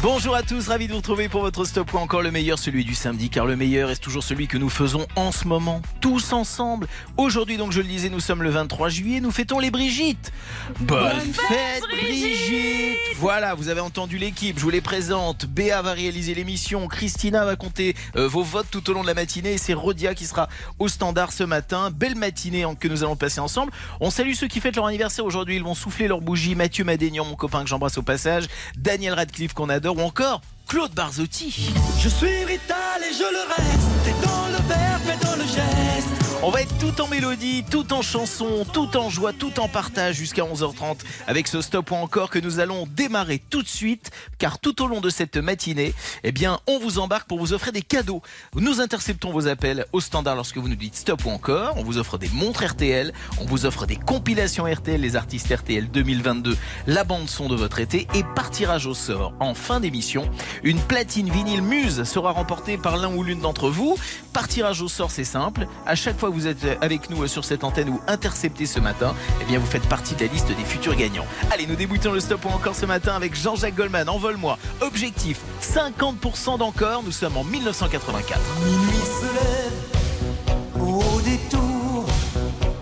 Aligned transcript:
Bonjour 0.00 0.36
à 0.36 0.44
tous, 0.44 0.68
ravi 0.68 0.86
de 0.86 0.92
vous 0.92 0.98
retrouver 0.98 1.28
pour 1.28 1.40
votre 1.40 1.64
stop 1.64 1.92
ou 1.92 1.96
encore 1.96 2.22
le 2.22 2.30
meilleur, 2.30 2.56
celui 2.56 2.84
du 2.84 2.94
samedi, 2.94 3.30
car 3.30 3.46
le 3.46 3.56
meilleur 3.56 3.90
est 3.90 3.96
toujours 3.96 4.22
celui 4.22 4.46
que 4.46 4.56
nous 4.56 4.68
faisons 4.68 5.04
en 5.16 5.32
ce 5.32 5.48
moment, 5.48 5.82
tous 6.00 6.32
ensemble. 6.32 6.86
Aujourd'hui, 7.16 7.56
donc, 7.56 7.72
je 7.72 7.80
le 7.80 7.88
disais, 7.88 8.08
nous 8.08 8.20
sommes 8.20 8.44
le 8.44 8.50
23 8.50 8.90
juillet, 8.90 9.20
nous 9.20 9.32
fêtons 9.32 9.58
les 9.58 9.72
Brigitte. 9.72 10.32
Bonne, 10.78 11.32
fête, 11.32 11.82
Brigitte. 11.90 12.96
Voilà, 13.16 13.56
vous 13.56 13.70
avez 13.70 13.80
entendu 13.80 14.18
l'équipe, 14.18 14.56
je 14.56 14.62
vous 14.62 14.70
les 14.70 14.80
présente. 14.80 15.46
Béa 15.46 15.82
va 15.82 15.94
réaliser 15.94 16.32
l'émission, 16.32 16.86
Christina 16.86 17.44
va 17.44 17.56
compter 17.56 17.96
euh, 18.14 18.28
vos 18.28 18.44
votes 18.44 18.68
tout 18.70 18.88
au 18.90 18.92
long 18.92 19.02
de 19.02 19.08
la 19.08 19.14
matinée, 19.14 19.54
et 19.54 19.58
c'est 19.58 19.74
Rodia 19.74 20.14
qui 20.14 20.26
sera 20.26 20.48
au 20.78 20.86
standard 20.86 21.32
ce 21.32 21.42
matin. 21.42 21.90
Belle 21.90 22.14
matinée 22.14 22.64
que 22.78 22.86
nous 22.86 23.02
allons 23.02 23.16
passer 23.16 23.40
ensemble. 23.40 23.72
On 24.00 24.10
salue 24.10 24.34
ceux 24.34 24.46
qui 24.46 24.60
fêtent 24.60 24.76
leur 24.76 24.86
anniversaire 24.86 25.24
aujourd'hui, 25.24 25.56
ils 25.56 25.64
vont 25.64 25.74
souffler 25.74 26.06
leur 26.06 26.20
bougie. 26.20 26.54
Mathieu 26.54 26.84
Madénian, 26.84 27.24
mon 27.24 27.34
copain 27.34 27.64
que 27.64 27.68
j'embrasse 27.68 27.98
au 27.98 28.02
passage. 28.02 28.44
Daniel 28.76 29.14
Radcliffe 29.14 29.54
qu'on 29.54 29.68
adore 29.68 29.87
ou 29.88 30.00
encore 30.00 30.40
Claude 30.66 30.92
Barzotti. 30.92 31.72
Je 31.98 32.08
suis 32.08 32.44
vital 32.44 33.02
et 33.02 33.12
je 33.12 33.22
le 33.22 33.42
reste. 33.48 34.06
Et 34.06 34.26
dans 34.26 34.46
le 34.48 34.68
verbe 34.68 35.08
et 35.08 35.24
dans 35.24 35.36
le 35.36 35.42
geste. 35.42 36.27
On 36.40 36.50
va 36.50 36.62
être 36.62 36.78
tout 36.78 37.00
en 37.02 37.08
mélodie, 37.08 37.64
tout 37.68 37.92
en 37.92 38.00
chanson, 38.00 38.64
tout 38.72 38.96
en 38.96 39.10
joie, 39.10 39.32
tout 39.32 39.58
en 39.58 39.66
partage 39.66 40.14
jusqu'à 40.14 40.42
11h30 40.42 40.98
avec 41.26 41.48
ce 41.48 41.60
stop 41.60 41.90
ou 41.90 41.96
encore 41.96 42.30
que 42.30 42.38
nous 42.38 42.60
allons 42.60 42.86
démarrer 42.86 43.42
tout 43.50 43.60
de 43.60 43.68
suite 43.68 44.12
car 44.38 44.60
tout 44.60 44.80
au 44.80 44.86
long 44.86 45.00
de 45.00 45.10
cette 45.10 45.36
matinée, 45.36 45.94
eh 46.22 46.30
bien, 46.30 46.60
on 46.68 46.78
vous 46.78 47.00
embarque 47.00 47.26
pour 47.26 47.40
vous 47.40 47.54
offrir 47.54 47.72
des 47.72 47.82
cadeaux. 47.82 48.22
Nous 48.54 48.80
interceptons 48.80 49.32
vos 49.32 49.48
appels 49.48 49.84
au 49.92 50.00
standard 50.00 50.36
lorsque 50.36 50.58
vous 50.58 50.68
nous 50.68 50.76
dites 50.76 50.94
stop 50.94 51.24
ou 51.24 51.30
encore. 51.30 51.76
On 51.76 51.82
vous 51.82 51.98
offre 51.98 52.18
des 52.18 52.28
montres 52.28 52.64
RTL, 52.64 53.12
on 53.40 53.44
vous 53.44 53.66
offre 53.66 53.86
des 53.86 53.96
compilations 53.96 54.64
RTL, 54.64 55.00
les 55.00 55.16
artistes 55.16 55.52
RTL 55.52 55.90
2022, 55.90 56.56
la 56.86 57.02
bande 57.02 57.28
son 57.28 57.48
de 57.48 57.56
votre 57.56 57.80
été 57.80 58.06
et 58.14 58.22
par 58.36 58.50
tirage 58.50 58.86
au 58.86 58.94
sort 58.94 59.32
en 59.40 59.54
fin 59.54 59.80
d'émission, 59.80 60.30
une 60.62 60.78
platine 60.78 61.30
vinyle 61.30 61.62
Muse 61.62 62.04
sera 62.04 62.30
remportée 62.30 62.78
par 62.78 62.96
l'un 62.96 63.12
ou 63.12 63.24
l'une 63.24 63.40
d'entre 63.40 63.70
vous. 63.70 63.96
Par 64.32 64.46
tirage 64.46 64.82
au 64.82 64.88
sort, 64.88 65.10
c'est 65.10 65.24
simple. 65.24 65.66
À 65.84 65.96
chaque 65.96 66.16
fois 66.16 66.27
vous 66.28 66.46
êtes 66.46 66.64
avec 66.80 67.10
nous 67.10 67.26
sur 67.26 67.44
cette 67.44 67.64
antenne 67.64 67.88
ou 67.88 68.00
intercepté 68.06 68.66
ce 68.66 68.80
matin, 68.80 69.14
eh 69.40 69.44
bien 69.44 69.58
vous 69.58 69.66
faites 69.66 69.88
partie 69.88 70.14
de 70.14 70.24
la 70.24 70.32
liste 70.32 70.48
des 70.48 70.64
futurs 70.64 70.96
gagnants. 70.96 71.26
Allez, 71.50 71.66
nous 71.66 71.76
débutons 71.76 72.12
le 72.12 72.20
stop 72.20 72.44
ou 72.44 72.48
encore 72.48 72.74
ce 72.74 72.86
matin 72.86 73.14
avec 73.14 73.34
Jean-Jacques 73.34 73.74
Goldman. 73.74 74.08
Envole-moi. 74.08 74.58
Objectif 74.80 75.40
50% 75.62 76.58
d'encore. 76.58 77.02
Nous 77.02 77.12
sommes 77.12 77.36
en 77.36 77.44
1984. 77.44 78.40
Minuit 78.64 78.96
se 78.96 79.26
lève 79.34 80.82
au 80.82 81.20
détour. 81.20 82.06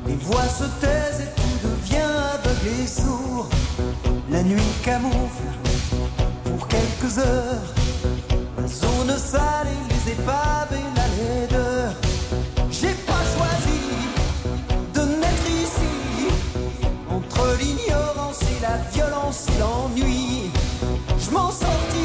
Les 0.07 0.15
voix 0.17 0.47
se 0.49 0.65
taisent 0.81 1.21
et 1.21 1.41
tout 1.41 1.69
devient 1.69 1.97
aveugle 2.35 2.83
et 2.83 2.87
sourd. 2.87 3.49
La 4.31 4.43
nuit 4.43 4.63
camoufle 4.83 5.49
pour 6.45 6.69
quelques 6.69 7.19
heures. 7.19 7.75
La 8.59 8.67
zone 8.67 9.19
sale 9.19 9.69
et 9.69 9.93
les 9.93 10.13
épaves 10.13 10.86
la 18.77 18.83
violence 18.91 19.47
l'ennui. 19.59 20.51
Je 21.19 21.31
m'en 21.31 21.51
sortirai, 21.51 21.96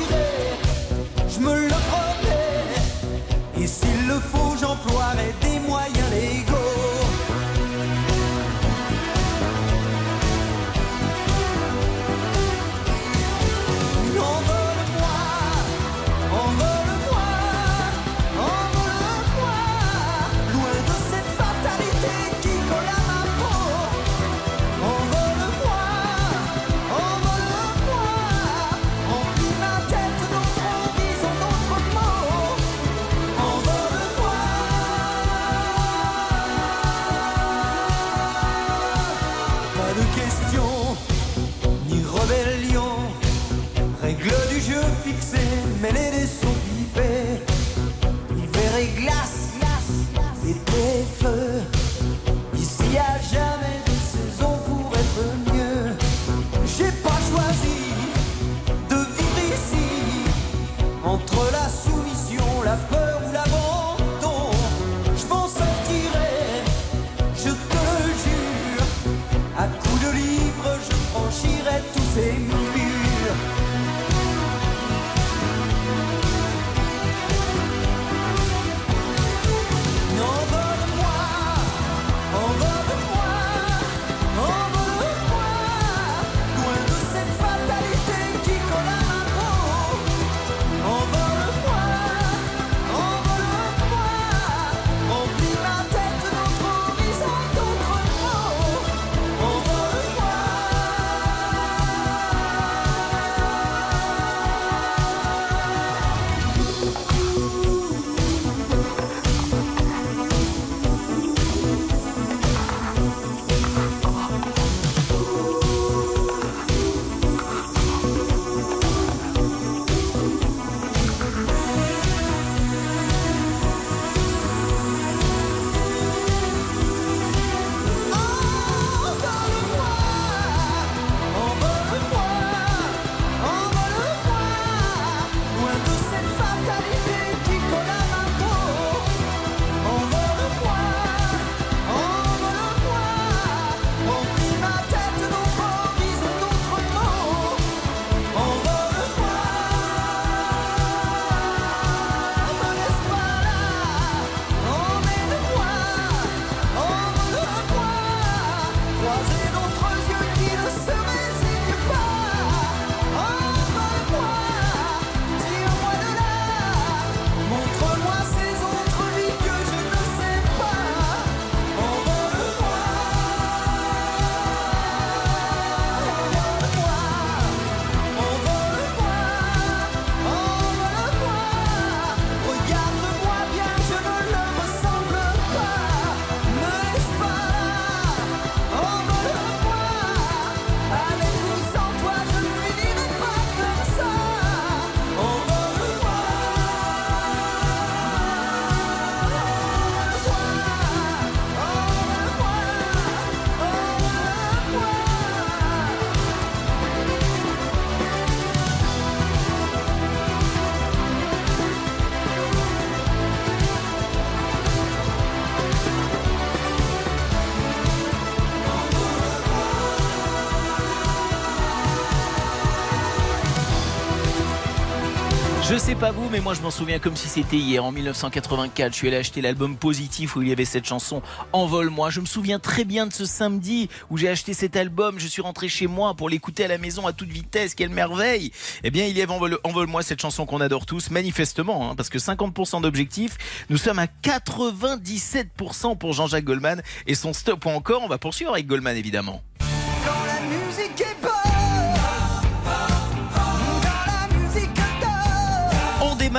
pas 226.02 226.12
vous, 226.12 226.30
mais 226.32 226.40
moi 226.40 226.56
je 226.56 226.62
m'en 226.62 226.72
souviens 226.72 226.98
comme 226.98 227.16
si 227.16 227.28
c'était 227.28 227.58
hier, 227.58 227.86
en 227.86 227.92
1984. 227.92 228.92
Je 228.92 228.98
suis 228.98 229.08
allé 229.08 229.18
acheter 229.18 229.40
l'album 229.40 229.78
Positif 229.78 230.36
où 230.36 230.42
il 230.42 230.48
y 230.48 230.52
avait 230.52 230.66
cette 230.66 230.86
chanson 230.86 231.22
Envole-moi. 231.54 232.10
Je 232.10 232.22
me 232.22 232.26
souviens 232.26 232.58
très 232.58 232.86
bien 232.86 233.06
de 233.06 233.14
ce 233.14 233.26
samedi 233.26 233.88
où 234.10 234.18
j'ai 234.18 234.28
acheté 234.28 234.56
cet 234.56 234.76
album. 234.76 235.20
Je 235.20 235.28
suis 235.28 235.44
rentré 235.44 235.70
chez 235.70 235.86
moi 235.86 236.16
pour 236.16 236.28
l'écouter 236.28 236.66
à 236.66 236.68
la 236.68 236.80
maison 236.80 237.06
à 237.06 237.14
toute 237.14 237.30
vitesse. 237.30 237.76
Quelle 237.76 237.90
merveille 237.90 238.52
Eh 238.84 238.90
bien, 238.90 239.06
il 239.06 239.16
y 239.16 239.22
avait 239.22 239.32
Envole-moi, 239.64 240.02
cette 240.02 240.20
chanson 240.20 240.48
qu'on 240.48 240.60
adore 240.60 240.88
tous, 240.88 241.12
manifestement, 241.12 241.92
hein, 241.92 241.96
parce 241.96 242.10
que 242.10 242.18
50% 242.18 242.82
d'objectifs. 242.82 243.38
Nous 243.70 243.78
sommes 243.78 244.00
à 244.00 244.08
97% 244.08 246.00
pour 246.00 246.14
Jean-Jacques 246.14 246.46
Goldman 246.46 246.82
et 247.06 247.14
son 247.14 247.32
stop 247.32 247.64
ou 247.66 247.70
encore. 247.70 248.02
On 248.02 248.08
va 248.08 248.18
poursuivre 248.18 248.54
avec 248.54 248.66
Goldman 248.66 248.98
évidemment. 248.98 249.44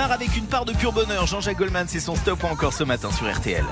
Avec 0.01 0.37
une 0.37 0.47
part 0.47 0.65
de 0.65 0.73
pur 0.73 0.93
bonheur. 0.93 1.27
Jean-Jacques 1.27 1.59
Goldman, 1.59 1.87
c'est 1.87 2.01
son 2.01 2.17
stop 2.17 2.45
encore 2.45 2.73
ce 2.73 2.85
matin 2.85 3.11
sur 3.13 3.31
RTL. 3.31 3.65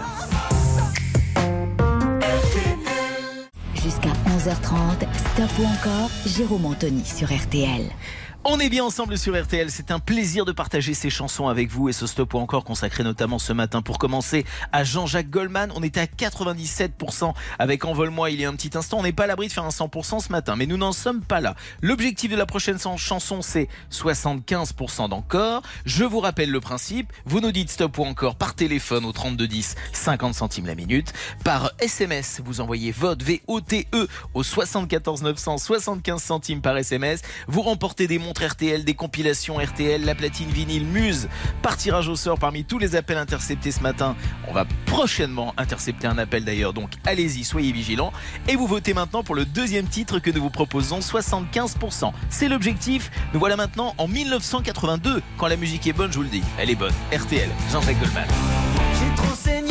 Jusqu'à 3.74 4.10
11h30, 4.28 5.06
Stop 5.32 5.50
ou 5.58 5.64
encore, 5.64 6.10
Jérôme 6.26 6.66
Anthony 6.66 7.04
sur 7.04 7.28
RTL. 7.34 7.90
On 8.42 8.58
est 8.58 8.70
bien 8.70 8.84
ensemble 8.84 9.18
sur 9.18 9.38
RTL, 9.38 9.70
c'est 9.70 9.90
un 9.90 9.98
plaisir 9.98 10.46
de 10.46 10.52
partager 10.52 10.94
ces 10.94 11.10
chansons 11.10 11.48
avec 11.48 11.68
vous 11.70 11.90
et 11.90 11.92
ce 11.92 12.06
stop 12.06 12.34
encore 12.34 12.64
consacré 12.64 13.04
notamment 13.04 13.38
ce 13.38 13.52
matin 13.52 13.82
pour 13.82 13.98
commencer 13.98 14.46
à 14.72 14.82
Jean-Jacques 14.82 15.28
Goldman. 15.28 15.70
On 15.76 15.82
était 15.82 16.00
à 16.00 16.06
97% 16.06 17.34
avec 17.58 17.84
Envole-moi 17.84 18.30
il 18.30 18.40
y 18.40 18.46
a 18.46 18.48
un 18.48 18.54
petit 18.54 18.78
instant. 18.78 18.96
On 19.00 19.02
n'est 19.02 19.12
pas 19.12 19.24
à 19.24 19.26
l'abri 19.26 19.48
de 19.48 19.52
faire 19.52 19.66
un 19.66 19.68
100% 19.68 20.20
ce 20.20 20.32
matin, 20.32 20.56
mais 20.56 20.64
nous 20.64 20.78
n'en 20.78 20.92
sommes 20.92 21.20
pas 21.20 21.42
là. 21.42 21.54
L'objectif 21.82 22.30
de 22.30 22.36
la 22.36 22.46
prochaine 22.46 22.78
chanson, 22.78 23.42
c'est 23.42 23.68
75% 23.92 25.10
d'encore. 25.10 25.60
Je 25.84 26.04
vous 26.04 26.20
rappelle 26.20 26.50
le 26.50 26.60
principe. 26.60 27.12
Vous 27.26 27.40
nous 27.40 27.52
dites 27.52 27.68
stop 27.68 27.98
ou 27.98 28.04
encore 28.04 28.36
par 28.36 28.54
téléphone 28.54 29.04
au 29.04 29.12
3210, 29.12 29.74
50 29.92 30.32
centimes 30.34 30.66
la 30.66 30.74
minute. 30.74 31.12
Par 31.44 31.72
SMS, 31.78 32.40
vous 32.42 32.62
envoyez 32.62 32.90
vote 32.90 33.22
V-O-T-E 33.22 34.08
au 34.32 34.42
74 34.42 35.24
900, 35.24 35.58
75 35.58 36.22
centimes 36.22 36.62
par 36.62 36.78
SMS. 36.78 37.20
Vous 37.46 37.60
remportez 37.60 38.06
des 38.06 38.18
montres 38.30 38.44
RTL, 38.44 38.84
des 38.84 38.94
compilations 38.94 39.58
RTL, 39.58 40.04
la 40.04 40.14
platine 40.14 40.48
vinyle 40.50 40.86
Muse. 40.86 41.28
Par 41.62 41.76
tirage 41.76 42.08
au 42.08 42.14
sort 42.14 42.38
parmi 42.38 42.62
tous 42.62 42.78
les 42.78 42.94
appels 42.94 43.18
interceptés 43.18 43.72
ce 43.72 43.80
matin. 43.80 44.14
On 44.46 44.52
va 44.52 44.66
prochainement 44.86 45.52
intercepter 45.56 46.06
un 46.06 46.16
appel 46.16 46.44
d'ailleurs, 46.44 46.72
donc 46.72 46.90
allez-y, 47.04 47.42
soyez 47.42 47.72
vigilants. 47.72 48.12
Et 48.46 48.54
vous 48.54 48.68
votez 48.68 48.94
maintenant 48.94 49.24
pour 49.24 49.34
le 49.34 49.44
deuxième 49.44 49.88
titre 49.88 50.20
que 50.20 50.30
nous 50.30 50.42
vous 50.42 50.50
proposons, 50.50 51.00
75%. 51.00 52.12
C'est 52.28 52.48
l'objectif. 52.48 53.10
Nous 53.34 53.40
voilà 53.40 53.56
maintenant 53.56 53.94
en 53.98 54.06
1982. 54.06 55.22
Quand 55.36 55.48
la 55.48 55.56
musique 55.56 55.88
est 55.88 55.92
bonne, 55.92 56.12
je 56.12 56.18
vous 56.18 56.24
le 56.24 56.28
dis, 56.28 56.42
elle 56.56 56.70
est 56.70 56.76
bonne. 56.76 56.94
RTL, 57.12 57.48
Jean-Jacques 57.72 57.98
Goldman. 57.98 58.28
j'ai. 59.00 59.70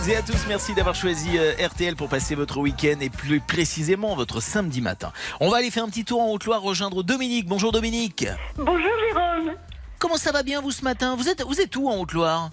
Toutes 0.00 0.08
et 0.08 0.16
à 0.16 0.22
tous. 0.22 0.46
Merci 0.48 0.74
d'avoir 0.74 0.94
choisi 0.94 1.36
euh, 1.36 1.52
RTL 1.66 1.96
pour 1.96 2.08
passer 2.08 2.34
votre 2.34 2.58
week-end 2.58 2.98
et 3.00 3.10
plus 3.10 3.40
précisément 3.40 4.14
votre 4.14 4.40
samedi 4.40 4.80
matin. 4.80 5.12
On 5.40 5.50
va 5.50 5.58
aller 5.58 5.70
faire 5.70 5.84
un 5.84 5.88
petit 5.88 6.04
tour 6.04 6.20
en 6.22 6.30
Haute-Loire 6.30 6.62
rejoindre 6.62 7.02
Dominique. 7.02 7.46
Bonjour 7.46 7.72
Dominique. 7.72 8.26
Bonjour 8.56 8.90
Jérôme. 9.08 9.54
Comment 9.98 10.16
ça 10.16 10.32
va 10.32 10.42
bien 10.42 10.60
vous 10.60 10.70
ce 10.70 10.84
matin? 10.84 11.16
Vous 11.16 11.28
êtes 11.28 11.42
vous 11.42 11.60
êtes 11.60 11.74
où 11.76 11.88
en 11.88 11.98
Haute-Loire? 11.98 12.50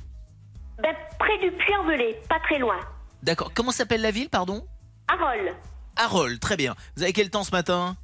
Ben, 0.82 0.94
près 1.20 1.38
du 1.38 1.52
Puy-en-Velay, 1.52 2.20
pas 2.28 2.40
très 2.42 2.60
loin. 2.60 2.80
D'accord. 3.24 3.52
Comment 3.54 3.72
s'appelle 3.72 4.02
la 4.02 4.12
ville, 4.12 4.30
pardon? 4.30 4.66
Arol. 5.08 5.54
Arol, 5.96 6.40
très 6.40 6.58
bien. 6.58 6.76
Vous 6.96 7.04
avez 7.04 7.14
quel 7.14 7.30
temps 7.30 7.44
ce 7.44 7.52
matin? 7.52 7.96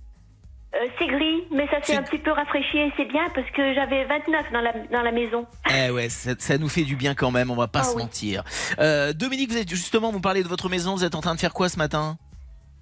Euh, 0.75 0.87
c'est 0.97 1.05
gris, 1.05 1.43
mais 1.51 1.67
ça 1.67 1.77
s'est 1.83 1.93
C'est- 1.93 1.95
un 1.97 2.01
petit 2.03 2.17
peu 2.17 2.31
rafraîchi 2.31 2.77
et 2.79 2.91
c'est 2.97 3.05
bien 3.05 3.29
parce 3.35 3.47
que 3.51 3.73
j'avais 3.75 4.05
29 4.05 4.51
dans 4.51 4.61
la, 4.61 4.73
dans 4.91 5.01
la 5.03 5.11
maison. 5.11 5.45
Eh 5.75 5.91
ouais, 5.91 6.09
ça, 6.09 6.31
ça 6.39 6.57
nous 6.57 6.69
fait 6.69 6.81
du 6.83 6.95
bien 6.95 7.13
quand 7.13 7.29
même, 7.31 7.51
on 7.51 7.55
va 7.55 7.67
pas 7.67 7.81
Ah 7.81 7.83
se 7.83 7.95
oui. 7.95 8.01
mentir. 8.01 8.43
Euh, 8.79 9.13
Dominique, 9.13 9.51
vous 9.51 9.57
êtes 9.57 9.69
justement, 9.69 10.11
vous 10.11 10.19
parlez 10.21 10.41
de 10.43 10.47
votre 10.47 10.69
maison, 10.69 10.95
vous 10.95 11.03
êtes 11.03 11.13
en 11.15 11.21
train 11.21 11.35
de 11.35 11.39
faire 11.39 11.53
quoi 11.53 11.69
ce 11.69 11.77
matin? 11.77 12.17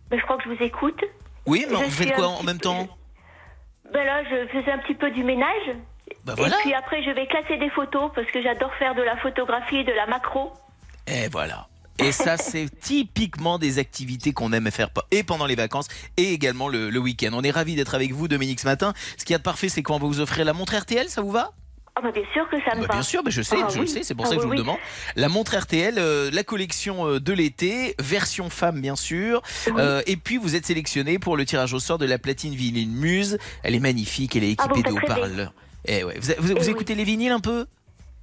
Mais 0.09 0.17
je 0.17 0.23
crois 0.23 0.37
que 0.37 0.43
je 0.43 0.49
vous 0.49 0.63
écoute. 0.63 1.01
Oui, 1.45 1.65
mais 1.69 1.75
Je 1.77 1.83
vous 1.83 1.91
faites 1.91 2.13
quoi 2.13 2.27
en 2.27 2.43
même 2.43 2.59
temps? 2.59 2.87
Ben 3.93 4.05
là, 4.05 4.23
je 4.23 4.47
faisais 4.47 4.71
un 4.71 4.77
petit 4.79 4.95
peu 4.95 5.11
du 5.11 5.23
ménage. 5.23 5.75
Bah 6.23 6.33
voilà. 6.37 6.55
Et 6.57 6.61
puis 6.61 6.73
après, 6.73 7.03
je 7.03 7.09
vais 7.11 7.27
classer 7.27 7.57
des 7.57 7.69
photos 7.71 8.11
parce 8.15 8.27
que 8.31 8.41
j'adore 8.41 8.73
faire 8.75 8.95
de 8.95 9.01
la 9.01 9.17
photographie 9.17 9.77
et 9.77 9.83
de 9.83 9.91
la 9.91 10.05
macro. 10.07 10.53
Et 11.07 11.27
voilà. 11.29 11.67
Et 12.03 12.11
ça, 12.11 12.37
c'est 12.37 12.67
typiquement 12.79 13.59
des 13.59 13.79
activités 13.79 14.33
qu'on 14.33 14.53
aime 14.53 14.69
faire 14.71 14.89
et 15.11 15.23
pendant 15.23 15.45
les 15.45 15.55
vacances 15.55 15.87
et 16.17 16.33
également 16.33 16.67
le, 16.67 16.89
le 16.89 16.99
week-end. 16.99 17.29
On 17.33 17.43
est 17.43 17.51
ravis 17.51 17.75
d'être 17.75 17.95
avec 17.95 18.11
vous, 18.13 18.27
Dominique, 18.27 18.59
ce 18.59 18.65
matin. 18.67 18.93
Ce 19.17 19.23
qu'il 19.25 19.33
y 19.33 19.35
a 19.35 19.37
de 19.37 19.43
parfait, 19.43 19.69
c'est 19.69 19.83
qu'on 19.83 19.97
va 19.99 20.05
vous 20.07 20.19
offrir 20.19 20.45
la 20.45 20.53
montre 20.53 20.75
RTL, 20.75 21.09
ça 21.09 21.21
vous 21.21 21.31
va? 21.31 21.51
Ah 21.95 21.99
bah 22.01 22.11
bien 22.13 22.23
sûr 22.33 22.49
que 22.49 22.55
ça 22.63 22.73
me 22.75 22.81
Bah, 22.81 22.87
va. 22.87 22.93
Bien 22.93 23.01
sûr, 23.03 23.21
bah, 23.21 23.29
je 23.31 23.41
sais, 23.41 23.57
Ah 23.61 23.67
je 23.69 23.75
oui. 23.75 23.81
le 23.81 23.87
sais, 23.87 24.03
c'est 24.03 24.15
pour 24.15 24.25
Ah 24.25 24.29
ça 24.29 24.35
que 24.35 24.41
je 24.41 24.45
oui, 24.47 24.51
vous 24.51 24.57
le 24.57 24.59
demande. 24.59 24.77
La 25.17 25.27
montre 25.27 25.55
RTL, 25.57 25.95
euh, 25.97 26.29
la 26.31 26.43
collection 26.45 27.05
euh, 27.05 27.19
de 27.19 27.33
l'été, 27.33 27.95
version 27.99 28.49
femme 28.49 28.79
bien 28.79 28.95
sûr. 28.95 29.41
Euh, 29.77 30.01
et 30.07 30.15
puis 30.15 30.37
vous 30.37 30.55
êtes 30.55 30.65
sélectionné 30.65 31.19
pour 31.19 31.35
le 31.35 31.45
tirage 31.45 31.73
au 31.73 31.79
sort 31.79 31.97
de 31.97 32.05
la 32.05 32.17
platine 32.17 32.55
vinyle 32.55 32.89
Muse. 32.89 33.37
Elle 33.63 33.75
est 33.75 33.79
magnifique, 33.81 34.35
elle 34.37 34.45
est 34.45 34.55
Ah, 34.57 34.65
équipée 34.65 34.83
de 34.83 34.95
faites 34.95 35.09
rêver. 35.09 35.13
haut-parleurs. 35.21 35.53
Eh 35.85 36.03
ouais. 36.05 36.17
Vous, 36.19 36.31
vous- 36.39 36.53
vous 36.55 36.67
Eh 36.67 36.69
écoutez 36.69 36.95
les 36.95 37.03
vinyles 37.03 37.31
un 37.33 37.39
peu? 37.41 37.65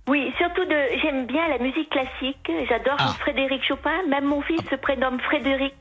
Oui, 0.08 0.32
surtout 0.38 0.64
de, 0.64 0.76
j'aime 1.02 1.26
bien 1.26 1.46
la 1.48 1.58
musique 1.58 1.90
classique. 1.90 2.50
J'adore 2.68 2.96
Ah. 2.98 3.14
Frédéric 3.20 3.62
Chopin. 3.66 3.92
Même 4.08 4.24
mon 4.24 4.40
fils 4.42 4.60
se 4.70 4.74
prénomme 4.76 5.20
Frédéric. 5.20 5.74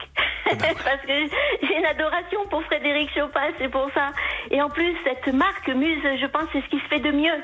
Eh 0.52 0.56
ben, 0.56 0.74
Parce 0.84 1.02
que 1.02 1.14
j'ai 1.64 1.78
une 1.78 1.86
adoration 1.86 2.46
pour 2.50 2.62
Frédéric 2.66 3.10
Chopin, 3.16 3.48
c'est 3.58 3.70
pour 3.70 3.90
ça. 3.94 4.10
Et 4.52 4.62
en 4.62 4.70
plus, 4.70 4.96
cette 5.04 5.34
marque 5.34 5.68
Muse, 5.70 6.04
je 6.22 6.26
pense, 6.28 6.44
c'est 6.54 6.62
ce 6.62 6.68
qui 6.70 6.78
se 6.80 6.86
fait 6.90 7.00
de 7.00 7.12
mieux. 7.12 7.42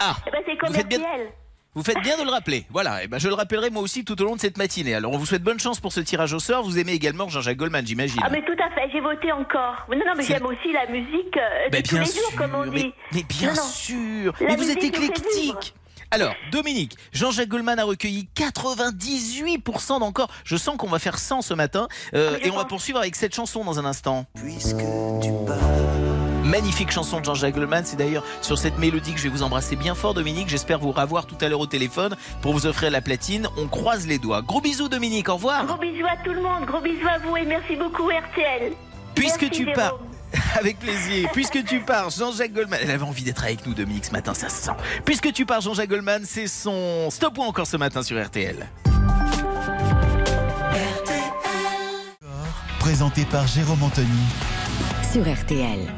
Ah 0.00 0.14
Eh 0.26 0.30
ben, 0.30 0.38
c'est 0.46 0.58
Vous 0.66 0.72
faites 0.72 0.88
bien- 0.88 0.98
commercial. 0.98 1.26
Vous 1.74 1.82
faites 1.82 2.00
bien 2.02 2.18
de 2.18 2.24
le 2.24 2.30
rappeler. 2.30 2.66
Voilà, 2.68 3.02
et 3.02 3.06
ben 3.08 3.18
je 3.18 3.28
le 3.28 3.34
rappellerai 3.34 3.70
moi 3.70 3.80
aussi 3.82 4.04
tout 4.04 4.20
au 4.20 4.26
long 4.26 4.34
de 4.36 4.40
cette 4.40 4.58
matinée. 4.58 4.94
Alors 4.94 5.12
on 5.14 5.16
vous 5.16 5.24
souhaite 5.24 5.42
bonne 5.42 5.58
chance 5.58 5.80
pour 5.80 5.90
ce 5.90 6.00
tirage 6.00 6.34
au 6.34 6.38
sort. 6.38 6.62
Vous 6.64 6.78
aimez 6.78 6.92
également 6.92 7.30
Jean-Jacques 7.30 7.56
Goldman, 7.56 7.86
j'imagine. 7.86 8.20
Ah, 8.22 8.28
mais 8.30 8.42
tout 8.44 8.52
à 8.62 8.68
fait, 8.74 8.90
j'ai 8.92 9.00
voté 9.00 9.32
encore. 9.32 9.86
Non, 9.88 9.96
non, 9.96 10.12
mais 10.14 10.22
j'aime 10.22 10.44
aussi 10.44 10.70
la 10.70 10.84
musique 10.88 11.34
euh, 11.38 11.66
de 11.68 11.70
Ben, 11.70 11.82
tous 11.82 11.94
bien 11.94 12.00
les 12.00 12.10
sûr, 12.10 12.22
jours, 12.28 12.38
comme 12.38 12.54
on 12.54 12.66
dit. 12.66 12.92
mais 13.14 13.22
bien 13.22 13.48
Non, 13.48 13.54
non. 13.56 13.62
sûr. 13.62 14.34
La 14.42 14.48
mais 14.48 14.56
vous 14.56 14.70
êtes 14.70 14.84
éclectique. 14.84 15.72
Alors, 16.14 16.34
Dominique, 16.50 16.94
Jean-Jacques 17.12 17.48
Goldman 17.48 17.78
a 17.78 17.84
recueilli 17.84 18.28
98% 18.36 19.98
d'encore. 20.00 20.28
Je 20.44 20.56
sens 20.56 20.76
qu'on 20.76 20.88
va 20.88 20.98
faire 20.98 21.18
100 21.18 21.40
ce 21.40 21.54
matin. 21.54 21.88
Euh, 22.14 22.32
Ah, 22.34 22.46
et 22.46 22.50
on 22.50 22.56
va 22.56 22.66
poursuivre 22.66 22.98
avec 22.98 23.16
cette 23.16 23.34
chanson 23.34 23.64
dans 23.64 23.78
un 23.78 23.86
instant. 23.86 24.26
Puisque 24.34 24.76
tu 25.22 25.30
pars, 25.46 25.56
Magnifique 26.44 26.90
chanson 26.90 27.20
de 27.20 27.24
Jean-Jacques 27.24 27.54
Goldman. 27.54 27.82
C'est 27.86 27.96
d'ailleurs 27.96 28.24
sur 28.42 28.58
cette 28.58 28.76
mélodie 28.76 29.12
que 29.14 29.18
je 29.18 29.22
vais 29.22 29.28
vous 29.30 29.42
embrasser 29.42 29.74
bien 29.74 29.94
fort, 29.94 30.12
Dominique. 30.12 30.50
J'espère 30.50 30.78
vous 30.80 30.92
revoir 30.92 31.24
tout 31.24 31.36
à 31.40 31.48
l'heure 31.48 31.60
au 31.60 31.66
téléphone 31.66 32.14
pour 32.42 32.52
vous 32.52 32.66
offrir 32.66 32.90
la 32.90 33.00
platine. 33.00 33.48
On 33.56 33.66
croise 33.68 34.06
les 34.06 34.18
doigts. 34.18 34.42
Gros 34.42 34.60
bisous, 34.60 34.88
Dominique. 34.90 35.30
Au 35.30 35.34
revoir. 35.36 35.64
Gros 35.64 35.78
bisous 35.78 36.04
à 36.06 36.22
tout 36.22 36.32
le 36.34 36.42
monde, 36.42 36.66
gros 36.66 36.80
bisous 36.80 37.08
à 37.08 37.18
vous 37.20 37.36
et 37.38 37.46
merci 37.46 37.74
beaucoup 37.76 38.08
RTL. 38.08 38.72
Puisque 39.14 39.42
Merci, 39.42 39.56
tu 39.56 39.64
Jérôme. 39.64 39.74
pars. 39.74 39.98
Avec 40.58 40.78
plaisir. 40.78 41.28
Puisque 41.32 41.64
tu 41.64 41.80
pars, 41.80 42.10
Jean-Jacques 42.10 42.52
Goldman. 42.52 42.78
Elle 42.82 42.90
avait 42.90 43.02
envie 43.04 43.22
d'être 43.22 43.44
avec 43.44 43.66
nous, 43.66 43.74
Dominique, 43.74 44.04
ce 44.04 44.12
matin, 44.12 44.34
ça 44.34 44.48
se 44.48 44.62
sent. 44.64 44.72
Puisque 45.04 45.32
tu 45.32 45.46
pars, 45.46 45.60
Jean-Jacques 45.60 45.90
Goldman, 45.90 46.22
c'est 46.26 46.46
son 46.46 47.08
stop 47.10 47.38
ou 47.38 47.42
encore 47.42 47.66
ce 47.66 47.76
matin 47.76 48.02
sur 48.02 48.22
RTL. 48.22 48.66
Présenté 52.78 53.24
par 53.24 53.46
Jérôme 53.46 53.82
Anthony. 53.82 54.08
sur 55.12 55.22
RTL. 55.22 55.92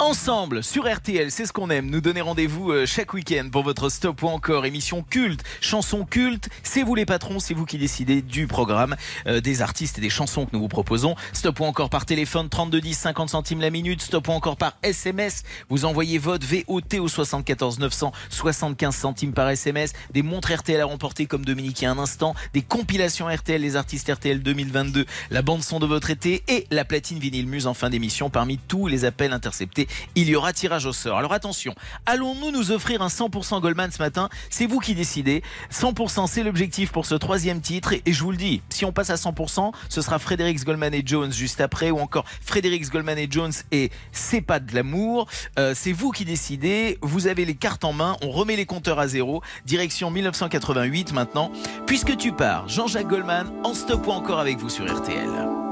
Ensemble 0.00 0.64
sur 0.64 0.90
RTL, 0.90 1.30
c'est 1.30 1.44
ce 1.44 1.52
qu'on 1.52 1.68
aime. 1.68 1.90
Nous 1.90 2.00
donner 2.00 2.22
rendez-vous 2.22 2.72
euh, 2.72 2.86
chaque 2.86 3.12
week-end 3.12 3.50
pour 3.52 3.62
votre 3.62 3.90
stop 3.90 4.22
ou 4.22 4.28
encore 4.28 4.64
émission 4.64 5.02
culte, 5.02 5.42
chanson 5.60 6.06
culte. 6.06 6.48
C'est 6.62 6.82
vous 6.82 6.94
les 6.94 7.04
patrons, 7.04 7.38
c'est 7.38 7.52
vous 7.52 7.66
qui 7.66 7.76
décidez 7.76 8.22
du 8.22 8.46
programme, 8.46 8.96
euh, 9.26 9.42
des 9.42 9.60
artistes 9.60 9.98
et 9.98 10.00
des 10.00 10.08
chansons 10.08 10.46
que 10.46 10.52
nous 10.54 10.60
vous 10.60 10.68
proposons. 10.68 11.16
Stop 11.34 11.60
ou 11.60 11.64
encore 11.64 11.90
par 11.90 12.06
téléphone 12.06 12.48
32 12.48 12.80
10 12.80 12.94
50 12.94 13.28
centimes 13.28 13.60
la 13.60 13.68
minute. 13.68 14.00
Stop 14.00 14.28
ou 14.28 14.30
encore 14.32 14.56
par 14.56 14.78
SMS. 14.82 15.42
Vous 15.68 15.84
envoyez 15.84 16.16
votre 16.16 16.46
VOT 16.46 16.98
au 16.98 17.08
74 17.08 17.78
900 17.78 18.12
75 18.30 18.96
centimes 18.96 19.32
par 19.34 19.50
SMS. 19.50 19.92
Des 20.12 20.22
montres 20.22 20.50
RTL 20.50 20.80
à 20.80 20.86
remporter 20.86 21.26
comme 21.26 21.44
Dominique 21.44 21.82
il 21.82 21.84
y 21.84 21.86
a 21.86 21.90
un 21.90 21.98
instant. 21.98 22.34
Des 22.54 22.62
compilations 22.62 23.28
RTL, 23.28 23.60
les 23.60 23.76
artistes 23.76 24.10
RTL 24.10 24.42
2022, 24.42 25.04
la 25.30 25.42
bande 25.42 25.62
son 25.62 25.78
de 25.78 25.84
votre 25.84 26.08
été 26.08 26.42
et 26.48 26.66
la 26.70 26.86
platine 26.86 27.18
vinyle 27.18 27.46
muse 27.46 27.66
en 27.66 27.74
fin 27.74 27.90
d'émission 27.90 28.30
parmi 28.30 28.56
tous 28.56 28.86
les 28.86 29.04
appels 29.04 29.34
interceptés 29.34 29.88
il 30.14 30.28
y 30.28 30.36
aura 30.36 30.52
tirage 30.52 30.86
au 30.86 30.92
sort. 30.92 31.18
Alors 31.18 31.32
attention, 31.32 31.74
allons-nous 32.06 32.50
nous 32.50 32.70
offrir 32.70 33.02
un 33.02 33.08
100% 33.08 33.60
Goldman 33.60 33.90
ce 33.90 33.98
matin? 33.98 34.28
C'est 34.50 34.66
vous 34.66 34.78
qui 34.78 34.94
décidez. 34.94 35.42
100% 35.72 36.26
c'est 36.26 36.42
l'objectif 36.42 36.92
pour 36.92 37.06
ce 37.06 37.14
troisième 37.14 37.60
titre 37.60 37.92
et 37.92 38.12
je 38.12 38.22
vous 38.22 38.30
le 38.30 38.36
dis, 38.36 38.62
si 38.68 38.84
on 38.84 38.92
passe 38.92 39.10
à 39.10 39.16
100%, 39.16 39.72
ce 39.88 40.02
sera 40.02 40.18
Frédéric 40.18 40.62
Goldman 40.64 40.94
et 40.94 41.02
Jones 41.04 41.32
juste 41.32 41.60
après 41.60 41.90
ou 41.90 41.98
encore 41.98 42.24
Frédéric 42.40 42.88
Goldman 42.90 43.18
et 43.18 43.28
Jones 43.30 43.52
et 43.72 43.90
C'est 44.12 44.40
pas 44.40 44.60
de 44.60 44.74
l'amour. 44.74 45.28
Euh, 45.58 45.74
c'est 45.76 45.92
vous 45.92 46.10
qui 46.10 46.24
décidez, 46.24 46.98
vous 47.02 47.26
avez 47.26 47.44
les 47.44 47.54
cartes 47.54 47.84
en 47.84 47.92
main, 47.92 48.16
on 48.22 48.30
remet 48.30 48.56
les 48.56 48.66
compteurs 48.66 48.98
à 48.98 49.08
zéro. 49.08 49.42
Direction 49.66 50.10
1988 50.10 51.12
maintenant. 51.12 51.50
Puisque 51.86 52.16
tu 52.16 52.32
pars, 52.32 52.68
Jean-Jacques 52.68 53.08
Goldman 53.08 53.52
en 53.64 53.74
stop 53.74 54.06
ou 54.06 54.10
encore 54.10 54.38
avec 54.38 54.58
vous 54.58 54.68
sur 54.68 54.84
RTL. 54.84 55.28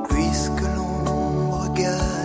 puisque 0.09 0.69
gagne, 1.75 2.18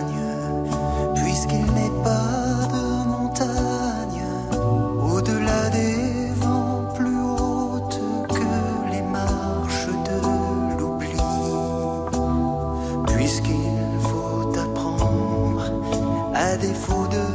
à 16.53 16.57
défaut 16.57 17.07
de 17.07 17.25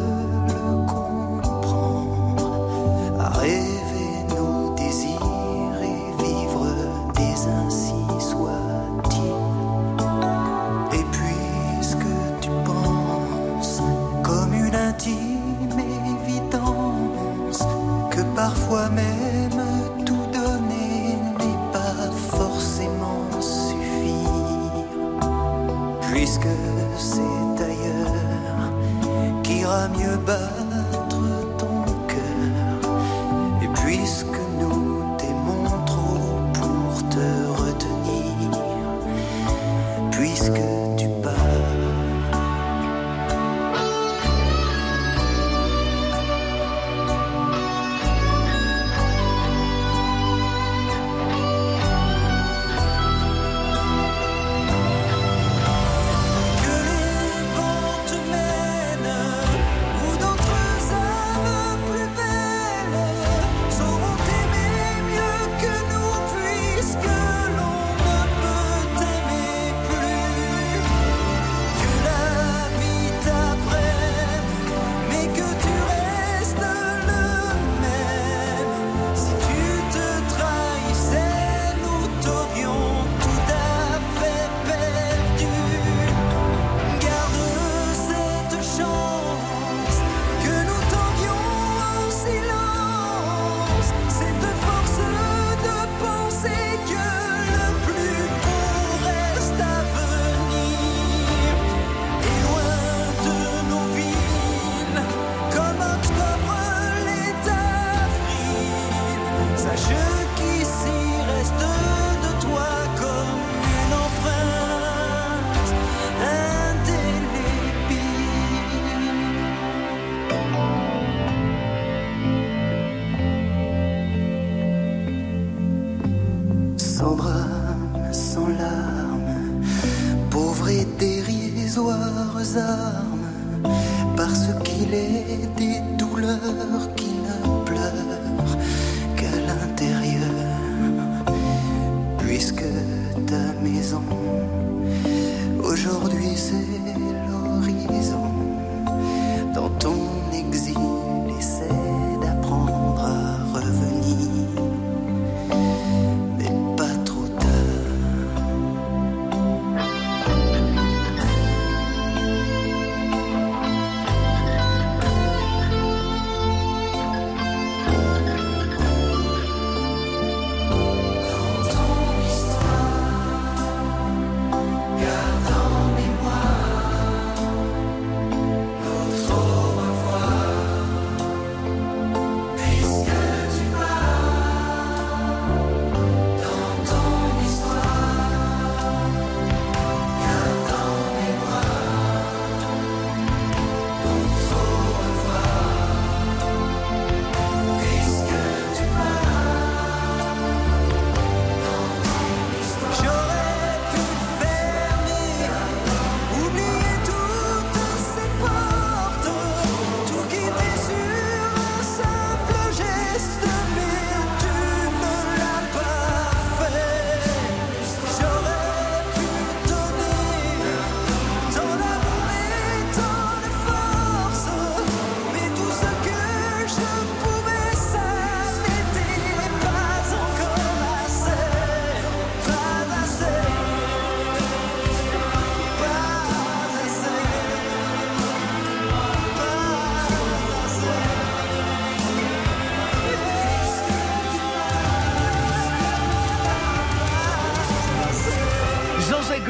le 0.53 0.87
comprendre, 0.87 2.47
à 3.19 3.29
rêver 3.31 4.13
nos 4.29 4.75
désirs 4.77 5.81
et 5.83 6.03
vivre 6.23 6.67
des 7.17 7.37
ainsi 7.61 8.01
soit-il. 8.21 9.39
Et 10.97 11.05
puisque 11.17 12.13
tu 12.41 12.51
penses 12.65 13.83
comme 14.23 14.53
une 14.55 14.77
intime 14.77 15.81
évidence 16.15 17.63
que 18.13 18.23
parfois 18.37 18.89
même 18.91 19.28
mieux 29.97 30.17
battre 30.27 30.58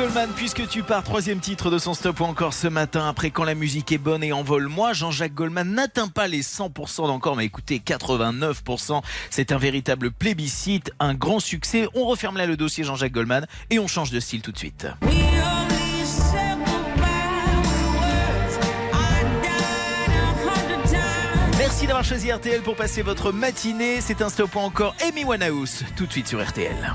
Goldman, 0.09 0.31
puisque 0.35 0.67
tu 0.67 0.83
pars, 0.83 1.03
troisième 1.03 1.39
titre 1.39 1.71
de 1.71 1.77
son 1.77 1.93
stop 1.93 2.21
ou 2.21 2.25
encore 2.25 2.55
ce 2.55 2.67
matin, 2.67 3.07
après 3.07 3.31
quand 3.31 3.45
la 3.45 3.55
musique 3.55 3.93
est 3.93 3.99
bonne 3.99 4.25
et 4.25 4.33
envole 4.33 4.67
moi, 4.69 4.95
Jean-Jacques 4.95 5.35
Goldman 5.35 5.75
n'atteint 5.75 6.09
pas 6.09 6.29
les 6.29 6.41
100% 6.41 7.09
d'encore, 7.09 7.37
mais 7.37 7.45
écoutez, 7.45 7.83
89%, 7.85 9.03
c'est 9.29 9.53
un 9.53 9.59
véritable 9.59 10.11
plébiscite, 10.11 10.93
un 10.99 11.13
grand 11.13 11.41
succès. 11.41 11.89
On 11.95 12.07
referme 12.07 12.39
là 12.39 12.47
le 12.47 12.57
dossier 12.57 12.85
Jean-Jacques 12.85 13.13
Goldman 13.13 13.47
et 13.69 13.79
on 13.79 13.87
change 13.87 14.11
de 14.11 14.19
style 14.19 14.41
tout 14.41 14.53
de 14.53 14.57
suite. 14.57 14.87
Merci 21.59 21.87
d'avoir 21.87 22.05
choisi 22.05 22.33
RTL 22.33 22.63
pour 22.63 22.77
passer 22.77 23.03
votre 23.03 23.31
matinée. 23.31 24.01
C'est 24.01 24.23
un 24.23 24.31
stop 24.31 24.55
ou 24.55 24.61
encore 24.61 24.95
Amy 25.07 25.25
Winehouse, 25.25 25.85
tout 25.97 26.07
de 26.07 26.13
suite 26.13 26.29
sur 26.29 26.43
RTL. 26.43 26.95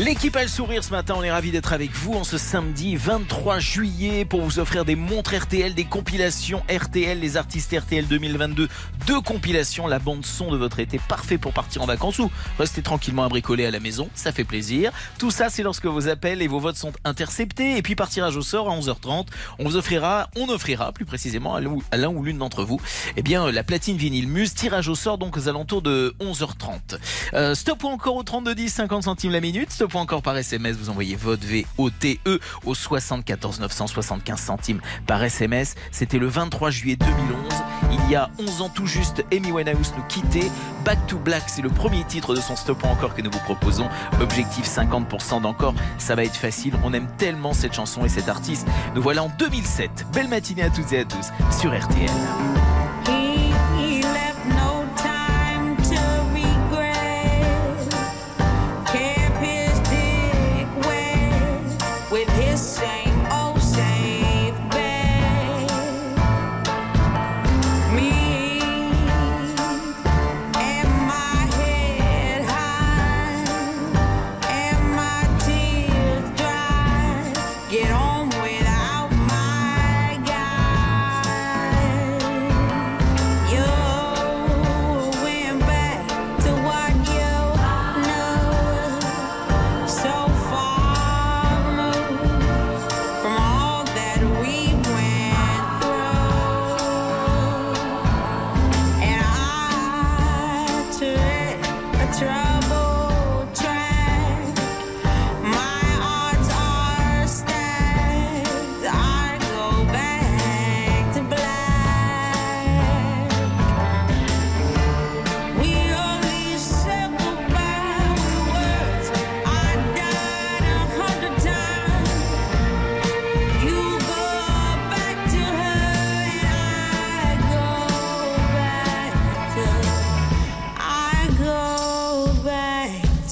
L'équipe 0.00 0.34
a 0.34 0.42
le 0.42 0.48
sourire 0.48 0.82
ce 0.82 0.90
matin, 0.90 1.14
on 1.16 1.22
est 1.22 1.30
ravis 1.30 1.52
d'être 1.52 1.72
avec 1.72 1.92
vous 1.92 2.14
en 2.14 2.24
ce 2.24 2.36
samedi 2.36 2.96
23 2.96 3.60
juillet 3.60 4.24
pour 4.24 4.40
vous 4.42 4.58
offrir 4.58 4.84
des 4.84 4.96
montres 4.96 5.36
RTL, 5.36 5.72
des 5.72 5.84
compilations 5.84 6.64
RTL, 6.68 7.20
les 7.20 7.36
artistes 7.36 7.72
RTL 7.78 8.04
2022, 8.08 8.68
deux 9.06 9.20
compilations, 9.20 9.86
la 9.86 10.00
bande 10.00 10.26
son 10.26 10.50
de 10.50 10.56
votre 10.56 10.80
été, 10.80 10.98
parfait 10.98 11.38
pour 11.38 11.52
partir 11.52 11.80
en 11.82 11.86
vacances 11.86 12.18
ou 12.18 12.28
rester 12.58 12.82
tranquillement 12.82 13.22
à 13.22 13.28
bricoler 13.28 13.66
à 13.66 13.70
la 13.70 13.78
maison, 13.78 14.08
ça 14.16 14.32
fait 14.32 14.42
plaisir. 14.42 14.90
Tout 15.20 15.30
ça 15.30 15.48
c'est 15.48 15.62
lorsque 15.62 15.86
vos 15.86 16.08
appels 16.08 16.42
et 16.42 16.48
vos 16.48 16.58
votes 16.58 16.76
sont 16.76 16.92
interceptés 17.04 17.76
et 17.76 17.82
puis 17.82 17.94
par 17.94 18.08
tirage 18.08 18.36
au 18.36 18.42
sort 18.42 18.68
à 18.68 18.76
11h30, 18.76 19.28
on 19.60 19.64
vous 19.64 19.76
offrira, 19.76 20.28
on 20.34 20.48
offrira 20.48 20.90
plus 20.90 21.04
précisément 21.04 21.54
à 21.54 21.60
l'un 21.60 22.08
ou- 22.08 22.24
l'une 22.24 22.38
d'entre 22.38 22.64
vous, 22.64 22.80
eh 23.16 23.22
bien 23.22 23.48
la 23.52 23.62
platine 23.62 23.96
vinyle 23.96 24.26
Muse, 24.26 24.54
tirage 24.54 24.88
au 24.88 24.96
sort 24.96 25.18
donc 25.18 25.36
aux 25.36 25.48
alentours 25.48 25.82
de 25.82 26.16
11h30. 26.18 26.96
Euh, 27.34 27.54
stop 27.54 27.84
ou 27.84 27.86
encore 27.88 28.16
au 28.16 28.24
3210, 28.24 28.70
50 28.74 29.04
centimes 29.04 29.30
la 29.30 29.40
minute. 29.40 29.70
Ou 29.92 29.98
encore 29.98 30.22
par 30.22 30.36
SMS, 30.36 30.76
vous 30.76 30.88
envoyez 30.88 31.16
vote 31.16 31.44
VOTE 31.44 32.18
au 32.64 32.74
74 32.74 33.60
975 33.60 34.40
centimes 34.40 34.80
par 35.06 35.22
SMS. 35.22 35.74
C'était 35.90 36.18
le 36.18 36.26
23 36.26 36.70
juillet 36.70 36.96
2011. 36.96 37.54
Il 37.92 38.10
y 38.10 38.16
a 38.16 38.30
11 38.38 38.62
ans 38.62 38.68
tout 38.68 38.86
juste, 38.86 39.24
Amy 39.32 39.52
Winehouse 39.52 39.92
nous 39.96 40.04
quittait. 40.04 40.50
Back 40.84 41.06
to 41.06 41.18
Black, 41.18 41.44
c'est 41.46 41.62
le 41.62 41.68
premier 41.68 42.04
titre 42.04 42.34
de 42.34 42.40
son 42.40 42.56
Stop 42.56 42.84
encore 42.84 43.14
que 43.14 43.22
nous 43.22 43.30
vous 43.30 43.40
proposons. 43.40 43.88
Objectif 44.20 44.64
50% 44.66 45.42
d'encore, 45.42 45.74
ça 45.98 46.14
va 46.14 46.24
être 46.24 46.36
facile. 46.36 46.74
On 46.84 46.92
aime 46.92 47.08
tellement 47.18 47.52
cette 47.52 47.74
chanson 47.74 48.04
et 48.04 48.08
cet 48.08 48.28
artiste. 48.28 48.66
Nous 48.94 49.02
voilà 49.02 49.24
en 49.24 49.30
2007. 49.38 50.06
Belle 50.12 50.28
matinée 50.28 50.62
à 50.62 50.70
toutes 50.70 50.92
et 50.92 51.00
à 51.00 51.04
tous 51.04 51.30
sur 51.58 51.78
RTL. 51.78 52.73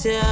tell 0.02 0.31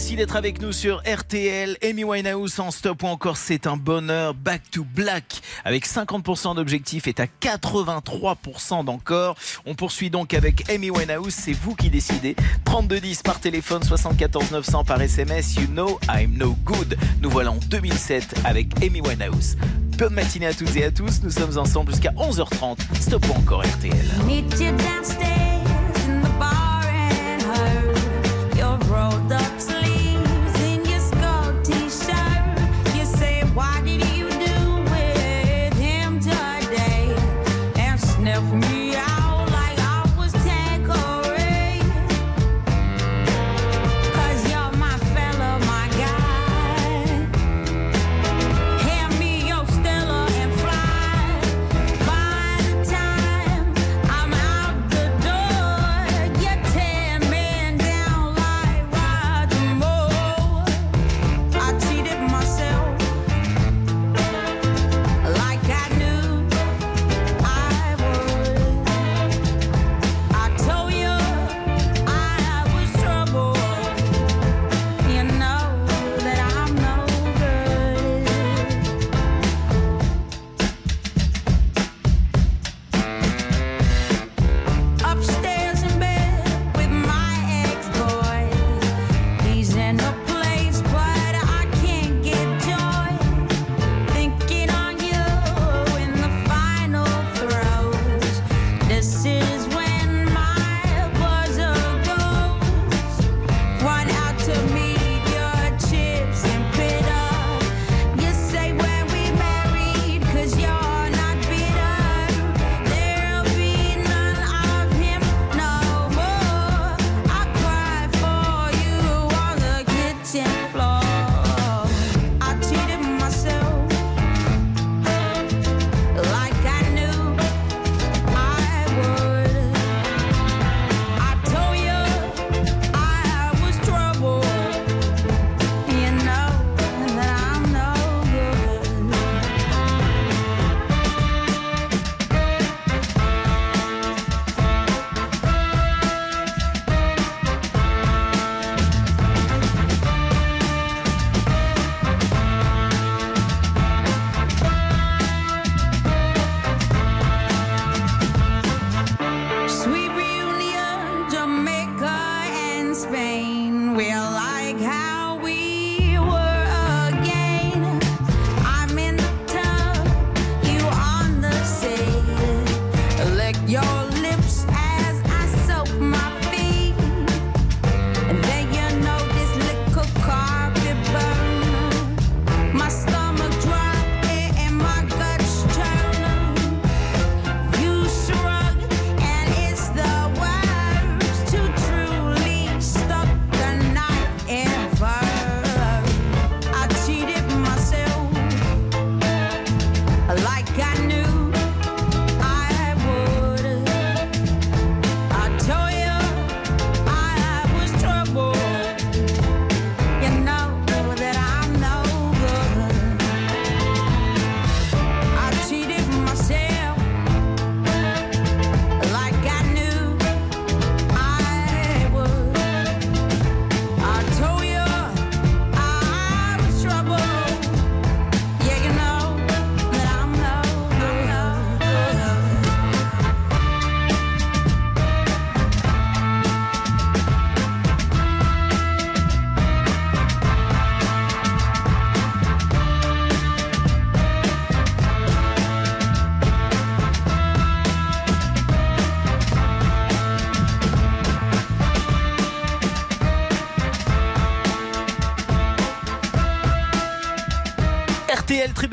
merci 0.00 0.16
d'être 0.16 0.36
avec 0.36 0.62
nous 0.62 0.72
sur 0.72 1.02
RTL. 1.02 1.76
Amy 1.82 2.04
Winehouse 2.04 2.58
en 2.58 2.70
stop 2.70 3.02
ou 3.02 3.06
encore 3.06 3.36
c'est 3.36 3.66
un 3.66 3.76
bonheur. 3.76 4.32
Back 4.32 4.62
to 4.70 4.82
Black 4.82 5.42
avec 5.62 5.86
50% 5.86 6.54
d'objectifs 6.54 7.06
est 7.06 7.20
à 7.20 7.26
83% 7.26 8.82
d'encore. 8.86 9.36
On 9.66 9.74
poursuit 9.74 10.08
donc 10.08 10.32
avec 10.32 10.70
Amy 10.70 10.90
Winehouse, 10.90 11.34
c'est 11.34 11.52
vous 11.52 11.74
qui 11.74 11.90
décidez. 11.90 12.34
3210 12.64 13.22
par 13.22 13.40
téléphone, 13.40 13.82
74 13.82 14.52
900 14.52 14.84
par 14.84 15.02
SMS. 15.02 15.56
You 15.56 15.66
know 15.66 16.00
I'm 16.08 16.34
no 16.34 16.56
good. 16.64 16.96
Nous 17.20 17.28
voilà 17.28 17.50
en 17.52 17.58
2007 17.68 18.36
avec 18.46 18.82
Amy 18.82 19.02
Winehouse. 19.02 19.58
Bonne 19.98 20.14
matinée 20.14 20.46
à 20.46 20.54
toutes 20.54 20.76
et 20.76 20.84
à 20.84 20.90
tous. 20.90 21.20
Nous 21.22 21.30
sommes 21.30 21.58
ensemble 21.58 21.92
jusqu'à 21.92 22.12
11h30. 22.12 22.78
Stop 22.98 23.26
ou 23.28 23.32
encore 23.32 23.62
RTL. 23.64 24.06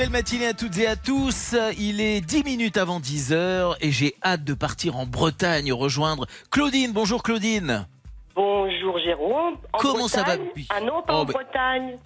Belle 0.07 0.11
matinée 0.13 0.47
à 0.47 0.53
toutes 0.53 0.77
et 0.77 0.87
à 0.87 0.95
tous. 0.95 1.53
Il 1.77 1.99
est 1.99 2.21
10 2.21 2.43
minutes 2.43 2.77
avant 2.77 2.99
10h 2.99 3.75
et 3.81 3.91
j'ai 3.91 4.15
hâte 4.23 4.43
de 4.45 4.53
partir 4.53 4.95
en 4.97 5.05
Bretagne 5.05 5.73
rejoindre 5.73 6.27
Claudine. 6.49 6.91
Bonjour 6.93 7.23
Claudine. 7.23 7.85
Bonjour 8.35 8.97
Jérôme. 8.99 9.55
En 9.73 9.77
Comment 9.79 10.07
ça 10.07 10.23
va 10.23 10.35
Ah 10.69 10.79
non, 10.81 11.01
pas 11.01 11.13
Oh, 11.15 11.21
en 11.21 11.25
bah- 11.25 11.33
Bretagne. 11.33 11.97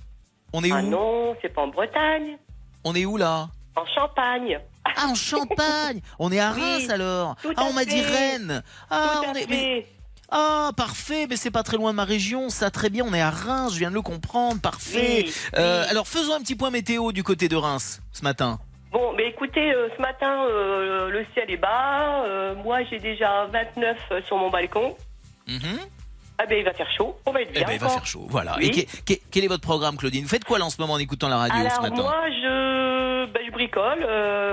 On 0.54 0.64
est 0.64 0.72
où 0.72 0.76
Ah 0.76 0.82
non, 0.82 1.36
c'est 1.42 1.50
pas 1.54 1.62
en 1.62 1.68
Bretagne. 1.68 2.38
On 2.84 2.96
est 2.96 3.06
où 3.06 3.18
là? 3.18 3.50
En 3.76 3.86
Champagne. 3.86 4.60
Ah, 4.84 5.08
en 5.08 5.16
Champagne 5.16 6.02
On 6.18 6.32
est 6.32 6.40
à 6.40 6.52
Oui, 6.56 6.62
Reims 6.62 6.90
alors 6.90 7.36
Ah, 7.56 7.66
on 7.70 7.74
m'a 7.74 7.86
dit. 7.86 8.02
Rennes 8.02 8.64
Ah, 8.90 9.20
Tout 9.22 9.28
à 9.28 9.32
on 9.32 9.36
est... 9.36 9.42
fait. 9.42 9.48
mais- 9.50 9.86
Ah, 10.32 10.72
parfait, 10.78 11.28
mais 11.30 11.36
c'est 11.36 11.52
pas 11.52 11.62
très 11.64 11.76
loin 11.78 11.92
de 11.92 11.98
ma 11.98 12.06
région, 12.06 12.50
ça 12.50 12.72
très 12.72 12.90
bien, 12.90 13.04
on 13.06 13.14
est 13.14 13.20
à 13.22 13.30
Reims, 13.30 13.74
je 13.74 13.80
viens 13.80 13.90
de 13.90 13.96
le 13.96 14.02
comprendre, 14.02 14.62
parfait. 14.62 15.24
Oui, 15.26 15.34
Euh, 15.58 15.82
oui. 15.84 15.90
alors 15.90 16.08
faisons 16.08 16.34
un 16.36 16.40
petit 16.40 16.56
point 16.56 16.70
météo 16.70 17.12
du 17.12 17.22
côté 17.24 17.50
de 17.50 17.56
Reims 17.58 18.02
ce 18.14 18.24
matin. 18.24 18.58
Bon, 18.94 19.14
mais 19.18 19.28
écoutez, 19.28 19.74
euh, 19.74 19.90
ce 19.96 20.02
matin, 20.02 20.46
euh, 20.50 21.10
le 21.10 21.26
ciel 21.34 21.50
est 21.52 21.58
bas. 21.58 22.24
Euh, 22.26 22.56
moi, 22.56 22.80
j'ai 22.90 23.00
déjà 23.00 23.46
29 23.52 23.98
sur 24.28 24.38
mon 24.38 24.50
balcon. 24.50 24.96
Mhm. 25.48 25.80
Ah 26.38 26.46
ben 26.48 26.58
il 26.58 26.64
va 26.66 26.74
faire 26.74 26.90
chaud, 26.92 27.16
on 27.26 27.32
va 27.32 27.42
être 27.42 27.50
Eh 27.52 27.60
bien. 27.60 27.68
ben, 27.68 27.74
il 27.74 27.80
va 27.80 27.90
faire 27.90 28.06
chaud. 28.06 28.26
Voilà. 28.30 28.56
Oui. 28.58 28.68
Et 28.68 28.86
que- 28.86 29.14
que- 29.14 29.20
quel 29.32 29.44
est 29.44 29.48
votre 29.48 29.62
programme, 29.62 29.96
Claudine? 29.98 30.24
Vous 30.24 30.30
faites 30.30 30.44
quoi 30.46 30.58
là 30.60 30.66
en 30.66 30.70
ce 30.72 30.82
moment 30.82 30.94
en 30.94 30.98
écoutant 30.98 31.28
la 31.28 31.38
radio 31.38 31.56
ce 31.58 31.66
Alors 31.68 31.82
matin? 31.84 32.02
moi 32.02 32.16
je, 32.30 33.26
ben, 33.32 33.42
je 33.46 33.52
bricole. 33.52 34.04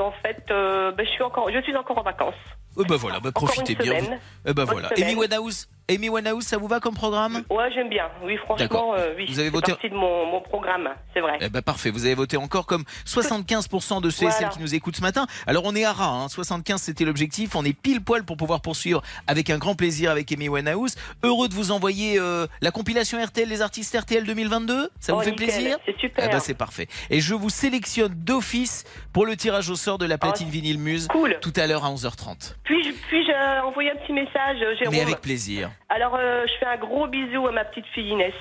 en 0.03 0.12
fait, 0.23 0.45
ben, 0.49 1.07
je 1.07 1.11
suis 1.11 1.23
encore, 1.23 1.51
je 1.53 1.61
suis 1.62 1.75
encore 1.77 1.99
en 1.99 2.03
vacances. 2.03 2.35
Eh 2.79 2.85
ben 2.85 2.97
voilà, 2.97 3.21
bah, 3.21 3.33
profitez 3.33 3.75
bien. 3.75 4.01
semaine. 4.01 4.21
Eh 4.45 4.55
ben 4.55 4.64
Bonne 4.64 4.73
voilà. 4.73 4.91
Amy 4.97 5.14
Winehouse, 5.14 5.69
Amy 5.90 6.11
Winehouse, 6.11 6.44
ça 6.44 6.59
vous 6.59 6.68
va 6.68 6.81
comme 6.81 6.94
programme? 6.94 7.44
Ouais, 7.48 7.70
j'aime 7.74 7.88
bien. 7.88 8.09
Oui, 8.22 8.37
franchement, 8.37 8.94
euh, 8.94 9.14
oui. 9.16 9.24
Vous 9.29 9.38
avez 9.38 9.48
voté- 9.48 9.72
partie 9.72 9.88
de 9.88 9.94
mon, 9.94 10.27
mon 10.27 10.40
programme, 10.42 10.88
c'est 11.14 11.20
vrai. 11.20 11.38
Eh 11.40 11.48
ben 11.48 11.62
parfait, 11.62 11.88
vous 11.90 12.05
avez 12.05 12.14
voté 12.14 12.37
encore 12.37 12.66
comme 12.66 12.85
75% 13.07 14.03
de 14.03 14.11
ceux 14.11 14.24
et 14.24 14.29
Voilà. 14.29 14.37
celles 14.38 14.48
qui 14.51 14.61
nous 14.61 14.74
écoutent 14.74 14.96
ce 14.96 15.01
matin. 15.03 15.27
Alors 15.46 15.62
on 15.64 15.74
est 15.74 15.85
à 15.85 15.92
ras, 15.94 16.09
hein. 16.24 16.29
75 16.29 16.83
c'était 16.83 17.07
l'objectif, 17.07 17.57
on 17.57 17.64
est 17.64 17.72
pile 17.72 18.03
poil 18.03 18.22
pour 18.24 18.37
pouvoir 18.37 18.61
poursuivre 18.61 19.03
avec 19.27 19.48
un 19.48 19.57
grand 19.57 19.74
plaisir 19.74 20.11
avec 20.11 20.31
Amy 20.31 20.51
Winehouse. 20.51 20.94
Heureux 21.22 21.48
de 21.48 21.55
vous 21.55 21.70
envoyer 21.70 22.18
euh, 22.18 22.46
la 22.61 22.70
compilation 22.70 23.18
RTL 23.24 23.48
des 23.48 23.62
artistes 23.62 23.96
RTL 23.98 24.24
2022, 24.24 24.90
ça 25.01 25.14
vous 25.14 25.20
Oh, 25.20 25.22
fait 25.22 25.31
nickel, 25.31 25.46
plaisir? 25.48 25.79
C'est 25.87 25.98
super. 25.98 26.24
Eh 26.27 26.29
ben 26.31 26.40
c'est 26.40 26.53
parfait. 26.55 26.87
Et 27.09 27.20
je 27.20 27.33
vous 27.35 27.48
sélectionne 27.51 28.12
d'office 28.14 28.85
pour 29.14 29.24
le 29.24 29.37
tirage 29.37 29.70
au 29.70 29.74
sort 29.77 29.96
de 29.96 30.05
la 30.05 30.18
platine 30.18 30.51
vinyle 30.51 30.79
Muse 30.79 31.09
Oh, 31.11 31.18
Cool. 31.18 31.38
tout 31.40 31.53
à 31.57 31.66
l'heure 31.66 31.87
à 31.87 31.88
11h30. 31.90 32.57
Puis-je 32.64 32.90
puis 33.09 33.24
envoyer 33.64 33.90
un 33.90 33.96
petit 33.96 34.12
message, 34.12 34.57
euh, 34.62 34.74
Jérôme 34.79 34.94
Mais 34.94 35.01
avec 35.01 35.20
plaisir. 35.20 35.70
Alors, 35.88 36.14
euh, 36.17 36.45
je 36.47 36.53
fais 36.59 36.67
un 36.67 36.77
gros 36.77 37.07
bisou 37.07 37.47
à 37.47 37.53
ma 37.53 37.64
petite 37.64 37.87
fille 37.95 38.09
Inès. 38.11 38.35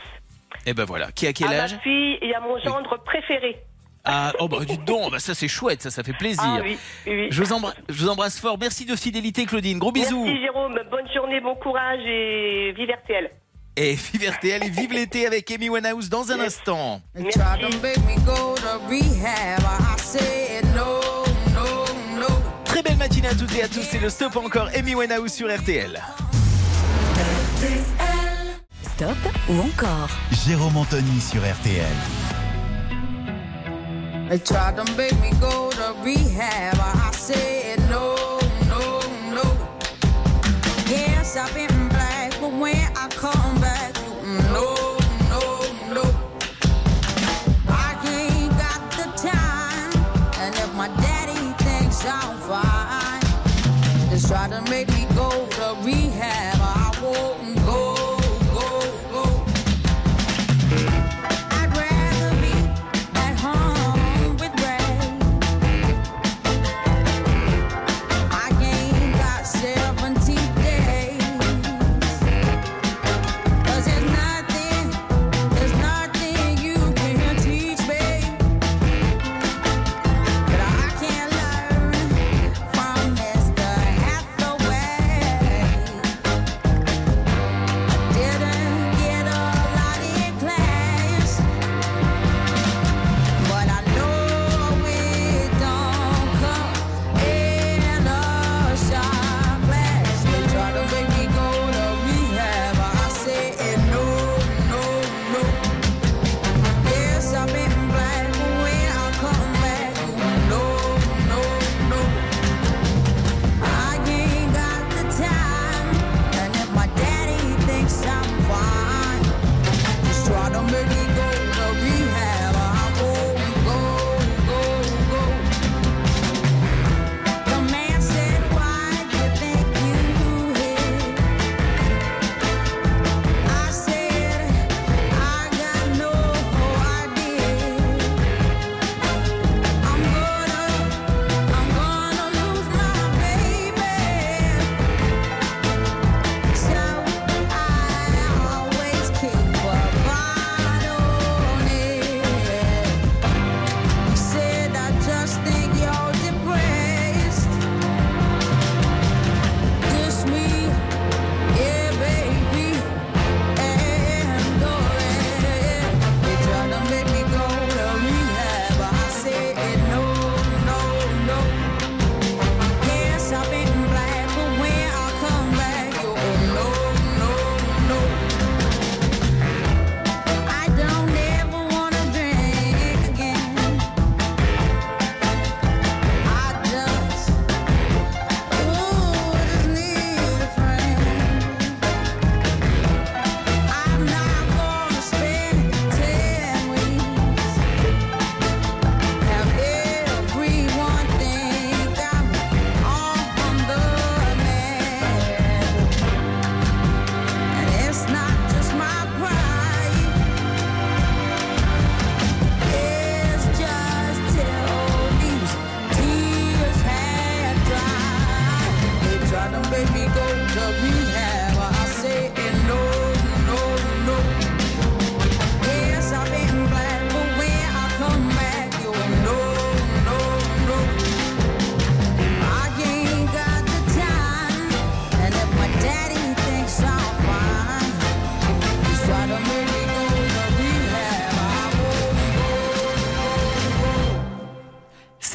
Eh 0.66 0.74
ben 0.74 0.86
voilà, 0.86 1.12
qui 1.12 1.28
a 1.28 1.34
quel 1.34 1.48
à 1.54 1.64
âge 1.64 1.74
ma 1.76 1.80
fille 1.80 2.18
et 2.22 2.34
à 2.36 2.40
mon 2.40 2.58
gendre 2.60 2.98
préféré. 3.04 3.58
Ah, 4.10 4.32
oh 4.40 4.48
bah 4.48 4.60
dites 4.66 4.86
donc, 4.86 5.12
bah 5.12 5.20
ça 5.20 5.34
c'est 5.36 5.48
chouette, 5.50 5.82
ça 5.82 5.92
ça 5.92 6.02
fait 6.04 6.14
plaisir. 6.14 6.42
Ah 6.46 6.60
oui, 6.64 6.78
oui, 7.06 7.14
oui. 7.14 7.28
Je 7.30 7.44
vous, 7.44 7.52
embra- 7.54 7.74
je 7.90 8.02
vous 8.04 8.10
embrasse 8.10 8.40
fort. 8.40 8.58
Merci 8.58 8.86
de 8.86 8.96
fidélité, 8.96 9.46
Claudine. 9.46 9.80
Gros 9.80 9.92
bisous. 9.92 10.24
Merci 10.26 10.42
Jérôme, 10.42 10.80
bonne 10.90 11.08
journée, 11.14 11.42
bon 11.42 11.56
courage 11.56 12.00
et 12.06 12.74
vive 12.78 12.90
RTL. 12.90 13.30
Et 13.76 13.94
vive 13.94 14.30
RTL 14.32 14.64
et 14.64 14.70
vive 14.70 14.94
l'été 14.94 15.28
avec 15.28 15.52
Amy 15.52 15.70
Winehouse 15.70 16.10
dans 16.10 16.32
un 16.32 16.40
instant. 16.40 17.02
Très 22.66 22.82
belle 22.82 22.98
matinée 22.98 23.28
à 23.28 23.36
toutes 23.36 23.56
et 23.56 23.64
à 23.64 23.68
tous. 23.68 23.82
C'est 23.84 24.00
le 24.00 24.10
stop 24.10 24.36
encore 24.38 24.70
Amy 24.76 24.96
Winehouse 24.96 25.32
sur 25.34 25.54
RTL. 25.54 26.02
Stop 28.98 29.18
ou 29.50 29.62
encore 29.62 30.10
Jérôme 30.32 30.78
Anthony 30.78 31.20
sur 31.20 31.42
RTL. 31.42 31.98
They 34.30 34.38
tried 34.38 34.76
to 34.76 34.84
make 34.96 35.20
me 35.22 35.32
go 35.40 35.72
to 35.72 35.96
rehab. 36.04 36.78
I 36.78 37.12
said 37.14 37.80
no, 37.90 38.16
no, 38.68 39.00
no. 39.34 39.44
Yes, 40.88 41.36
I've 41.36 41.52
been 41.56 41.90
black, 41.90 42.40
but 42.40 42.52
when 42.52 42.76
I 42.96 43.08
come 43.10 43.60
back, 43.60 43.96
no, 44.54 44.98
no, 45.30 45.42
no. 45.94 46.04
I 47.70 47.96
ain't 48.06 48.52
got 48.52 48.82
the 48.92 49.08
time, 49.18 49.92
and 50.42 50.54
if 50.54 50.74
my 50.76 50.90
daddy 51.02 51.54
thinks 51.64 52.06
I'm 52.06 52.38
fine, 52.40 53.22
just 54.12 54.28
try 54.28 54.48
to 54.48 54.62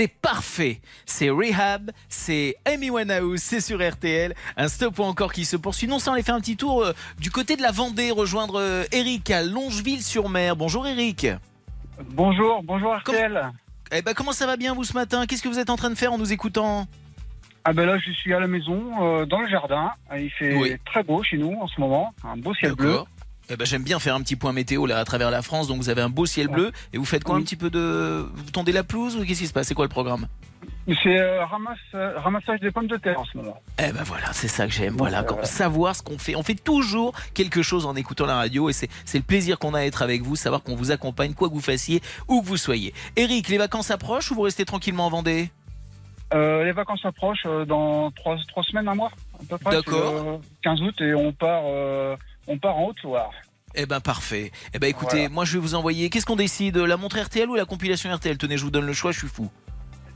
C'est 0.02 0.08
parfait. 0.08 0.80
C'est 1.06 1.30
Rehab, 1.30 1.92
c'est 2.08 2.56
Amy 2.64 2.90
Winehouse, 2.90 3.38
c'est 3.38 3.60
sur 3.60 3.78
RTL. 3.80 4.34
Un 4.56 4.66
stop 4.66 4.98
ou 4.98 5.04
encore 5.04 5.32
qui 5.32 5.44
se 5.44 5.56
poursuit. 5.56 5.86
Non, 5.86 6.00
ça, 6.00 6.10
on 6.10 6.14
allait 6.14 6.24
faire 6.24 6.34
un 6.34 6.40
petit 6.40 6.56
tour 6.56 6.82
euh, 6.82 6.92
du 7.20 7.30
côté 7.30 7.54
de 7.54 7.62
la 7.62 7.70
Vendée, 7.70 8.10
rejoindre 8.10 8.58
euh, 8.58 8.82
Eric 8.90 9.30
à 9.30 9.44
Longeville-sur-Mer. 9.44 10.56
Bonjour 10.56 10.88
Eric. 10.88 11.28
Bonjour, 12.10 12.64
bonjour 12.64 12.96
RTL. 12.96 13.52
Eh 13.92 14.02
ben, 14.02 14.12
comment 14.12 14.32
ça 14.32 14.44
va 14.46 14.56
bien 14.56 14.74
vous 14.74 14.82
ce 14.82 14.94
matin? 14.94 15.24
Qu'est-ce 15.24 15.40
que 15.44 15.48
vous 15.48 15.60
êtes 15.60 15.70
en 15.70 15.76
train 15.76 15.90
de 15.90 15.94
faire 15.94 16.12
en 16.12 16.18
nous 16.18 16.32
écoutant? 16.32 16.88
Ah 17.64 17.72
ben 17.72 17.86
là, 17.86 17.96
je 18.04 18.10
suis 18.10 18.34
à 18.34 18.40
la 18.40 18.48
maison, 18.48 18.82
euh, 19.00 19.24
dans 19.24 19.38
le 19.40 19.48
jardin. 19.48 19.92
Il 20.18 20.30
fait 20.30 20.56
Oui. 20.56 20.74
très 20.84 21.04
beau 21.04 21.22
chez 21.22 21.38
nous 21.38 21.56
en 21.60 21.68
ce 21.68 21.80
moment, 21.80 22.12
un 22.24 22.36
beau 22.36 22.52
ciel 22.54 22.72
bleu. 22.72 22.98
Eh 23.50 23.56
ben, 23.56 23.64
j'aime 23.66 23.82
bien 23.82 23.98
faire 23.98 24.14
un 24.14 24.20
petit 24.22 24.36
point 24.36 24.52
météo 24.52 24.86
là 24.86 24.98
à 24.98 25.04
travers 25.04 25.30
la 25.30 25.42
France. 25.42 25.68
Donc 25.68 25.78
vous 25.78 25.88
avez 25.90 26.00
un 26.02 26.08
beau 26.08 26.26
ciel 26.26 26.48
bleu 26.48 26.72
et 26.92 26.98
vous 26.98 27.04
faites 27.04 27.24
quoi 27.24 27.34
Oui. 27.34 27.40
un 27.42 27.44
petit 27.44 27.56
peu 27.56 27.70
de 27.70 28.26
vous 28.34 28.50
tondez 28.50 28.72
la 28.72 28.84
pelouse 28.84 29.16
ou 29.16 29.24
qu'est-ce 29.24 29.40
qui 29.40 29.46
se 29.46 29.52
passe? 29.52 29.66
C'est 29.68 29.74
quoi 29.74 29.84
le 29.84 29.90
programme? 29.90 30.26
C'est 30.86 31.20
euh, 31.20 31.44
ramasse, 31.44 31.78
euh, 31.94 32.18
ramassage 32.18 32.60
des 32.60 32.70
pommes 32.70 32.86
de 32.88 32.96
terre 32.96 33.18
en 33.20 33.24
ce 33.24 33.36
moment. 33.36 33.60
Eh 33.78 33.92
ben 33.92 34.02
voilà, 34.04 34.32
c'est 34.32 34.48
ça 34.48 34.66
que 34.66 34.72
j'aime. 34.72 34.94
Voilà, 34.96 35.22
quand- 35.22 35.44
savoir 35.44 35.94
ce 35.94 36.02
qu'on 36.02 36.18
fait. 36.18 36.34
On 36.34 36.42
fait 36.42 36.54
toujours 36.56 37.12
quelque 37.34 37.62
chose 37.62 37.84
en 37.86 37.94
écoutant 37.94 38.26
la 38.26 38.34
radio 38.36 38.68
et 38.68 38.72
c'est 38.72 38.88
le 39.14 39.20
plaisir 39.22 39.58
qu'on 39.58 39.74
a 39.74 39.80
à 39.80 39.82
être 39.84 40.02
avec 40.02 40.22
vous, 40.22 40.34
savoir 40.34 40.62
qu'on 40.62 40.74
vous 40.74 40.90
accompagne, 40.90 41.34
quoi 41.34 41.48
que 41.48 41.54
vous 41.54 41.60
fassiez, 41.60 42.00
où 42.28 42.42
que 42.42 42.46
vous 42.46 42.56
soyez. 42.56 42.94
Eric, 43.16 43.48
les 43.48 43.58
vacances 43.58 43.90
approchent 43.92 44.30
ou 44.32 44.34
vous 44.34 44.42
restez 44.42 44.64
tranquillement 44.64 45.06
en 45.06 45.10
Vendée? 45.10 45.50
Euh, 46.34 46.64
les 46.64 46.72
vacances 46.72 47.04
approchent 47.04 47.46
dans 47.68 48.10
trois, 48.12 48.36
trois 48.48 48.62
semaines, 48.64 48.88
un 48.88 48.94
mois 48.94 49.10
à 49.34 49.44
peu 49.48 49.58
près. 49.58 49.70
D'accord. 49.76 50.14
C'est, 50.16 50.28
euh, 50.28 50.36
15 50.62 50.80
août 50.82 50.94
et 51.00 51.14
on 51.14 51.32
part, 51.32 51.62
on 52.46 52.58
part 52.58 52.76
en 52.76 52.86
Haute-Loire. 52.88 53.30
Eh 53.74 53.86
ben 53.86 54.00
parfait. 54.00 54.52
Eh 54.74 54.78
ben 54.78 54.88
écoutez, 54.88 55.16
Voilà. 55.16 55.28
moi 55.30 55.44
je 55.46 55.54
vais 55.54 55.58
vous 55.58 55.74
envoyer. 55.74 56.10
Qu'est-ce 56.10 56.26
qu'on 56.26 56.36
décide? 56.36 56.76
La 56.76 56.96
montre 56.98 57.18
RTL 57.18 57.48
ou 57.48 57.54
la 57.54 57.64
compilation 57.64 58.12
RTL 58.14 58.36
Tenez, 58.36 58.58
je 58.58 58.64
vous 58.64 58.70
donne 58.70 58.84
le 58.86 58.92
choix, 58.92 59.12
je 59.12 59.18
suis 59.20 59.28
fou. 59.28 59.50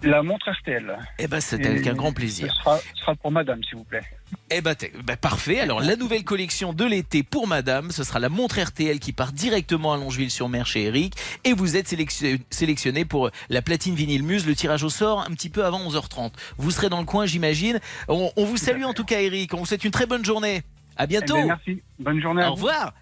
La 0.02 0.22
montre 0.22 0.50
RTL. 0.50 0.94
Eh 1.18 1.26
ben 1.26 1.40
c'est 1.40 1.64
avec 1.64 1.86
un 1.86 1.94
grand 1.94 2.12
plaisir. 2.12 2.52
Ce 2.52 2.58
sera, 2.60 2.78
ce 2.78 3.00
sera 3.00 3.14
pour 3.14 3.32
madame, 3.32 3.64
s'il 3.64 3.78
vous 3.78 3.84
plaît. 3.84 4.02
Eh 4.50 4.60
ben, 4.60 4.74
ben, 5.04 5.16
parfait. 5.16 5.58
Alors 5.58 5.80
la 5.80 5.96
nouvelle 5.96 6.22
collection 6.22 6.74
de 6.74 6.84
l'été 6.84 7.22
pour 7.22 7.46
Madame, 7.46 7.90
ce 7.90 8.04
sera 8.04 8.18
la 8.18 8.28
montre 8.28 8.60
RTL 8.60 8.98
qui 9.00 9.14
part 9.14 9.32
directement 9.32 9.94
à 9.94 9.96
Longeville-sur-Mer 9.96 10.66
chez 10.66 10.84
Eric. 10.84 11.14
Et 11.44 11.54
vous 11.54 11.76
êtes 11.78 11.88
sélection- 11.88 12.36
sélectionné 12.50 13.06
pour 13.06 13.30
la 13.48 13.62
platine 13.62 13.94
vinyle 13.94 14.22
Muse, 14.22 14.46
le 14.46 14.54
tirage 14.54 14.84
au 14.84 14.90
sort 14.90 15.20
un 15.22 15.32
petit 15.34 15.48
peu 15.48 15.64
avant 15.64 15.80
11h30. 15.88 16.32
Vous 16.58 16.70
serez 16.70 16.90
dans 16.90 17.00
le 17.00 17.06
coin, 17.06 17.24
j'imagine. 17.24 17.80
On, 18.08 18.30
on 18.36 18.44
vous 18.44 18.58
salue 18.58 18.84
en 18.84 18.92
tout 18.92 19.04
cas, 19.06 19.22
Eric. 19.22 19.54
On 19.54 19.58
vous 19.60 19.66
souhaite 19.66 19.84
une 19.84 19.92
très 19.92 20.04
bonne 20.06 20.26
journée. 20.26 20.62
À 20.96 21.04
Eh 21.04 21.06
bientôt. 21.06 21.34
ben, 21.36 21.46
merci. 21.46 21.82
Bonne 21.98 22.20
journée 22.20 22.42
à 22.42 22.50
Au 22.50 22.54
vous. 22.56 22.64
revoir. 22.66 22.92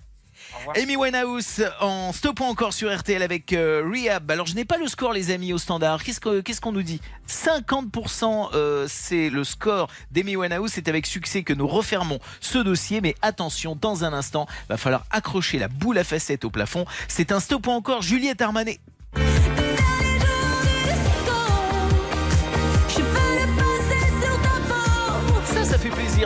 Amy 0.77 0.97
Winehouse 0.97 1.65
en 1.81 2.13
stoppant 2.13 2.49
encore 2.49 2.73
sur 2.73 2.95
RTL 2.95 3.23
avec 3.23 3.53
euh, 3.53 3.85
Rehab. 3.89 4.31
Alors 4.31 4.47
je 4.47 4.55
n'ai 4.57 4.65
pas 4.65 4.77
le 4.79 4.89
score 4.89 5.13
les 5.13 5.31
amis 5.31 5.53
au 5.53 5.59
standard. 5.59 6.03
Qu'est-ce 6.03 6.19
que- 6.21 6.41
qu'est-ce 6.41 6.61
qu'on 6.61 6.73
nous 6.73 6.83
dit? 6.83 7.01
50% 7.29 8.51
euh, 8.55 8.87
c'est 8.89 9.31
le 9.31 9.45
score 9.45 9.89
d'Amy 10.11 10.37
Winehouse. 10.37 10.71
C'est 10.73 10.89
avec 10.89 11.07
succès 11.07 11.43
que 11.45 11.53
nous 11.53 11.67
refermons 11.69 12.19
ce 12.41 12.59
dossier. 12.59 13.01
Mais 13.01 13.15
attention, 13.23 13.77
dans 13.81 14.05
un 14.05 14.13
instant, 14.13 14.47
va 14.69 14.77
falloir 14.77 15.05
accrocher 15.11 15.59
la 15.59 15.69
boule 15.69 15.99
à 15.99 16.05
facettes 16.05 16.45
au 16.45 16.51
plafond. 16.51 16.85
C'est 17.09 17.31
un 17.33 17.41
stop 17.41 17.69
encore 17.69 18.03
Juliette 18.03 18.43
Armanet. 18.43 18.81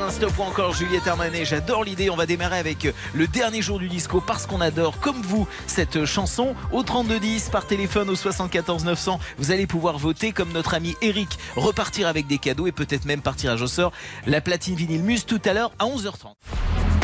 Un 0.02 0.10
stop 0.10 0.38
ou 0.38 0.42
encore 0.42 0.74
Juliette 0.74 1.06
Armanet. 1.06 1.44
J'adore 1.44 1.84
l'idée. 1.84 2.10
On 2.10 2.16
va 2.16 2.26
démarrer 2.26 2.58
avec 2.58 2.88
le 3.14 3.26
dernier 3.26 3.62
jour 3.62 3.78
du 3.78 3.88
disco 3.88 4.20
parce 4.20 4.46
qu'on 4.46 4.60
adore, 4.60 4.98
comme 5.00 5.20
vous, 5.22 5.46
cette 5.66 6.04
chanson. 6.04 6.54
Au 6.72 6.82
3210, 6.82 7.48
par 7.50 7.66
téléphone 7.66 8.08
au 8.10 8.14
74 8.14 8.84
900, 8.84 9.18
vous 9.38 9.50
allez 9.50 9.66
pouvoir 9.66 9.98
voter 9.98 10.32
comme 10.32 10.52
notre 10.52 10.74
ami 10.74 10.96
Eric, 11.02 11.38
repartir 11.56 12.06
avec 12.06 12.26
des 12.26 12.38
cadeaux 12.38 12.66
et 12.66 12.72
peut-être 12.72 13.04
même 13.04 13.22
partir 13.22 13.52
à 13.52 13.66
sort 13.66 13.92
la 14.26 14.40
platine 14.40 14.74
vinyle 14.74 15.02
Muse 15.02 15.26
tout 15.26 15.40
à 15.44 15.52
l'heure 15.52 15.72
à 15.78 15.84
11h30. 15.84 16.34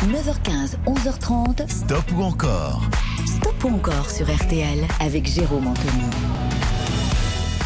9h15, 0.08 0.76
11h30. 0.86 1.68
Stop 1.68 2.04
ou 2.16 2.22
encore? 2.22 2.82
Stop 3.26 3.64
ou 3.64 3.68
encore 3.74 4.10
sur 4.10 4.26
RTL 4.26 4.86
avec 5.00 5.26
Jérôme 5.26 5.66
Anthony. 5.66 6.33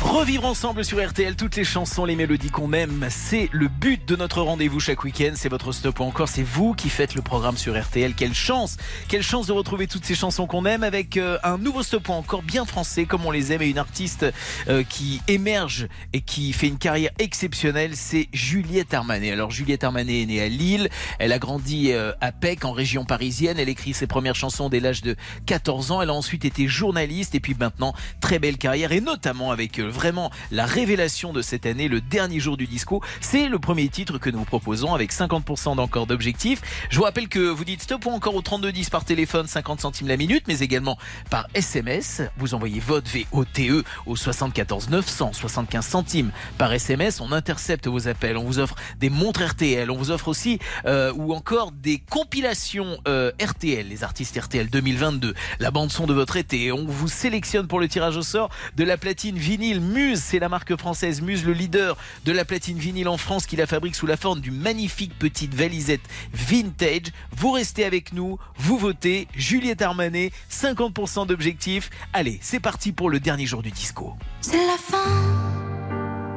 Revivre 0.02 0.44
ensemble 0.44 0.84
sur 0.84 1.04
RTL 1.04 1.34
toutes 1.34 1.56
les 1.56 1.64
chansons, 1.64 2.04
les 2.04 2.14
mélodies 2.14 2.50
qu'on 2.50 2.72
aime, 2.72 3.08
c'est 3.10 3.48
le 3.50 3.66
but 3.66 4.06
de 4.06 4.14
notre 4.14 4.42
rendez-vous 4.42 4.78
chaque 4.78 5.02
week-end. 5.02 5.32
C'est 5.34 5.48
votre 5.48 5.72
stop 5.72 5.98
ou 5.98 6.04
encore, 6.04 6.28
c'est 6.28 6.44
vous 6.44 6.72
qui 6.72 6.88
faites 6.88 7.16
le 7.16 7.20
programme 7.20 7.56
sur 7.56 7.78
RTL. 7.78 8.14
Quelle 8.14 8.32
chance, 8.32 8.76
quelle 9.08 9.24
chance 9.24 9.48
de 9.48 9.52
retrouver 9.52 9.88
toutes 9.88 10.04
ces 10.04 10.14
chansons 10.14 10.46
qu'on 10.46 10.66
aime 10.66 10.84
avec 10.84 11.16
euh, 11.16 11.36
un 11.42 11.58
nouveau 11.58 11.82
stop 11.82 12.08
ou 12.08 12.12
encore 12.12 12.42
bien 12.42 12.64
français 12.64 13.06
comme 13.06 13.26
on 13.26 13.32
les 13.32 13.52
aime 13.52 13.60
et 13.60 13.68
une 13.68 13.78
artiste 13.78 14.24
euh, 14.68 14.84
qui 14.84 15.20
émerge 15.26 15.88
et 16.12 16.20
qui 16.20 16.52
fait 16.52 16.68
une 16.68 16.78
carrière 16.78 17.10
exceptionnelle. 17.18 17.96
C'est 17.96 18.28
Juliette 18.32 18.94
Armanet. 18.94 19.32
Alors 19.32 19.50
Juliette 19.50 19.82
Armanet 19.82 20.22
est 20.22 20.26
née 20.26 20.40
à 20.40 20.48
Lille, 20.48 20.90
elle 21.18 21.32
a 21.32 21.40
grandi 21.40 21.90
euh, 21.90 22.12
à 22.20 22.30
Pec 22.30 22.64
en 22.64 22.72
région 22.72 23.04
parisienne. 23.04 23.58
Elle 23.58 23.68
écrit 23.68 23.94
ses 23.94 24.06
premières 24.06 24.36
chansons 24.36 24.68
dès 24.68 24.78
l'âge 24.78 25.02
de 25.02 25.16
14 25.46 25.90
ans. 25.90 26.02
Elle 26.02 26.10
a 26.10 26.14
ensuite 26.14 26.44
été 26.44 26.68
journaliste 26.68 27.34
et 27.34 27.40
puis 27.40 27.56
maintenant 27.58 27.94
très 28.20 28.38
belle 28.38 28.58
carrière 28.58 28.92
et 28.92 29.00
notamment 29.00 29.50
avec 29.50 29.80
vraiment 29.90 30.30
la 30.50 30.66
révélation 30.66 31.32
de 31.32 31.42
cette 31.42 31.66
année, 31.66 31.88
le 31.88 32.00
dernier 32.00 32.40
jour 32.40 32.56
du 32.56 32.66
disco. 32.66 33.02
C'est 33.20 33.48
le 33.48 33.58
premier 33.58 33.88
titre 33.88 34.18
que 34.18 34.30
nous 34.30 34.38
vous 34.38 34.44
proposons 34.44 34.94
avec 34.94 35.12
50% 35.12 35.76
d'encore 35.76 36.06
d'objectifs. 36.06 36.62
Je 36.90 36.96
vous 36.96 37.04
rappelle 37.04 37.28
que 37.28 37.38
vous 37.38 37.64
dites 37.64 37.82
stop 37.82 38.06
encore 38.06 38.34
au 38.34 38.42
3210 38.42 38.90
par 38.90 39.04
téléphone, 39.04 39.46
50 39.46 39.80
centimes 39.80 40.08
la 40.08 40.16
minute, 40.16 40.44
mais 40.48 40.60
également 40.60 40.98
par 41.30 41.46
SMS. 41.54 42.22
Vous 42.36 42.54
envoyez 42.54 42.80
vote 42.80 43.08
VOTE 43.08 43.84
au 44.06 44.16
74 44.16 44.90
900, 44.90 45.32
75 45.32 45.86
centimes 45.86 46.30
par 46.56 46.72
SMS. 46.72 47.20
On 47.20 47.32
intercepte 47.32 47.86
vos 47.86 48.08
appels. 48.08 48.36
On 48.36 48.44
vous 48.44 48.58
offre 48.58 48.76
des 48.98 49.10
montres 49.10 49.42
RTL. 49.42 49.90
On 49.90 49.96
vous 49.96 50.10
offre 50.10 50.28
aussi 50.28 50.58
euh, 50.86 51.12
ou 51.14 51.32
encore 51.34 51.72
des 51.72 51.98
compilations 51.98 52.98
euh, 53.06 53.32
RTL, 53.42 53.88
les 53.88 54.04
artistes 54.04 54.38
RTL 54.38 54.68
2022, 54.68 55.34
la 55.60 55.70
bande 55.70 55.90
son 55.90 56.06
de 56.06 56.14
votre 56.14 56.36
été. 56.36 56.72
On 56.72 56.86
vous 56.86 57.08
sélectionne 57.08 57.66
pour 57.66 57.80
le 57.80 57.88
tirage 57.88 58.16
au 58.16 58.22
sort 58.22 58.50
de 58.76 58.84
la 58.84 58.96
platine 58.96 59.36
vinyle 59.36 59.77
Muse. 59.80 60.20
C'est 60.22 60.38
la 60.38 60.48
marque 60.48 60.76
française 60.76 61.20
Muse, 61.20 61.44
le 61.44 61.52
leader 61.52 61.96
de 62.24 62.32
la 62.32 62.44
platine 62.44 62.78
vinyle 62.78 63.08
en 63.08 63.16
France 63.16 63.46
qui 63.46 63.56
la 63.56 63.66
fabrique 63.66 63.94
sous 63.94 64.06
la 64.06 64.16
forme 64.16 64.40
d'une 64.40 64.56
magnifique 64.56 65.18
petite 65.18 65.54
valisette 65.54 66.00
vintage. 66.32 67.12
Vous 67.36 67.52
restez 67.52 67.84
avec 67.84 68.12
nous, 68.12 68.38
vous 68.56 68.78
votez. 68.78 69.28
Juliette 69.34 69.82
Armanet, 69.82 70.32
50% 70.50 71.26
d'objectifs. 71.26 71.90
Allez, 72.12 72.38
c'est 72.42 72.60
parti 72.60 72.92
pour 72.92 73.10
le 73.10 73.20
dernier 73.20 73.46
jour 73.46 73.62
du 73.62 73.70
disco. 73.70 74.14
C'est 74.40 74.66
la 74.66 74.76
fin, 74.76 74.98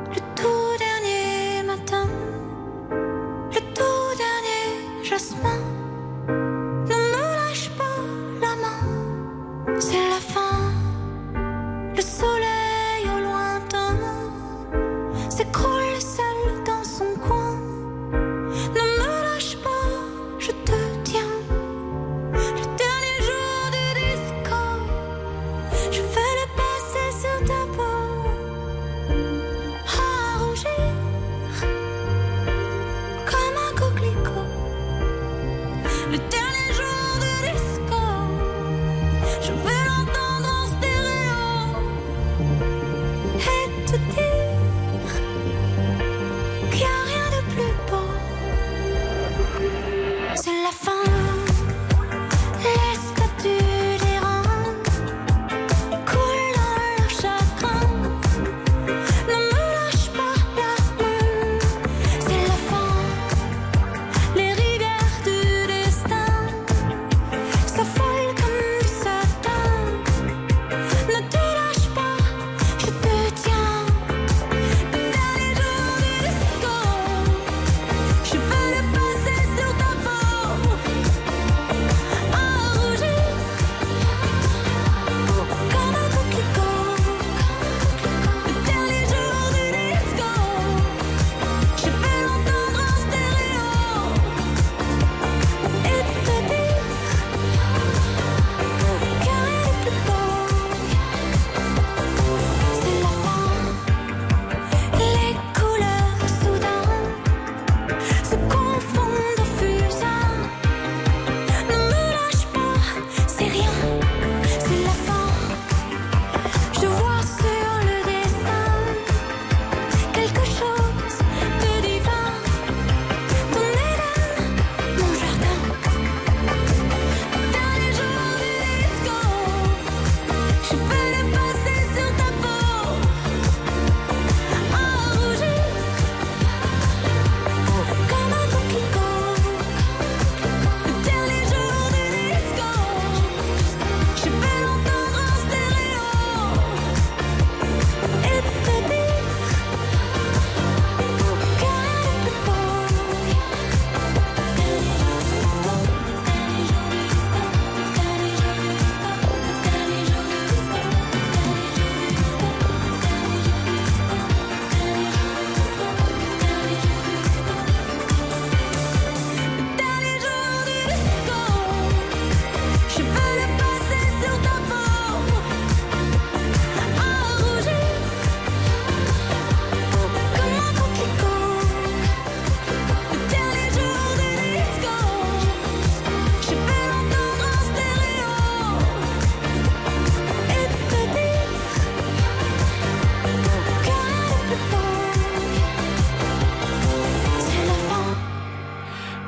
le 0.09 0.19
tout 0.35 0.77
dernier 0.77 1.63
matin, 1.63 2.07
le 3.51 3.59
tout 3.59 4.17
dernier 4.17 5.03
jasmin. 5.03 5.59
C'est 9.79 10.09
la 10.09 10.19
fin, 10.19 10.71
le 11.95 12.01
soleil 12.01 12.60
corner. 15.51 15.90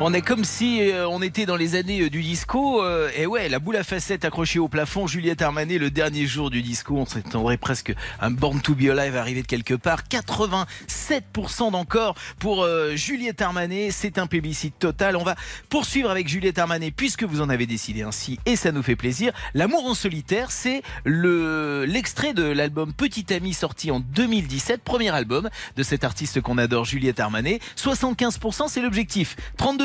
On 0.06 0.14
est 0.14 0.22
comme 0.22 0.44
si 0.44 0.92
euh, 0.92 1.08
on 1.08 1.22
était 1.22 1.46
dans 1.46 1.56
les 1.56 1.76
années 1.76 2.02
euh, 2.02 2.10
du 2.10 2.22
disco. 2.22 2.84
euh, 2.84 3.10
et 3.16 3.26
ouais, 3.26 3.48
la 3.48 3.60
boule 3.60 3.78
à 3.78 3.86
facettes 3.86 4.26
accrochée 4.26 4.60
au 4.60 4.68
plafond, 4.68 5.08
Juliette 5.08 5.42
Armanet, 5.42 5.78
le 5.78 5.92
dernier 5.92 6.26
jour 6.26 6.50
du 6.50 6.62
disco. 6.62 6.98
On 6.98 7.06
s'attendrait 7.06 7.56
presque 7.56 7.94
un 8.20 8.30
Born 8.30 8.60
to 8.60 8.76
be 8.76 8.90
Alive 8.90 9.16
arrivé 9.16 9.44
de 9.44 9.48
quelque 9.48 9.76
part. 9.76 10.02
87% 10.10 11.72
d'encore 11.72 12.16
pour 12.38 12.68
Juliette 12.96 13.42
Armanet. 13.42 13.92
C'est 13.92 14.18
un 14.18 14.28
plébiscite 14.28 14.78
total. 14.78 15.16
On 15.16 15.24
va 15.24 15.36
poursuivre 15.70 16.12
avec 16.12 16.28
Juliette 16.28 16.60
Armanet 16.60 16.92
puisque 16.92 17.24
vous 17.24 17.40
en 17.40 17.48
avez 17.48 17.66
décidé 17.66 18.02
ainsi 18.02 18.40
et 18.46 18.58
ça 18.58 18.74
nous 18.74 18.84
fait 18.84 18.98
plaisir. 18.98 19.32
L'amour 19.54 19.86
en 19.86 19.94
solitaire, 19.94 20.52
c'est 20.52 20.82
le 21.06 21.86
l'extrait 21.86 22.34
de 22.34 22.44
l'album 22.44 22.92
Petit 22.92 23.34
Ami 23.34 23.54
sorti 23.54 23.90
en 23.90 24.02
2017, 24.02 24.84
premier 24.84 25.12
album 25.12 25.50
de 25.78 25.84
cette 25.84 26.04
artiste 26.04 26.42
qu'on 26.42 26.58
adore, 26.58 26.84
Juliette 26.84 27.22
Armanet. 27.22 27.62
75%, 27.78 28.68
c'est 28.68 28.82
l'objectif. 28.82 29.38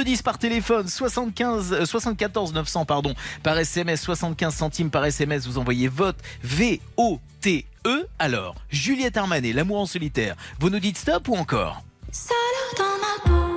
3210 0.09 0.23
par 0.23 0.39
téléphone, 0.39 0.89
75, 0.89 1.73
euh, 1.73 1.85
74 1.85 2.53
900 2.55 2.85
pardon 2.85 3.15
par 3.43 3.59
SMS, 3.59 4.01
75 4.01 4.55
centimes 4.55 4.91
par 4.91 5.05
SMS. 5.05 5.47
Vous 5.47 5.59
envoyez 5.59 5.89
vote 5.89 6.17
V 6.43 6.81
O 6.97 7.21
T 7.41 7.67
E. 7.87 8.07
Alors, 8.19 8.55
Juliette 8.71 9.17
Armanet, 9.17 9.53
l'amour 9.53 9.81
en 9.81 9.87
solitaire. 9.87 10.35
Vous 10.61 10.71
nous 10.71 10.81
dites 10.81 10.97
stop 10.97 11.29
ou 11.29 11.35
encore? 11.35 11.83
Dans 12.79 12.85
ma 12.85 13.31
peau, 13.31 13.48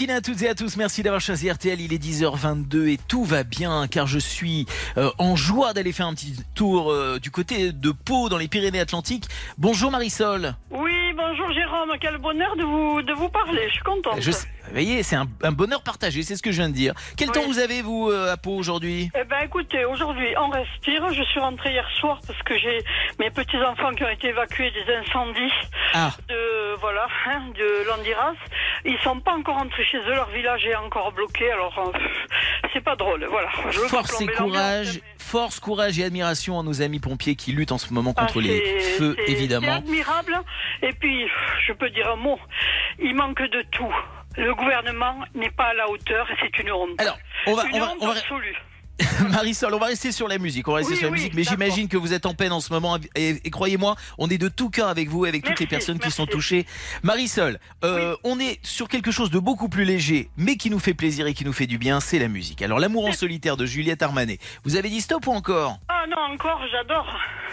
matinée 0.00 0.16
à 0.16 0.22
toutes 0.22 0.40
et 0.40 0.48
à 0.48 0.54
tous. 0.54 0.78
Merci 0.78 1.02
d'avoir 1.02 1.20
choisi 1.20 1.50
RTL. 1.50 1.78
Il 1.78 1.92
est 1.92 2.02
10h22 2.02 2.88
et 2.88 2.98
tout 3.06 3.22
va 3.22 3.44
bien 3.44 3.86
car 3.86 4.06
je 4.06 4.18
suis 4.18 4.64
euh, 4.96 5.10
en 5.18 5.36
joie 5.36 5.74
d'aller 5.74 5.92
faire 5.92 6.06
un 6.06 6.14
petit 6.14 6.42
tour 6.54 6.90
euh, 6.90 7.18
du 7.18 7.30
côté 7.30 7.70
de 7.72 7.90
Pau 7.90 8.30
dans 8.30 8.38
les 8.38 8.48
Pyrénées-Atlantiques. 8.48 9.26
Bonjour 9.58 9.90
Marisol. 9.90 10.54
Oui, 10.70 10.92
bonjour 11.14 11.52
Jérôme, 11.52 11.92
quel 12.00 12.16
bonheur 12.16 12.56
de 12.56 12.62
vous, 12.62 13.02
de 13.02 13.12
vous 13.12 13.28
parler, 13.28 13.60
je 13.68 13.74
suis 13.74 13.82
contente. 13.82 14.14
Je 14.20 14.30
voyez, 14.72 15.02
c'est 15.02 15.16
un, 15.16 15.26
un 15.42 15.52
bonheur 15.52 15.82
partagé, 15.82 16.22
c'est 16.22 16.36
ce 16.36 16.42
que 16.42 16.50
je 16.52 16.56
viens 16.58 16.68
de 16.68 16.74
dire. 16.74 16.94
Quel 17.16 17.28
Oui. 17.28 17.34
temps 17.34 17.46
vous 17.46 17.58
avez 17.58 17.82
vous 17.82 18.08
euh, 18.10 18.32
à 18.32 18.36
Pau 18.36 18.52
aujourd'hui? 18.56 19.10
Eh 19.18 19.24
ben 19.24 19.38
écoutez, 19.44 19.84
aujourd'hui 19.84 20.28
on 20.38 20.48
respire. 20.50 21.12
Je 21.12 21.22
suis 21.24 21.40
rentrée 21.40 21.72
hier 21.72 21.88
soir 21.98 22.20
parce 22.26 22.40
que 22.42 22.56
j'ai 22.58 22.78
mes 23.18 23.30
petits 23.30 23.56
enfants 23.58 23.92
qui 23.92 24.04
ont 24.04 24.08
été 24.08 24.28
évacués 24.28 24.70
des 24.70 24.94
incendies 24.94 25.52
Ah, 25.94 26.12
de 26.28 26.74
voilà 26.80 27.06
hein, 27.26 27.42
de 27.58 27.86
Landiras. 27.88 28.34
Ils 28.84 28.98
sont 29.04 29.20
pas 29.20 29.32
encore 29.32 29.56
rentrés 29.58 29.84
chez 29.84 29.98
eux. 29.98 30.14
Leur 30.14 30.30
village 30.30 30.64
est 30.66 30.76
encore 30.76 31.12
bloqué. 31.12 31.50
Alors 31.50 31.92
euh, 31.94 31.98
c'est 32.72 32.80
pas 32.82 32.96
drôle. 32.96 33.24
Voilà. 33.30 33.48
Je 33.70 33.80
force 33.80 34.20
et 34.20 34.26
courage, 34.26 34.94
mais- 34.94 35.02
force, 35.18 35.60
courage 35.60 35.98
et 35.98 36.04
admiration 36.04 36.58
à 36.58 36.62
nos 36.62 36.82
amis 36.82 36.98
pompiers 37.00 37.34
qui 37.36 37.52
luttent 37.52 37.72
en 37.72 37.78
ce 37.78 37.92
moment 37.92 38.14
Ah, 38.16 38.22
contre 38.26 38.40
les 38.40 38.80
feux, 38.98 39.14
c'est- 39.18 39.24
C'est 39.26 39.32
évidemment. 39.32 39.72
admirable. 39.76 40.40
Et 40.82 40.92
puis, 40.92 41.26
je 41.66 41.72
peux 41.72 41.90
dire 41.90 42.08
un 42.10 42.16
mot. 42.16 42.38
Il 42.98 43.14
manque 43.14 43.40
de 43.42 43.62
tout. 43.70 43.94
Le 44.36 44.54
gouvernement 44.54 45.16
n'est 45.34 45.50
pas 45.50 45.66
à 45.66 45.74
la 45.74 45.88
hauteur 45.88 46.30
et 46.30 46.34
c'est 46.40 46.58
une 46.62 46.70
honte. 46.72 47.00
Alors, 47.00 47.18
on 47.46 47.54
va, 47.54 47.64
une 47.66 47.76
on 47.76 47.80
va, 47.80 47.92
honte 47.92 47.98
on 48.00 48.06
va, 48.06 48.12
absolue. 48.12 48.56
Marisol, 49.30 49.74
on 49.74 49.78
va 49.78 49.86
rester 49.86 50.12
sur 50.12 50.28
la 50.28 50.38
musique. 50.38 50.68
On 50.68 50.72
va 50.72 50.78
rester 50.78 50.92
Oui, 50.92 50.98
sur 50.98 51.06
la 51.06 51.12
oui, 51.12 51.18
musique, 51.18 51.34
mais 51.34 51.44
j'imagine 51.44 51.88
que 51.88 51.96
vous 51.96 52.12
êtes 52.12 52.26
en 52.26 52.34
peine 52.34 52.52
en 52.52 52.60
ce 52.60 52.72
moment. 52.72 52.98
Et, 53.14 53.40
et 53.44 53.50
croyez-moi, 53.50 53.96
on 54.18 54.28
est 54.28 54.38
de 54.38 54.48
tout 54.48 54.70
cœur 54.70 54.88
avec 54.88 55.08
vous, 55.08 55.26
et 55.26 55.28
avec 55.28 55.44
toutes 55.44 55.60
les 55.60 55.66
personnes 55.66 55.98
qui 55.98 56.10
sont 56.10 56.26
touchées. 56.26 56.66
Marisol, 57.02 57.58
euh, 57.84 58.16
on 58.24 58.38
est 58.40 58.58
sur 58.64 58.88
quelque 58.88 59.10
chose 59.10 59.30
de 59.30 59.38
beaucoup 59.38 59.68
plus 59.68 59.84
léger, 59.84 60.30
mais 60.36 60.56
qui 60.56 60.70
nous 60.70 60.78
fait 60.78 60.94
plaisir 60.94 61.26
et 61.26 61.34
qui 61.34 61.44
nous 61.44 61.52
fait 61.52 61.66
du 61.66 61.78
bien. 61.78 62.00
C'est 62.00 62.18
la 62.18 62.28
musique. 62.28 62.62
Alors, 62.62 62.78
l'amour 62.78 63.06
en 63.06 63.12
solitaire 63.12 63.56
de 63.56 63.66
Juliette 63.66 64.02
Armanet. 64.02 64.38
Vous 64.64 64.76
avez 64.76 64.88
dit 64.88 65.00
stop 65.00 65.26
ou 65.26 65.32
encore? 65.32 65.78
Ah 65.88 66.04
non, 66.08 66.34
encore, 66.34 66.60
j'adore. 66.70 67.06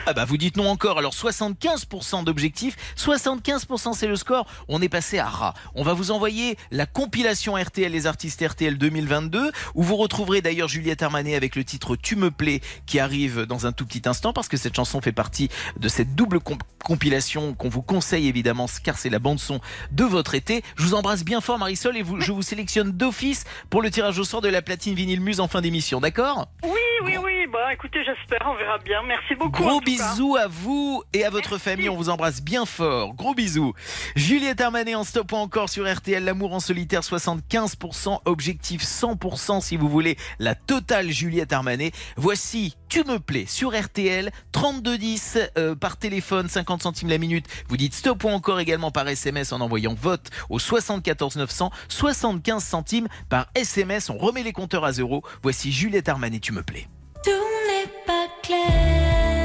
Ah 0.10 0.14
bah 0.14 0.24
vous 0.24 0.38
dites 0.38 0.56
non 0.56 0.70
encore. 0.70 1.00
Alors 1.00 1.12
75% 1.12 2.24
d'objectifs, 2.24 2.78
75% 2.96 3.94
c'est 3.94 4.08
le 4.08 4.16
score. 4.16 4.48
On 4.70 4.82
est 4.82 4.88
passé 4.88 5.20
à 5.20 5.26
ras. 5.26 5.54
On 5.76 5.84
va 5.84 5.94
vous 5.94 6.12
envoyer 6.12 6.58
la 6.72 6.86
compilation 6.86 7.56
RTL 7.56 7.92
les 7.92 8.08
artistes 8.08 8.42
RTL 8.42 8.78
2022 8.78 9.52
où 9.76 9.84
vous 9.84 9.98
retrouverez 9.98 10.42
d'ailleurs 10.42 10.70
Juliette 10.70 11.04
Armanet 11.04 11.36
avec 11.38 11.56
le 11.56 11.64
titre 11.64 11.96
Tu 11.96 12.16
me 12.18 12.32
plais 12.32 12.60
qui 12.86 13.00
arrive 13.00 13.44
dans 13.46 13.66
un 13.66 13.72
tout 13.72 13.86
petit 13.86 14.02
instant 14.10 14.34
parce 14.34 14.48
que 14.50 14.58
cette 14.58 14.76
chanson 14.76 15.00
fait 15.02 15.12
partie 15.14 15.50
de 15.80 15.88
cette 15.88 16.16
double 16.16 16.40
comp- 16.40 16.62
compilation 16.84 17.54
qu'on 17.54 17.70
vous 17.70 17.82
conseille 17.82 18.28
évidemment 18.28 18.66
car 18.84 18.98
c'est 18.98 19.10
la 19.10 19.20
bande 19.20 19.40
son 19.40 19.60
de 19.92 20.04
votre 20.04 20.36
été. 20.36 20.64
Je 20.76 20.84
vous 20.84 20.94
embrasse 20.96 21.24
bien 21.24 21.40
fort 21.42 21.58
Marisol 21.60 21.96
et 21.98 22.02
vous, 22.04 22.20
je 22.20 22.32
vous 22.32 22.42
sélectionne 22.42 22.92
d'office 22.92 23.46
pour 23.70 23.82
le 23.82 23.90
tirage 23.92 24.20
au 24.20 24.24
sort 24.24 24.42
de 24.42 24.50
la 24.50 24.62
platine 24.62 24.96
vinyle 24.96 25.22
Muse 25.22 25.40
en 25.40 25.48
fin 25.48 25.62
d'émission, 25.62 26.00
d'accord? 26.02 26.48
Oui, 26.64 26.72
oui, 27.04 27.18
oui. 27.24 27.34
Bah 27.54 27.72
écoutez, 27.74 28.00
j'espère. 28.04 28.40
on 28.46 28.56
verra 28.56 28.78
bien. 28.80 29.02
Merci 29.08 29.34
beaucoup. 29.36 29.52
Gros 29.64 29.80
cas. 29.80 29.86
bisous 29.86 30.36
à 30.36 30.48
vous 30.48 31.02
et 31.14 31.24
à 31.24 31.30
votre 31.30 31.58
famille. 31.58 31.88
On 31.88 31.96
vous 31.96 32.10
embrasse 32.10 32.42
bien 32.42 32.66
fort. 32.66 33.14
Gros 33.14 33.34
bisous. 33.34 33.74
Juliette 34.18 34.60
Armanet 34.60 34.96
en 34.96 35.06
stop 35.06 35.32
encore 35.32 35.70
sur 35.70 35.90
RTL. 35.92 36.24
L'amour 36.26 36.54
en 36.54 36.60
solitaire 36.60 37.02
75%. 37.02 38.20
Objectif 38.26 38.82
100% 38.84 39.62
si 39.62 39.78
vous 39.78 39.88
voulez 39.90 40.18
la 40.40 40.56
totale 40.56 41.10
Juliette 41.18 41.52
Armanet. 41.52 41.92
Voici 42.16 42.76
Tu 42.90 43.04
me 43.04 43.18
plais 43.20 43.46
sur 43.48 43.78
RTL. 43.78 44.32
3210 44.52 45.40
euh, 45.58 45.76
par 45.76 45.98
téléphone, 45.98 46.48
50 46.48 46.84
centimes 46.84 47.10
la 47.10 47.18
minute. 47.18 47.48
Vous 47.68 47.78
dites 47.78 47.96
stop 47.96 48.24
ou 48.24 48.30
encore 48.30 48.60
également 48.60 48.92
par 48.92 49.08
SMS 49.08 49.52
en 49.52 49.62
envoyant 49.62 49.96
vote 49.96 50.30
au 50.50 50.60
74 50.60 51.38
900. 51.38 51.72
75 51.90 52.64
centimes 52.64 53.08
par 53.30 53.48
SMS. 53.56 54.10
On 54.10 54.18
remet 54.18 54.44
les 54.44 54.54
compteurs 54.54 54.86
à 54.86 54.92
zéro. 54.92 55.24
Voici 55.42 55.72
Juliette 55.72 56.08
Armanet. 56.08 56.40
Tu 56.40 56.54
me 56.54 56.62
plais. 56.62 56.88
Tout 57.24 57.32
n'est 57.32 57.92
pas 58.06 58.28
clair 58.44 59.37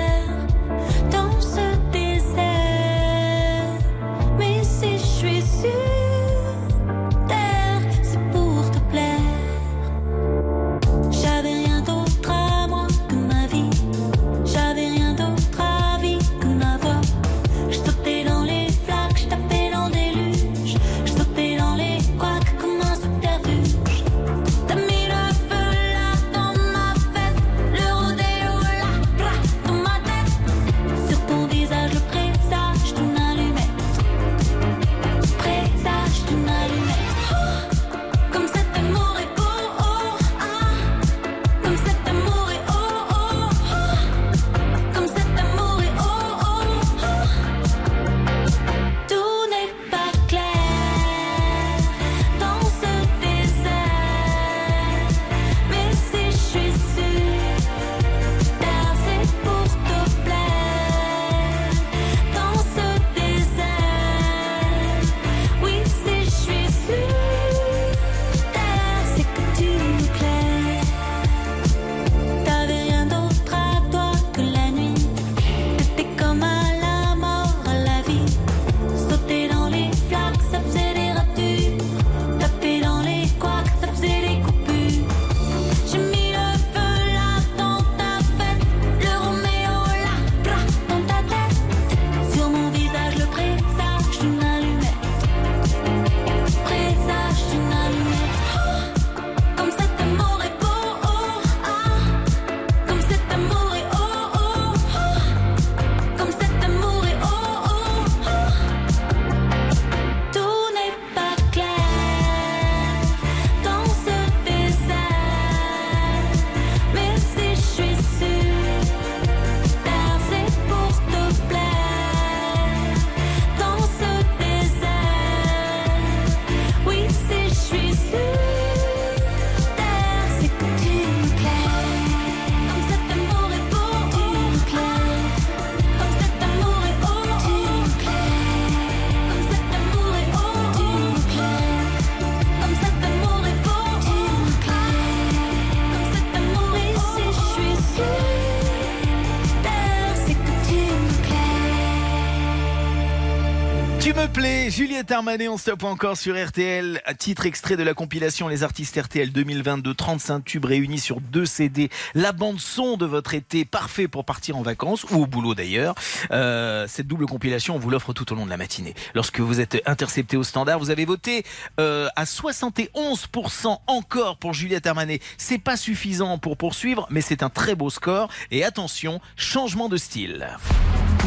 Tu 154.03 154.13
me 154.15 154.27
plais, 154.27 154.69
Juliette 154.69 155.13
Armanet, 155.13 155.47
on 155.47 155.57
stoppe 155.57 155.85
encore 155.85 156.17
sur 156.17 156.35
RTL. 156.35 157.01
À 157.05 157.15
titre 157.15 157.47
extrait 157.47 157.77
de 157.77 157.85
la 157.85 157.95
compilation 157.95 158.49
Les 158.49 158.65
artistes 158.65 159.01
RTL 159.01 159.31
2022, 159.31 159.95
35 159.95 160.45
tubes 160.45 160.65
réunis 160.65 160.99
sur 160.99 161.21
deux 161.21 161.47
CD. 161.47 161.89
La 162.17 162.33
bande 162.33 162.59
son 162.59 162.97
de 162.97 163.07
votre 163.07 163.33
été, 163.33 163.65
parfait 163.65 164.09
pour 164.09 164.25
partir 164.25 164.57
en 164.57 164.63
vacances 164.63 165.05
ou 165.13 165.23
au 165.23 165.27
boulot 165.27 165.55
d'ailleurs. 165.55 165.95
Euh, 166.33 166.87
cette 166.89 167.07
double 167.07 167.27
compilation, 167.27 167.77
on 167.77 167.79
vous 167.79 167.91
l'offre 167.91 168.13
tout 168.13 168.33
au 168.33 168.35
long 168.35 168.45
de 168.45 168.51
la 168.51 168.57
matinée. 168.57 168.95
Lorsque 169.15 169.39
vous 169.39 169.61
êtes 169.61 169.81
intercepté 169.87 170.37
au 170.37 170.43
standard, 170.43 170.81
vous 170.81 170.91
avez 170.91 171.05
voté 171.05 171.45
euh, 171.79 172.09
à 172.17 172.25
71% 172.25 173.79
encore 173.87 174.37
pour 174.39 174.53
Juliette 174.53 174.89
Armanet. 174.89 175.21
C'est 175.39 175.59
pas 175.59 175.77
suffisant 175.77 176.39
pour 176.39 176.57
poursuivre, 176.57 177.07
mais 177.09 177.21
c'est 177.21 177.45
un 177.45 177.51
très 177.51 177.77
beau 177.77 177.89
score. 177.89 178.29
Et 178.51 178.65
attention, 178.65 179.21
changement 179.37 179.89
de 179.89 179.97
style. 179.97 180.49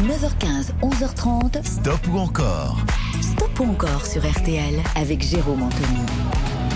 9h15, 0.02 0.74
11h30. 0.82 1.64
Stop 1.64 2.00
ou 2.12 2.18
encore? 2.18 2.65
Stop 3.20 3.60
ou 3.60 3.70
encore 3.70 4.06
sur 4.06 4.28
RTL 4.28 4.82
avec 4.96 5.22
Jérôme 5.22 5.62
Anthony. 5.62 6.00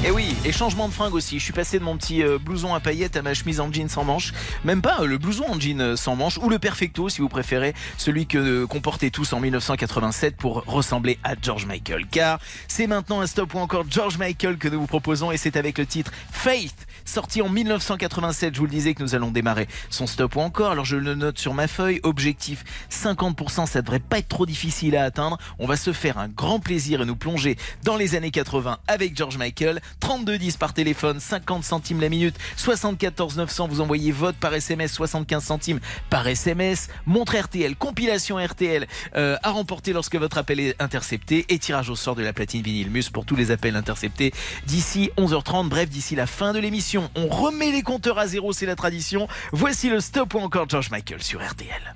Et 0.03 0.11
oui, 0.11 0.35
et 0.47 0.53
changement 0.53 0.89
de 0.89 0.95
fringue 0.95 1.13
aussi. 1.13 1.39
Je 1.39 1.45
suis 1.45 1.53
passé 1.53 1.79
de 1.79 1.85
mon 1.85 1.95
petit 1.99 2.23
euh, 2.23 2.39
blouson 2.39 2.73
à 2.73 2.81
paillettes 2.81 3.19
à 3.19 3.23
ma 3.23 3.35
chemise 3.35 3.61
en 3.61 3.71
jean 3.71 3.87
sans 3.87 4.03
manches. 4.03 4.33
Même 4.65 4.81
pas 4.81 5.01
euh, 5.01 5.07
le 5.07 5.19
blouson 5.19 5.45
en 5.47 5.61
jean 5.61 5.79
euh, 5.81 5.95
sans 5.95 6.17
manches 6.17 6.39
ou 6.39 6.49
le 6.49 6.59
perfecto 6.59 7.11
si 7.11 7.21
vous 7.21 7.29
préférez, 7.29 7.75
celui 7.99 8.27
que 8.27 8.65
qu'on 8.65 8.81
portait 8.81 9.11
tous 9.11 9.35
en 9.35 9.41
1987 9.41 10.37
pour 10.37 10.65
ressembler 10.65 11.19
à 11.23 11.35
George 11.41 11.67
Michael. 11.67 12.07
Car 12.11 12.39
c'est 12.67 12.87
maintenant 12.87 13.21
un 13.21 13.27
stop 13.27 13.53
ou 13.55 13.59
encore 13.59 13.85
George 13.91 14.17
Michael 14.17 14.57
que 14.57 14.69
nous 14.69 14.81
vous 14.81 14.87
proposons 14.87 15.33
et 15.33 15.37
c'est 15.37 15.57
avec 15.57 15.77
le 15.77 15.85
titre 15.85 16.13
Faith, 16.33 16.87
sorti 17.11 17.43
en 17.43 17.49
1987. 17.49 18.55
Je 18.55 18.61
vous 18.61 18.67
le 18.67 18.71
disais 18.71 18.95
que 18.95 19.03
nous 19.03 19.15
allons 19.15 19.31
démarrer 19.31 19.67
son 19.91 20.07
stop 20.07 20.37
ou 20.37 20.41
encore. 20.41 20.71
Alors 20.71 20.85
je 20.85 20.97
le 20.97 21.15
note 21.15 21.39
sur 21.39 21.55
ma 21.55 21.67
feuille. 21.67 22.01
Objectif 22.05 22.65
50%, 22.91 23.67
ça 23.67 23.83
devrait 23.83 23.99
pas 23.99 24.19
être 24.19 24.29
trop 24.29 24.47
difficile 24.47 24.97
à 24.97 25.05
atteindre. 25.05 25.37
On 25.59 25.67
va 25.67 25.77
se 25.77 25.93
faire 25.93 26.19
un 26.19 26.29
grand 26.29 26.61
plaisir 26.61 27.03
et 27.03 27.05
nous 27.05 27.17
plonger 27.17 27.57
dans 27.83 27.97
les 27.97 28.15
années 28.15 28.31
80 28.31 28.79
avec 28.87 29.17
George 29.17 29.39
Michael. 29.39 29.81
3210 29.99 30.57
par 30.57 30.73
téléphone, 30.73 31.19
50 31.19 31.65
centimes 31.65 32.01
la 32.01 32.09
minute, 32.09 32.37
74 32.57 33.37
900. 33.37 33.69
Vous 33.69 33.81
envoyez 33.81 34.13
vote 34.13 34.37
par 34.37 34.55
SMS, 34.55 34.93
75 34.93 35.43
centimes 35.43 35.81
par 36.11 36.27
SMS. 36.29 36.89
Montre 37.07 37.37
RTL, 37.37 37.75
compilation 37.75 38.37
RTL 38.37 38.87
euh, 39.17 39.37
à 39.43 39.51
remporter 39.51 39.93
lorsque 39.93 40.17
votre 40.17 40.39
appel 40.39 40.61
est 40.61 40.81
intercepté 40.81 41.45
et 41.49 41.59
tirage 41.59 41.91
au 41.91 41.97
sort 41.97 42.15
de 42.15 42.23
la 42.23 42.33
platine 42.33 42.63
vinyle 42.63 42.91
Mus 42.91 43.11
pour 43.13 43.25
tous 43.25 43.37
les 43.37 43.51
appels 43.51 43.75
interceptés 43.75 44.33
d'ici 44.67 45.11
11h30. 45.17 45.69
Bref, 45.69 45.89
d'ici 45.89 46.15
la 46.15 46.27
fin 46.27 46.53
de 46.53 46.61
l'émission, 46.61 47.00
on 47.15 47.29
remet 47.29 47.71
les 47.71 47.83
compteurs 47.83 48.19
à 48.19 48.27
zéro, 48.27 48.53
c'est 48.53 48.67
la 48.67 48.77
tradition. 48.77 49.29
Voici 49.53 49.89
le 49.89 50.01
stop 50.01 50.35
ou 50.35 50.39
encore 50.39 50.69
George 50.69 50.91
Michael 50.91 51.23
sur 51.23 51.41
RTL. 51.41 51.95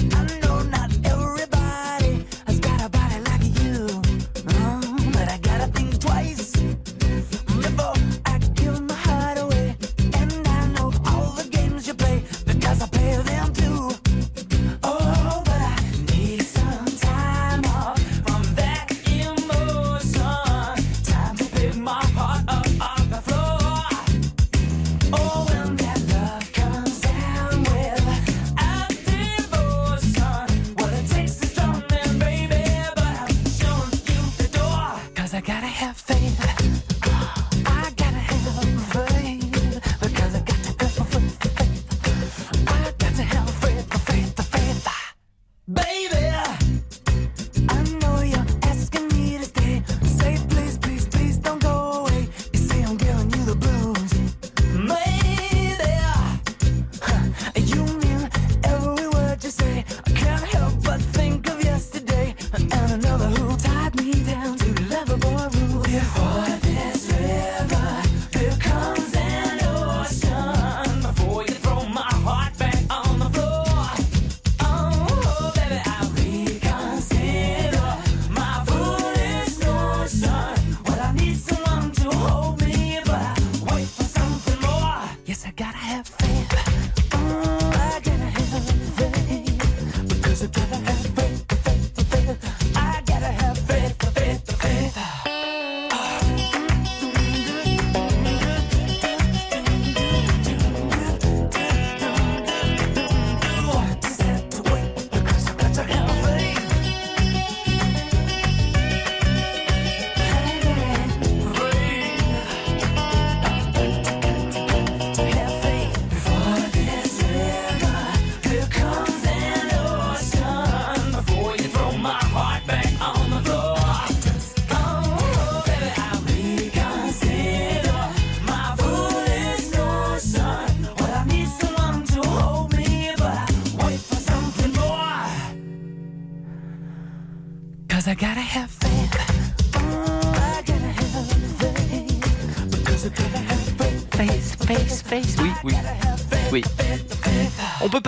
Yes, 85.30 85.46
I 85.46 85.52
gotta 85.52 85.69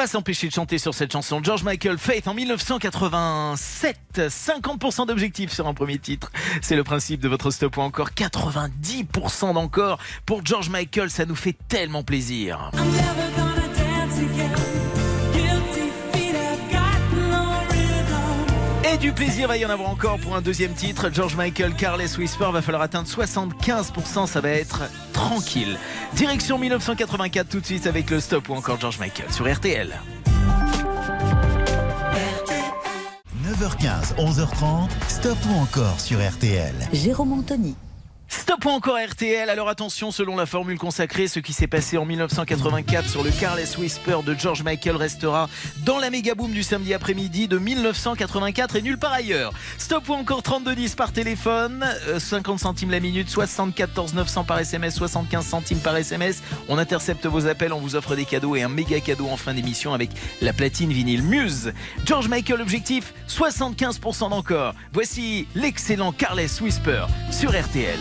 pas 0.02 0.08
s'empêcher 0.08 0.48
de 0.48 0.52
chanter 0.52 0.78
sur 0.78 0.94
cette 0.94 1.12
chanson. 1.12 1.40
George 1.44 1.62
Michael 1.62 1.96
Faith 1.96 2.26
en 2.26 2.34
1987. 2.34 3.96
50% 4.16 5.06
d'objectifs 5.06 5.52
sur 5.52 5.68
un 5.68 5.74
premier 5.74 5.96
titre. 6.00 6.32
C'est 6.60 6.74
le 6.74 6.82
principe 6.82 7.20
de 7.20 7.28
votre 7.28 7.52
stop 7.52 7.76
ou 7.76 7.82
encore 7.82 8.10
90% 8.10 9.54
d'encore. 9.54 10.00
Pour 10.26 10.44
George 10.44 10.70
Michael, 10.70 11.08
ça 11.08 11.24
nous 11.24 11.36
fait 11.36 11.56
tellement 11.68 12.02
plaisir. 12.02 12.72
Du 19.02 19.12
plaisir 19.12 19.48
va 19.48 19.56
y 19.56 19.66
en 19.66 19.68
avoir 19.68 19.90
encore 19.90 20.16
pour 20.20 20.36
un 20.36 20.40
deuxième 20.40 20.74
titre. 20.74 21.10
George 21.12 21.34
Michael, 21.34 21.74
Carless 21.74 22.16
Whisper, 22.18 22.50
va 22.52 22.62
falloir 22.62 22.82
atteindre 22.82 23.08
75%, 23.08 24.28
ça 24.28 24.40
va 24.40 24.50
être 24.50 24.82
tranquille. 25.12 25.76
Direction 26.14 26.56
1984 26.56 27.48
tout 27.48 27.58
de 27.58 27.66
suite 27.66 27.88
avec 27.88 28.08
le 28.10 28.20
stop 28.20 28.48
ou 28.48 28.54
encore 28.54 28.78
George 28.78 29.00
Michael 29.00 29.32
sur 29.32 29.52
RTL. 29.52 29.92
9h15, 33.44 34.14
11h30, 34.18 34.88
stop 35.08 35.38
ou 35.50 35.58
encore 35.58 35.98
sur 35.98 36.18
RTL. 36.18 36.74
Jérôme 36.92 37.32
Anthony. 37.32 37.74
Stop 38.32 38.64
encore 38.64 38.96
RTL. 38.96 39.50
Alors 39.50 39.68
attention, 39.68 40.10
selon 40.10 40.36
la 40.36 40.46
formule 40.46 40.78
consacrée, 40.78 41.28
ce 41.28 41.38
qui 41.38 41.52
s'est 41.52 41.66
passé 41.66 41.98
en 41.98 42.06
1984 42.06 43.06
sur 43.06 43.22
le 43.22 43.30
Carless 43.30 43.76
Whisper 43.76 44.20
de 44.24 44.34
George 44.34 44.62
Michael 44.62 44.96
restera 44.96 45.50
dans 45.84 45.98
la 45.98 46.08
méga 46.08 46.34
boom 46.34 46.50
du 46.50 46.62
samedi 46.62 46.94
après-midi 46.94 47.46
de 47.46 47.58
1984 47.58 48.76
et 48.76 48.82
nulle 48.82 48.96
part 48.96 49.12
ailleurs. 49.12 49.52
Stop 49.76 50.08
ou 50.08 50.14
encore 50.14 50.42
3210 50.42 50.94
par 50.94 51.12
téléphone, 51.12 51.84
euh, 52.08 52.18
50 52.18 52.58
centimes 52.58 52.90
la 52.90 53.00
minute, 53.00 53.28
74 53.28 54.14
900 54.14 54.44
par 54.44 54.58
SMS, 54.58 54.94
75 54.94 55.44
centimes 55.44 55.80
par 55.80 55.94
SMS. 55.94 56.42
On 56.70 56.78
intercepte 56.78 57.26
vos 57.26 57.46
appels, 57.46 57.74
on 57.74 57.80
vous 57.80 57.96
offre 57.96 58.16
des 58.16 58.24
cadeaux 58.24 58.56
et 58.56 58.62
un 58.62 58.70
méga 58.70 59.00
cadeau 59.00 59.28
en 59.28 59.36
fin 59.36 59.52
d'émission 59.52 59.92
avec 59.92 60.08
la 60.40 60.54
platine 60.54 60.90
vinyle 60.90 61.22
Muse. 61.22 61.74
George 62.06 62.28
Michael 62.28 62.62
objectif 62.62 63.12
75% 63.28 64.30
d'encore. 64.30 64.74
Voici 64.94 65.46
l'excellent 65.54 66.12
Carless 66.12 66.62
Whisper 66.62 67.04
sur 67.30 67.50
RTL. 67.50 68.00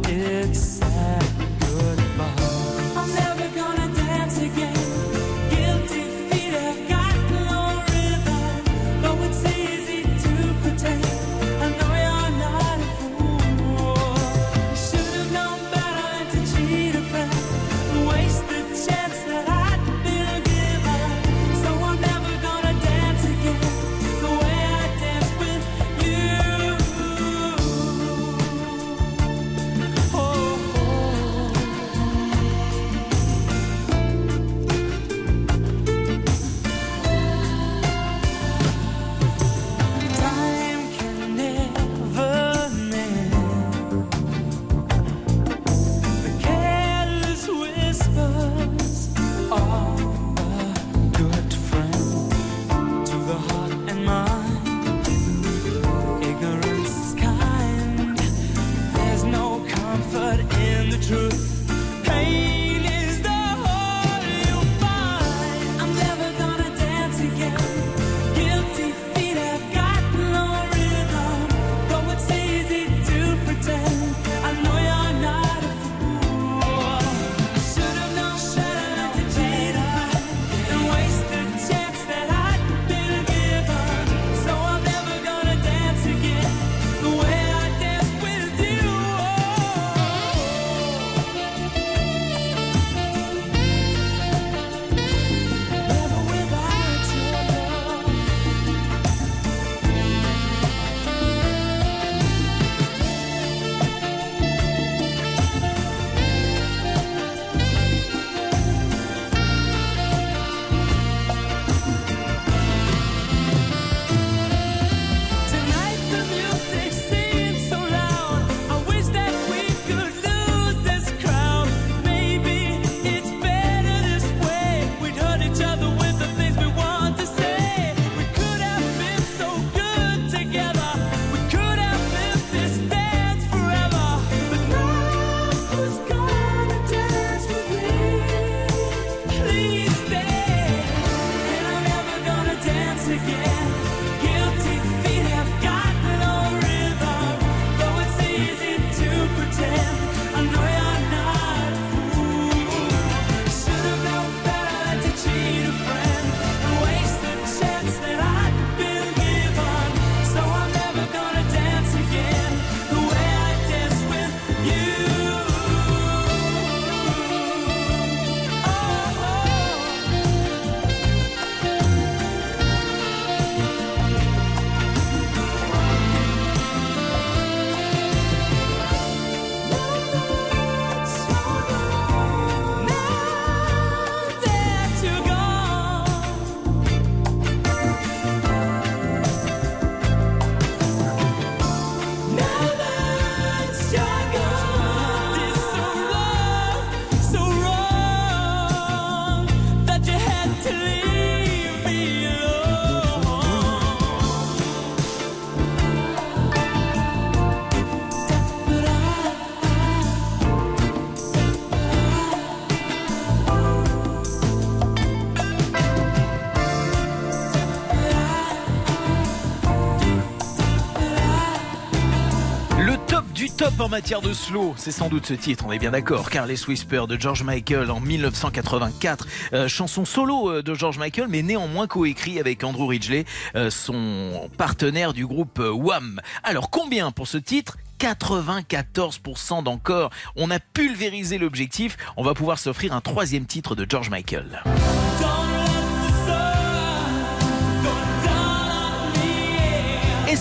En 223.79 223.89
matière 223.89 224.21
de 224.21 224.31
slow, 224.31 224.75
c'est 224.77 224.91
sans 224.91 225.09
doute 225.09 225.25
ce 225.25 225.33
titre, 225.33 225.65
on 225.67 225.71
est 225.71 225.79
bien 225.79 225.89
d'accord. 225.89 226.29
Careless 226.29 226.67
Whisper 226.67 227.03
de 227.09 227.19
George 227.19 227.41
Michael 227.43 227.89
en 227.89 227.99
1984, 227.99 229.27
Euh, 229.53 229.67
chanson 229.67 230.05
solo 230.05 230.49
euh, 230.51 230.61
de 230.61 230.75
George 230.75 230.99
Michael, 230.99 231.27
mais 231.29 231.41
néanmoins 231.41 231.87
coécrit 231.87 232.39
avec 232.39 232.63
Andrew 232.63 232.87
Ridgely, 232.87 233.25
euh, 233.55 233.71
son 233.71 234.49
partenaire 234.57 235.13
du 235.13 235.25
groupe 235.25 235.59
Wham. 235.59 236.21
Alors 236.43 236.69
combien 236.69 237.11
pour 237.11 237.27
ce 237.27 237.37
titre? 237.37 237.77
94% 237.99 239.63
d'encore. 239.63 240.11
On 240.35 240.51
a 240.51 240.59
pulvérisé 240.59 241.37
l'objectif. 241.39 241.97
On 242.17 242.23
va 242.23 242.33
pouvoir 242.35 242.59
s'offrir 242.59 242.93
un 242.93 243.01
troisième 243.01 243.45
titre 243.45 243.75
de 243.75 243.85
George 243.89 244.09
Michael. 244.09 244.63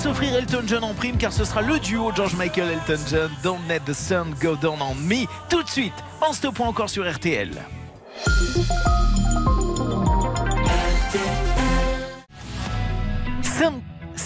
S'offrir 0.01 0.35
Elton 0.35 0.63
John 0.67 0.83
en 0.83 0.95
prime 0.95 1.19
car 1.19 1.31
ce 1.31 1.45
sera 1.45 1.61
le 1.61 1.79
duo 1.79 2.11
George 2.17 2.35
Michael 2.35 2.71
Elton 2.71 3.03
John 3.11 3.31
Don't 3.43 3.61
Let 3.69 3.81
the 3.81 3.93
Sun 3.93 4.35
Go 4.41 4.57
Down 4.57 4.81
on 4.81 4.95
Me 4.95 5.27
tout 5.51 5.63
de 5.63 5.69
suite 5.69 5.93
en 6.23 6.33
stop 6.33 6.59
encore 6.61 6.89
sur 6.89 7.07
RTL. 7.07 7.51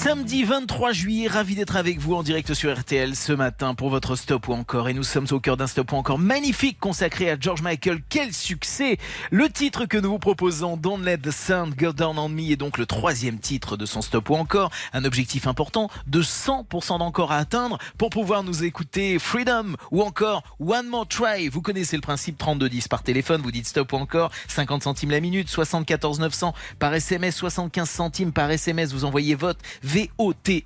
Samedi 0.05 0.45
23 0.45 0.93
juillet, 0.93 1.29
ravi 1.29 1.55
d'être 1.55 1.77
avec 1.77 1.99
vous 1.99 2.15
en 2.15 2.23
direct 2.23 2.53
sur 2.53 2.79
RTL 2.79 3.17
ce 3.17 3.33
matin 3.33 3.75
pour 3.75 3.89
votre 3.89 4.17
stop 4.17 4.49
ou 4.49 4.53
encore. 4.53 4.91
Et 4.91 4.93
nous 4.93 5.03
sommes 5.03 5.27
au 5.31 5.41
cœur 5.41 5.57
d'un 5.57 5.67
stop 5.67 5.93
ou 5.93 5.97
encore 5.97 6.19
magnifique 6.19 6.79
consacré 6.79 7.31
à 7.31 7.41
George 7.41 7.63
Michael. 7.63 8.01
Quel 8.11 8.35
succès 8.35 8.99
Le 9.31 9.49
titre 9.49 9.87
que 9.87 9.97
nous 9.97 10.11
vous 10.11 10.19
proposons, 10.19 10.77
Don't 10.77 11.03
Let 11.03 11.21
the 11.21 11.31
Sun 11.31 11.71
Go 11.75 11.95
Down 11.95 12.19
on 12.19 12.29
Me, 12.29 12.53
est 12.53 12.57
donc 12.57 12.77
le 12.77 12.85
troisième 12.85 13.39
titre 13.39 13.79
de 13.79 13.87
son 13.87 14.03
stop 14.03 14.29
ou 14.29 14.35
encore. 14.35 14.71
Un 14.93 15.07
objectif 15.07 15.47
important 15.47 15.89
de 16.07 16.21
100% 16.21 16.99
d'encore 16.99 17.33
à 17.33 17.39
atteindre 17.39 17.79
pour 17.97 18.11
pouvoir 18.11 18.43
nous 18.43 18.63
écouter 18.63 19.19
Freedom 19.19 19.75
ou 19.91 20.03
encore 20.03 20.43
One 20.61 20.87
More 20.87 21.09
Try. 21.09 21.49
Vous 21.49 21.63
connaissez 21.63 21.97
le 21.97 22.03
principe 22.03 22.37
3210 22.37 22.89
par 22.89 23.03
téléphone, 23.03 23.41
vous 23.41 23.53
dites 23.53 23.69
stop 23.69 23.95
ou 23.95 23.97
encore 23.97 24.31
50 24.49 24.83
centimes 24.83 25.13
la 25.13 25.21
minute, 25.21 25.49
74 25.49 26.21
900 26.21 26.53
par 26.79 26.93
SMS, 26.93 27.37
75 27.37 27.89
centimes 27.89 28.33
par 28.33 28.51
SMS. 28.51 28.93
Vous 28.93 29.07
envoyez 29.07 29.35
vote 29.35 29.57
VOTE. 29.95 30.65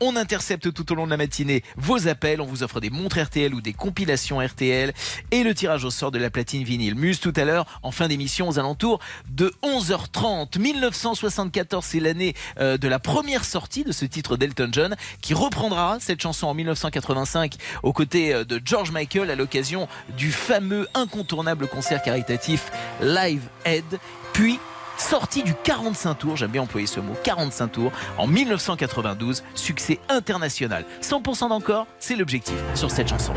On 0.00 0.16
intercepte 0.16 0.72
tout 0.72 0.92
au 0.92 0.94
long 0.94 1.04
de 1.04 1.10
la 1.10 1.16
matinée 1.16 1.62
vos 1.76 2.08
appels. 2.08 2.40
On 2.40 2.46
vous 2.46 2.62
offre 2.62 2.80
des 2.80 2.90
montres 2.90 3.20
RTL 3.20 3.54
ou 3.54 3.60
des 3.60 3.72
compilations 3.72 4.40
RTL 4.40 4.92
et 5.30 5.44
le 5.44 5.54
tirage 5.54 5.84
au 5.84 5.90
sort 5.90 6.10
de 6.10 6.18
la 6.18 6.30
platine 6.30 6.64
vinyle. 6.64 6.96
Muse 6.96 7.20
tout 7.20 7.32
à 7.36 7.44
l'heure 7.44 7.66
en 7.82 7.90
fin 7.90 8.08
d'émission 8.08 8.48
aux 8.48 8.58
alentours 8.58 9.00
de 9.28 9.52
11h30. 9.62 10.58
1974, 10.58 11.84
c'est 11.84 12.00
l'année 12.00 12.34
euh, 12.58 12.76
de 12.76 12.88
la 12.88 12.98
première 12.98 13.44
sortie 13.44 13.84
de 13.84 13.92
ce 13.92 14.04
titre 14.04 14.36
d'Elton 14.36 14.70
John 14.72 14.96
qui 15.20 15.34
reprendra 15.34 15.98
cette 16.00 16.20
chanson 16.20 16.48
en 16.48 16.54
1985 16.54 17.56
aux 17.82 17.92
côtés 17.92 18.34
euh, 18.34 18.44
de 18.44 18.60
George 18.64 18.90
Michael 18.90 19.30
à 19.30 19.36
l'occasion 19.36 19.88
du 20.16 20.32
fameux 20.32 20.88
incontournable 20.94 21.68
concert 21.68 22.02
caritatif 22.02 22.70
Live 23.00 23.42
Aid. 23.64 23.84
Puis 24.32 24.58
Sorti 24.96 25.42
du 25.42 25.54
45 25.54 26.14
tours, 26.14 26.36
j'aime 26.36 26.50
bien 26.50 26.62
employer 26.62 26.86
ce 26.86 27.00
mot, 27.00 27.14
45 27.22 27.68
tours, 27.68 27.92
en 28.18 28.26
1992, 28.26 29.42
succès 29.54 30.00
international. 30.08 30.84
100% 31.02 31.48
d'encore, 31.48 31.86
c'est 31.98 32.16
l'objectif 32.16 32.56
sur 32.74 32.90
cette 32.90 33.08
chanson. 33.08 33.34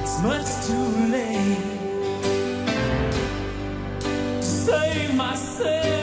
It's 0.00 0.16
much 0.22 0.48
too 0.66 0.88
late 1.12 1.76
to 4.00 4.42
save 4.42 5.14
myself 5.14 5.95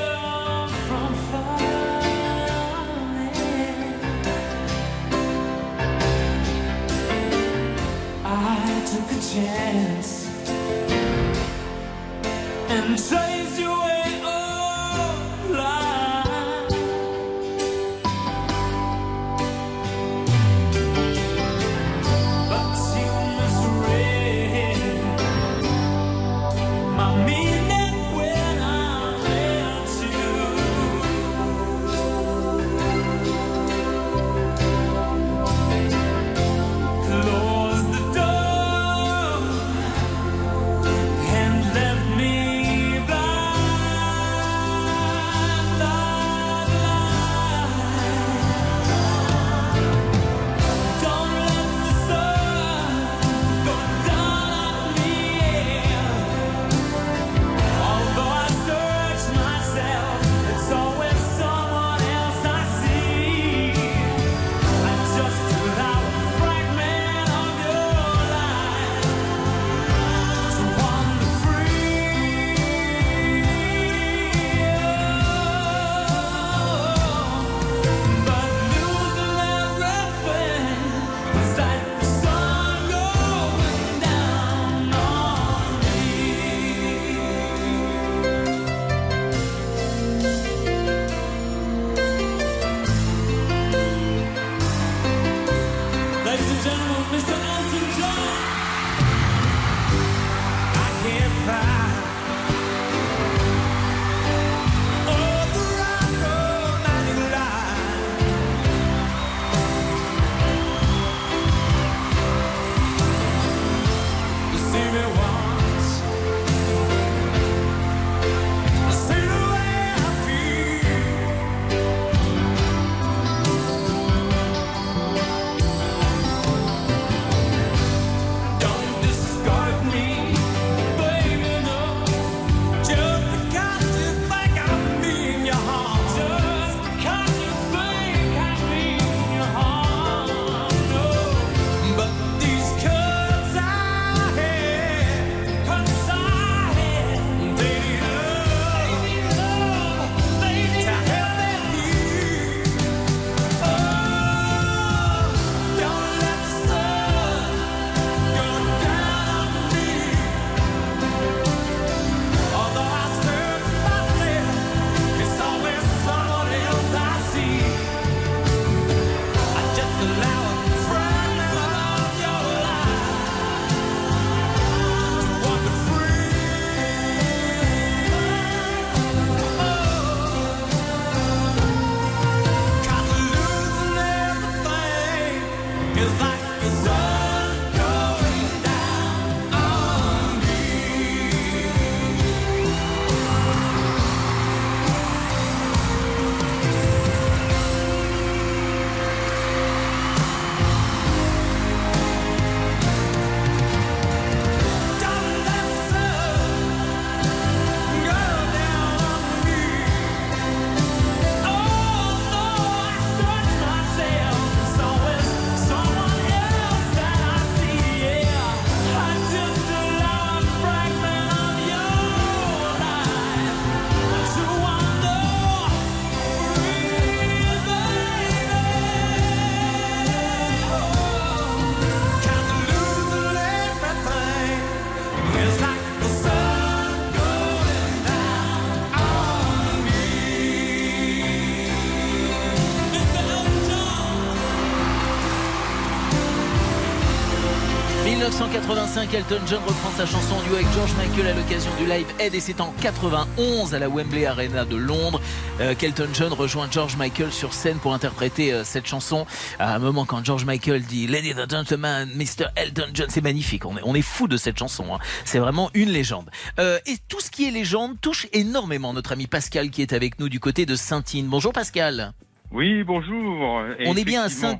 1985, 249.13 249.15
Elton 249.15 249.45
John 249.47 249.61
reprend 249.63 249.91
sa 249.91 250.05
chanson 250.07 250.35
en 250.35 250.41
duo 250.43 250.55
avec 250.55 250.67
George 250.73 250.91
Michael 250.97 251.27
à 251.27 251.33
l'occasion 251.33 251.71
du 251.77 251.85
live 251.85 252.07
Ed 252.19 252.33
et 252.33 252.39
c'est 252.39 252.59
en 252.61 252.71
91 252.81 253.75
à 253.75 253.79
la 253.79 253.87
Wembley 253.87 254.25
Arena 254.25 254.65
de 254.65 254.75
Londres 254.75 255.21
euh, 255.61 255.75
qu'Elton 255.75 256.07
John 256.13 256.33
rejoint 256.33 256.67
George 256.71 256.97
Michael 256.97 257.31
sur 257.31 257.53
scène 257.53 257.77
pour 257.77 257.93
interpréter 257.93 258.51
euh, 258.51 258.63
cette 258.63 258.87
chanson. 258.87 259.27
À 259.59 259.75
un 259.75 259.79
moment 259.79 260.05
quand 260.05 260.25
George 260.25 260.45
Michael 260.45 260.81
dit 260.81 261.05
Lady 261.05 261.33
and 261.33 261.47
Gentlemen, 261.47 262.09
Mr. 262.15 262.47
Elton 262.55 262.87
John, 262.93 263.05
c'est 263.09 263.21
magnifique. 263.21 263.65
On 263.65 263.77
est, 263.77 263.81
on 263.83 263.93
est 263.93 264.01
fou 264.01 264.27
de 264.27 264.37
cette 264.37 264.57
chanson. 264.57 264.95
hein. 264.95 264.99
C'est 265.25 265.39
vraiment 265.39 265.69
une 265.75 265.89
légende. 265.89 266.31
Euh, 266.59 266.79
et 266.87 266.95
tout 267.07 267.19
ce 267.19 267.29
qui 267.29 267.47
est 267.47 267.51
légende 267.51 268.01
touche 268.01 268.25
énormément 268.33 268.93
notre 268.93 269.11
ami 269.11 269.27
Pascal 269.27 269.69
qui 269.69 269.83
est 269.83 269.93
avec 269.93 270.19
nous 270.19 270.27
du 270.29 270.39
côté 270.39 270.65
de 270.65 270.75
Saint-Ine. 270.75 271.27
Bonjour 271.27 271.53
Pascal. 271.53 272.13
Oui, 272.51 272.83
bonjour. 272.83 273.61
Et 273.77 273.87
On 273.87 273.95
est 273.95 274.05
bien 274.05 274.23
à 274.23 274.29
Saint, 274.29 274.59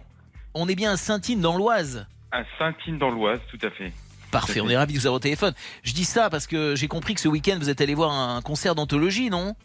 on 0.53 0.67
est 0.67 0.75
bien 0.75 0.91
à 0.91 0.97
Saint-Ine 0.97 1.41
dans 1.41 1.57
l'Oise. 1.57 2.05
à 2.31 2.43
Saint-Ine 2.59 2.97
dans 2.99 3.09
l'Oise, 3.09 3.39
tout 3.49 3.59
à 3.65 3.69
fait. 3.71 3.91
Parfait, 4.33 4.59
on 4.59 4.67
est 4.69 4.75
ravis 4.75 4.93
de 4.95 4.99
vous 4.99 5.05
avoir 5.07 5.17
au 5.17 5.19
téléphone. 5.19 5.53
Je 5.83 5.93
dis 5.93 6.03
ça 6.03 6.29
parce 6.29 6.45
que 6.47 6.75
j'ai 6.75 6.87
compris 6.89 7.13
que 7.15 7.21
ce 7.21 7.29
week-end 7.29 7.55
vous 7.59 7.69
êtes 7.69 7.79
allé 7.79 7.93
voir 7.93 8.11
un 8.11 8.41
concert 8.41 8.75
d'anthologie, 8.75 9.29
non? 9.29 9.55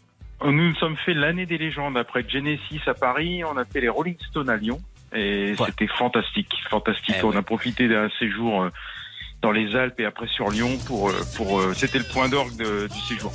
Nous 0.45 0.51
nous 0.53 0.75
sommes 0.75 0.95
fait 1.05 1.13
l'année 1.13 1.45
des 1.45 1.57
légendes 1.57 1.97
après 1.97 2.23
Genesis 2.27 2.79
à 2.87 2.93
Paris. 2.93 3.43
On 3.43 3.57
a 3.57 3.65
fait 3.65 3.81
les 3.81 3.89
Rolling 3.89 4.15
Stones 4.29 4.49
à 4.49 4.55
Lyon 4.55 4.79
et 5.13 5.53
Ouais. 5.59 5.65
c'était 5.65 5.87
fantastique, 5.87 6.53
fantastique. 6.69 7.15
Eh 7.19 7.23
on 7.25 7.31
ouais. 7.31 7.37
a 7.37 7.41
profité 7.41 7.89
d'un 7.89 8.09
séjour 8.19 8.61
euh, 8.63 8.69
dans 9.41 9.51
les 9.51 9.75
Alpes 9.75 9.99
et 9.99 10.05
après 10.05 10.27
sur 10.27 10.49
Lyon 10.49 10.77
pour 10.85 11.09
euh, 11.09 11.13
pour 11.35 11.59
euh, 11.59 11.73
c'était 11.73 11.97
le 11.97 12.05
point 12.05 12.29
d'orgue 12.29 12.55
du 12.55 12.99
séjour. 13.07 13.33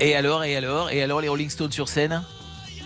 Et 0.00 0.14
alors, 0.14 0.44
et 0.44 0.54
alors, 0.56 0.90
et 0.90 1.02
alors 1.02 1.20
les 1.20 1.28
Rolling 1.28 1.50
Stones 1.50 1.72
sur 1.72 1.88
scène? 1.88 2.22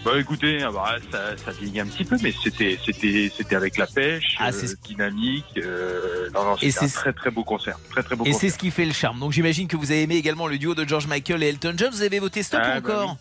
Bah 0.05 0.13
écoutez, 0.19 0.63
ah 0.63 0.71
bah, 0.73 0.97
ça, 1.13 1.37
ça 1.37 1.51
vieillit 1.53 1.81
un 1.81 1.87
petit 1.87 2.05
peu, 2.05 2.17
mais 2.23 2.33
c'était 2.43 2.79
c'était 2.85 3.31
c'était 3.37 3.55
avec 3.55 3.77
la 3.77 3.87
pêche, 3.87 4.37
Ah, 4.39 4.49
euh, 4.51 4.67
dynamique. 4.83 5.45
euh, 5.59 6.31
non 6.35 6.45
non, 6.45 6.57
c'était 6.57 6.85
un 6.85 6.89
très 6.89 7.13
très 7.13 7.31
beau 7.31 7.45
concert, 7.45 7.79
très 7.91 8.03
très 8.03 8.17
beau 8.17 8.25
Et 8.25 8.33
c'est 8.33 8.49
ce 8.49 8.57
qui 8.59 8.71
fait 8.71 8.87
le 8.87 8.95
charme. 8.95 9.21
Donc 9.21 9.33
j'imagine 9.33 9.69
que 9.69 9.77
vous 9.77 9.91
avez 9.91 10.03
aimé 10.03 10.17
également 10.17 10.47
le 10.47 10.57
duo 10.57 10.75
de 10.75 10.89
George 10.89 11.07
Michael 11.07 11.43
et 11.43 11.49
Elton 11.49 11.75
John. 11.77 11.91
Vous 11.93 12.03
avez 12.03 12.19
voté 12.19 12.43
stop 12.43 12.61
Ah, 12.65 12.79
ou 12.79 12.81
bah 12.81 12.95
encore 12.95 13.17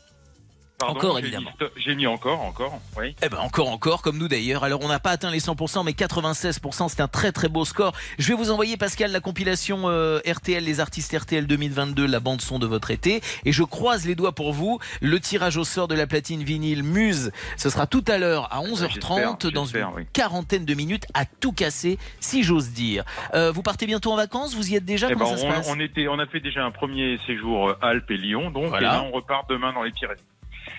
Pardon, 0.79 0.95
encore, 0.97 1.19
évidemment. 1.19 1.51
J'ai 1.75 1.93
mis 1.95 2.07
encore, 2.07 2.41
encore, 2.41 2.79
oui. 2.97 3.15
Eh 3.21 3.29
ben 3.29 3.37
encore, 3.39 3.69
encore, 3.69 4.01
comme 4.01 4.17
nous 4.17 4.27
d'ailleurs. 4.29 4.63
Alors 4.63 4.79
on 4.81 4.87
n'a 4.87 4.99
pas 4.99 5.11
atteint 5.11 5.29
les 5.29 5.39
100%, 5.41 5.83
mais 5.83 5.91
96%, 5.91 6.87
c'est 6.89 7.01
un 7.01 7.07
très 7.07 7.31
très 7.31 7.49
beau 7.49 7.65
score. 7.65 7.93
Je 8.17 8.29
vais 8.29 8.33
vous 8.33 8.49
envoyer, 8.49 8.77
Pascal, 8.77 9.11
la 9.11 9.19
compilation 9.19 9.83
euh, 9.89 10.19
RTL, 10.25 10.63
les 10.63 10.79
artistes 10.79 11.15
RTL 11.17 11.45
2022, 11.47 12.05
la 12.07 12.19
bande 12.19 12.41
son 12.41 12.59
de 12.59 12.65
votre 12.65 12.91
été. 12.91 13.21
Et 13.45 13.51
je 13.51 13.63
croise 13.63 14.05
les 14.07 14.15
doigts 14.15 14.31
pour 14.33 14.53
vous. 14.53 14.79
Le 15.01 15.19
tirage 15.19 15.57
au 15.57 15.63
sort 15.65 15.87
de 15.89 15.95
la 15.95 16.07
platine 16.07 16.43
vinyle 16.43 16.83
Muse, 16.83 17.31
ce 17.57 17.69
sera 17.69 17.85
tout 17.85 18.03
à 18.07 18.17
l'heure 18.17 18.47
à 18.53 18.61
11h30 18.61 19.41
J'espère, 19.41 19.51
dans 19.51 19.65
une 19.65 19.85
oui. 19.95 20.03
quarantaine 20.13 20.65
de 20.65 20.73
minutes 20.73 21.05
à 21.13 21.25
tout 21.25 21.51
casser, 21.51 21.97
si 22.21 22.43
j'ose 22.43 22.69
dire. 22.69 23.03
Euh, 23.33 23.51
vous 23.51 23.63
partez 23.63 23.85
bientôt 23.85 24.11
en 24.13 24.15
vacances? 24.15 24.55
Vous 24.55 24.71
y 24.71 24.75
êtes 24.75 24.85
déjà? 24.85 25.07
Eh 25.09 25.13
Comment 25.13 25.25
ben, 25.31 25.35
ça 25.35 25.41
se 25.41 25.45
on, 25.45 25.49
passe? 25.51 25.67
on 25.69 25.79
était, 25.79 26.07
on 26.07 26.19
a 26.19 26.25
fait 26.25 26.39
déjà 26.39 26.63
un 26.63 26.71
premier 26.71 27.19
séjour 27.27 27.69
euh, 27.69 27.77
Alpes 27.81 28.09
et 28.11 28.17
Lyon, 28.17 28.51
donc 28.51 28.67
Voilà. 28.69 28.79
et 28.87 28.91
là 28.91 29.03
on 29.03 29.11
repart 29.11 29.49
demain 29.49 29.73
dans 29.73 29.83
les 29.83 29.91
Pyrénées. 29.91 30.21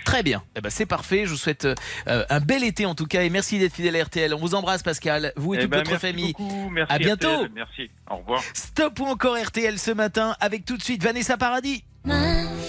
Très 0.05 0.22
bien. 0.22 0.42
Eh 0.57 0.61
ben, 0.61 0.70
c'est 0.70 0.86
parfait. 0.86 1.24
Je 1.26 1.30
vous 1.30 1.36
souhaite 1.36 1.66
euh, 1.66 2.24
un 2.30 2.40
bel 2.40 2.64
été 2.64 2.86
en 2.86 2.94
tout 2.94 3.07
cas 3.07 3.22
et 3.22 3.30
merci 3.30 3.59
d'être 3.59 3.74
fidèle 3.74 3.96
à 3.96 4.05
RTL. 4.05 4.34
On 4.34 4.38
vous 4.38 4.55
embrasse 4.55 4.82
Pascal, 4.82 5.32
vous 5.36 5.55
et 5.55 5.59
Eh 5.59 5.61
toute 5.62 5.70
ben, 5.70 5.78
votre 5.78 5.90
merci 5.90 6.07
famille. 6.07 6.32
beaucoup, 6.38 6.70
merci 6.70 6.92
À 6.92 6.98
bientôt. 6.98 7.28
RTL, 7.28 7.51
merci, 7.55 7.90
au 8.11 8.16
revoir. 8.16 8.42
Stop 8.55 8.98
ou 9.01 9.07
encore 9.07 9.36
RTL 9.36 9.78
ce 9.78 9.90
matin 9.90 10.34
avec 10.40 10.64
tout 10.64 10.76
de 10.76 10.82
suite 10.82 11.03
Vanessa 11.03 11.36
Paradis. 11.36 11.84
Ma 12.05 12.14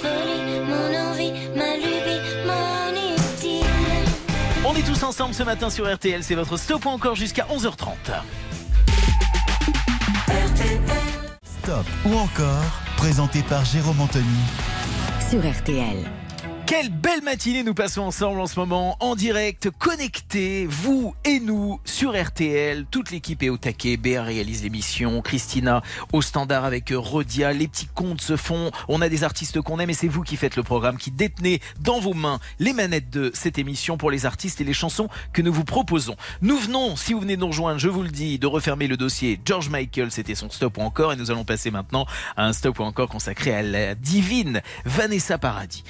folie, 0.02 0.60
mon 0.68 1.10
envie, 1.10 1.32
ma 1.56 1.76
lubie, 1.78 2.22
mon. 2.46 2.62
On 4.64 4.76
est 4.76 4.84
tous 4.84 5.04
ensemble 5.04 5.34
ce 5.34 5.44
matin 5.44 5.70
sur 5.70 5.92
RTL. 5.92 6.24
C'est 6.24 6.36
votre 6.36 6.56
stop 6.56 6.86
ou 6.86 6.90
encore 6.90 7.16
jusqu'à 7.16 7.46
11h30. 7.52 7.88
Stop 11.44 11.86
ou 12.06 12.14
encore, 12.16 12.64
présenté 12.98 13.42
par 13.44 13.66
Jérôme 13.66 14.00
Anthony 14.02 14.26
sur 15.30 15.40
RTL. 15.40 15.98
Quelle 16.72 16.88
belle 16.88 17.22
matinée 17.22 17.64
nous 17.64 17.74
passons 17.74 18.04
ensemble 18.04 18.40
en 18.40 18.48
ce 18.48 18.58
moment, 18.58 18.96
en 19.02 19.16
direct, 19.16 19.70
connectés, 19.78 20.66
vous 20.70 21.14
et 21.26 21.42
nous, 21.42 21.82
sur 21.84 22.14
RTL. 22.18 22.86
Toute 22.90 23.12
l'équipe 23.12 23.44
est 23.44 23.50
au 23.50 23.58
taquet. 23.58 23.98
Béa 23.98 24.24
réalise 24.24 24.64
l'émission, 24.64 25.22
Christina 25.22 25.82
au 26.14 26.22
standard 26.22 26.64
avec 26.64 26.94
euh, 26.94 26.98
Rodia. 26.98 27.52
Les 27.52 27.68
petits 27.68 27.90
comptes 27.94 28.22
se 28.22 28.38
font. 28.38 28.72
On 28.88 29.02
a 29.02 29.10
des 29.10 29.26
artistes 29.26 29.60
qu'on 29.60 29.80
aime 29.80 29.90
et 29.90 29.94
c'est 29.94 30.08
vous 30.08 30.22
qui 30.22 30.38
faites 30.38 30.56
le 30.56 30.64
programme, 30.64 30.98
qui 30.98 31.12
détenez 31.12 31.60
dans 31.82 32.00
vos 32.00 32.14
mains 32.14 32.40
les 32.60 32.72
manettes 32.72 33.10
de 33.10 33.32
cette 33.34 33.58
émission 33.58 33.98
pour 33.98 34.10
les 34.10 34.26
artistes 34.26 34.62
et 34.62 34.64
les 34.64 34.72
chansons 34.72 35.10
que 35.34 35.42
nous 35.42 35.52
vous 35.52 35.66
proposons. 35.66 36.16
Nous 36.42 36.58
venons, 36.58 36.96
si 36.96 37.12
vous 37.12 37.20
venez 37.20 37.36
de 37.36 37.42
nous 37.42 37.48
rejoindre, 37.48 37.82
je 37.82 37.90
vous 37.90 38.04
le 38.04 38.12
dis, 38.12 38.40
de 38.40 38.48
refermer 38.48 38.88
le 38.88 38.96
dossier 38.96 39.42
George 39.44 39.68
Michael. 39.68 40.10
C'était 40.10 40.36
son 40.36 40.50
stop 40.50 40.78
ou 40.78 40.82
encore 40.84 41.12
et 41.12 41.18
nous 41.18 41.32
allons 41.32 41.44
passer 41.44 41.70
maintenant 41.70 42.06
à 42.38 42.46
un 42.46 42.54
stop 42.54 42.80
ou 42.80 42.84
encore 42.84 43.10
consacré 43.10 43.54
à 43.54 43.62
la 43.62 43.94
divine 43.94 44.62
Vanessa 44.86 45.38
Paradis. 45.38 45.84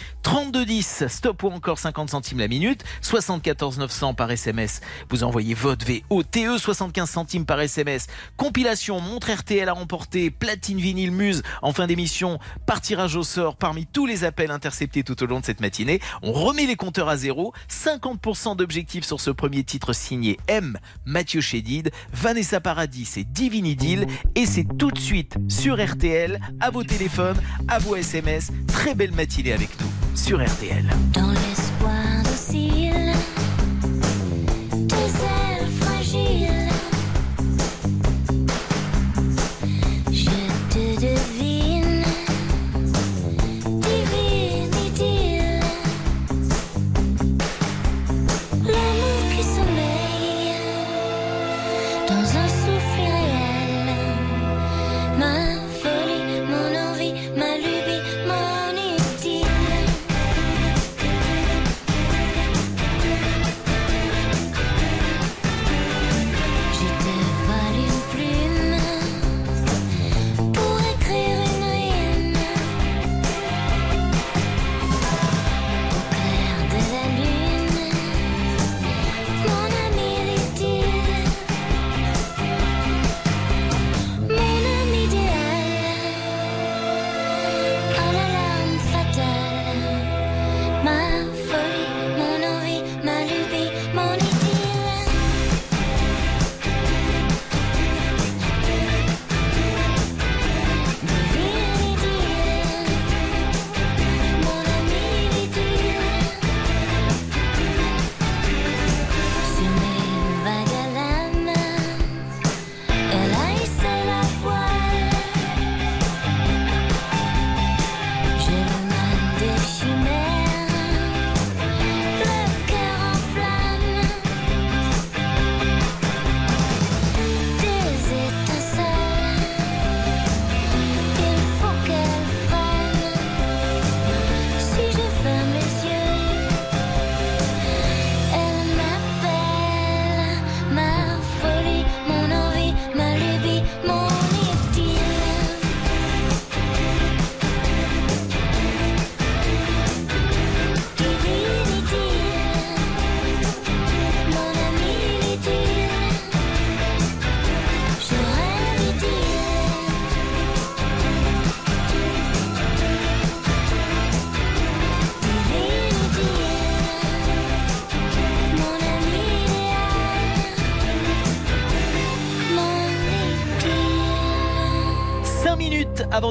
3210, 0.72 1.08
stop 1.10 1.44
ou 1.44 1.48
encore 1.48 1.80
50 1.80 2.10
centimes 2.10 2.40
la 2.40 2.48
minute, 2.48 2.84
74 3.02 3.78
900 3.78 4.14
par 4.14 4.32
SMS. 4.32 4.80
Vous 5.10 5.24
envoyez 5.24 5.54
vote 5.54 5.84
VOTE, 5.84 6.58
75 6.58 7.10
centimes 7.10 7.46
par 7.46 7.60
SMS. 7.60 8.08
Compilation, 8.38 9.02
montre 9.02 9.32
RTL 9.32 9.68
à 9.68 9.74
remporter, 9.74 10.32
platine 10.32 10.80
vinyle 10.80 11.12
muse 11.12 11.44
en 11.62 11.74
fin 11.74 11.88
d'émission, 11.88 12.40
par 12.66 12.80
tirage 12.80 13.18
au 13.18 13.24
sort 13.24 13.58
parmi 13.58 13.86
tous 13.86 14.06
les 14.06 14.24
appels 14.24 14.52
interceptés 14.52 15.04
tout 15.04 15.22
au 15.22 15.26
long 15.26 15.42
de 15.42 15.46
cette 15.46 15.60
matinée. 15.60 16.00
On 16.22 16.32
remet 16.32 16.66
les 16.66 16.78
compteurs 16.78 17.10
à 17.10 17.18
zéro, 17.18 17.54
50% 17.70 18.56
d'objectifs 18.56 19.06
sur 19.06 19.20
ce 19.20 19.32
premier 19.32 19.66
titre 19.66 19.92
signé 19.92 20.40
M, 20.48 20.78
Mathieu 21.06 21.42
Chédid, 21.42 21.92
Vanessa 22.14 22.62
Paradis, 22.62 23.06
c'est 23.06 23.26
Divine 23.26 23.66
Idyll 23.66 24.08
et 24.36 24.46
c'est 24.46 24.66
tout 24.78 24.92
de 24.92 25.00
suite 25.00 25.36
sur 25.50 25.84
RTL, 25.84 26.40
à 26.62 26.70
vos 26.70 26.84
téléphones, 26.84 27.42
à 27.68 27.80
vos 27.80 27.96
SMS. 27.96 28.52
Très 28.68 28.96
belle 28.96 29.12
matinée 29.12 29.52
avec 29.52 29.70
nous 29.82 30.16
sur 30.16 30.42
RTL. 30.44 30.61
Dans 30.62 31.32
l'espoir 31.32 32.22
docile, 32.24 33.14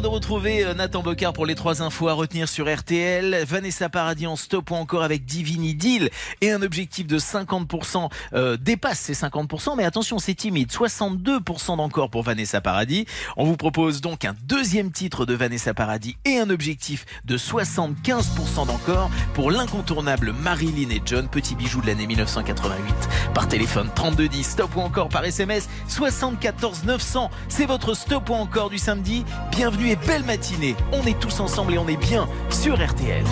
Avant 0.01 0.09
de 0.09 0.10
retrouver 0.21 0.67
euh, 0.67 0.75
Nathan 0.75 1.03
Bocard 1.03 1.33
pour 1.33 1.47
les 1.47 1.55
trois 1.55 1.81
infos 1.81 2.09
à 2.09 2.13
retenir 2.13 2.47
sur 2.47 2.71
RTL, 2.71 3.43
Vanessa 3.47 3.89
Paradis 3.89 4.27
en 4.27 4.37
stop 4.37 4.71
ou 4.71 4.75
encore 4.75 5.03
avec 5.03 5.25
Divini 5.25 5.75
Deal 5.75 6.11
et 6.43 6.53
un 6.53 6.61
objectif 6.61 7.07
de 7.07 7.19
50% 7.19 8.11
euh, 8.35 8.59
dépasse 8.59 8.99
ces 8.99 9.15
50%, 9.15 9.79
mais 9.79 9.85
attention 9.85 10.19
c'est 10.19 10.35
timide, 10.35 10.71
62% 10.71 11.79
d'encore 11.79 12.11
pour 12.11 12.23
Vanessa 12.23 12.61
Paradis. 12.61 13.07
On 13.39 13.45
vous 13.45 13.57
propose 13.57 14.03
donc 14.03 14.27
un 14.27 14.35
deuxième 14.43 14.93
titre 14.93 15.25
de 15.25 15.33
Vanessa 15.33 15.73
Paradis 15.73 16.19
et 16.27 16.37
un 16.37 16.51
objectif 16.51 17.07
de 17.25 17.39
75% 17.39 18.67
d'encore 18.67 19.11
pour 19.33 19.51
l'incontournable 19.51 20.35
Marilyn 20.35 20.91
et 20.91 21.01
John, 21.03 21.29
petit 21.29 21.55
bijou 21.55 21.81
de 21.81 21.87
l'année 21.87 22.07
1988. 22.07 22.95
Par 23.33 23.49
téléphone 23.49 23.89
3210, 23.95 24.45
stop 24.45 24.77
ou 24.77 24.81
encore 24.81 25.09
par 25.09 25.25
SMS 25.25 25.71
74 25.89 26.85
900. 26.85 27.31
C'est 27.49 27.67
votre 27.67 27.95
stop 27.95 28.29
ou 28.29 28.35
encore 28.35 28.69
du 28.69 28.77
samedi. 28.77 29.25
Bienvenue 29.51 29.89
et 29.89 29.97
belle 30.11 30.25
matinée. 30.25 30.75
On 30.91 31.07
est 31.07 31.19
tous 31.21 31.39
ensemble 31.39 31.75
et 31.75 31.79
on 31.79 31.87
est 31.87 31.97
bien 31.97 32.29
sur 32.51 32.75
RTL. 32.75 33.25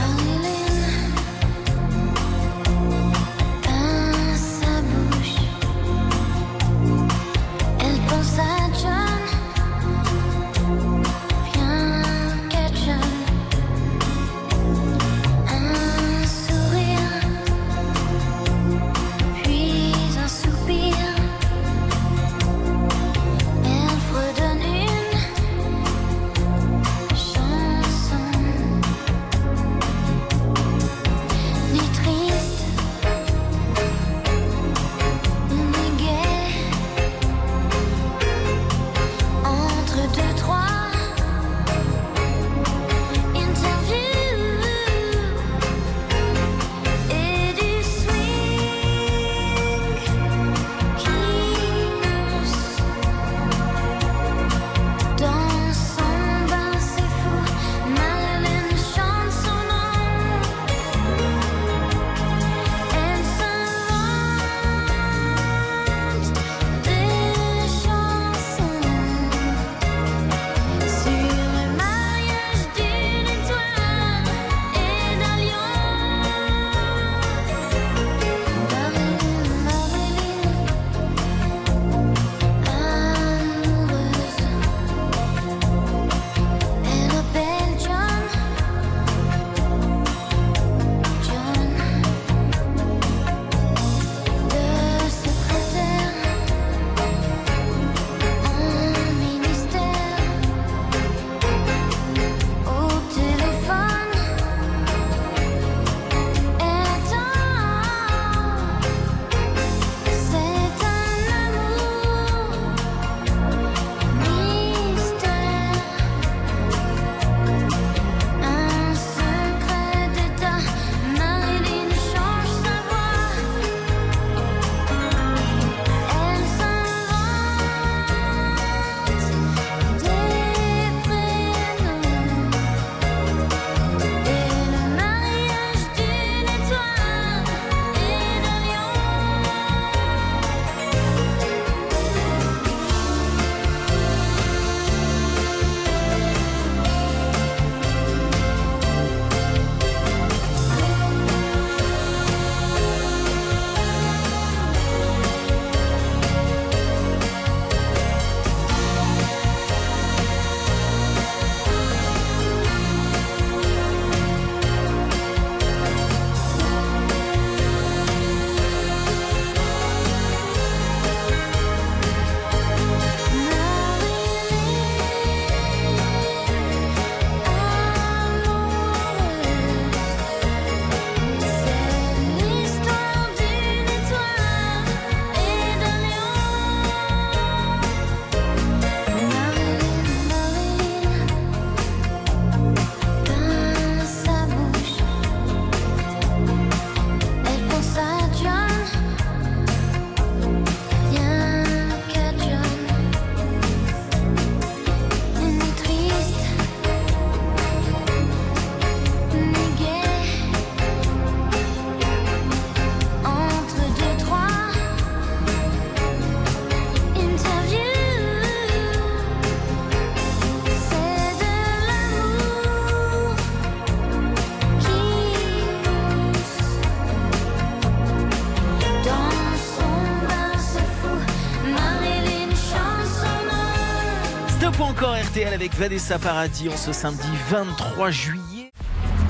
RTL 235.39 235.55
avec 235.55 235.74
Vanessa 235.77 236.19
Paradis 236.19 236.69
en 236.69 236.77
ce 236.77 236.93
samedi 236.93 237.28
23 237.48 238.10
juillet. 238.10 238.73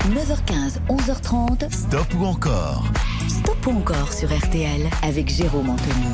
9h15, 0.07 0.79
11h30. 0.89 1.71
Stop 1.71 2.07
ou 2.15 2.25
encore 2.25 2.85
Stop 3.27 3.67
ou 3.67 3.77
encore 3.77 4.11
sur 4.11 4.35
RTL 4.35 4.89
avec 5.03 5.29
Jérôme 5.29 5.69
Anthony. 5.69 6.07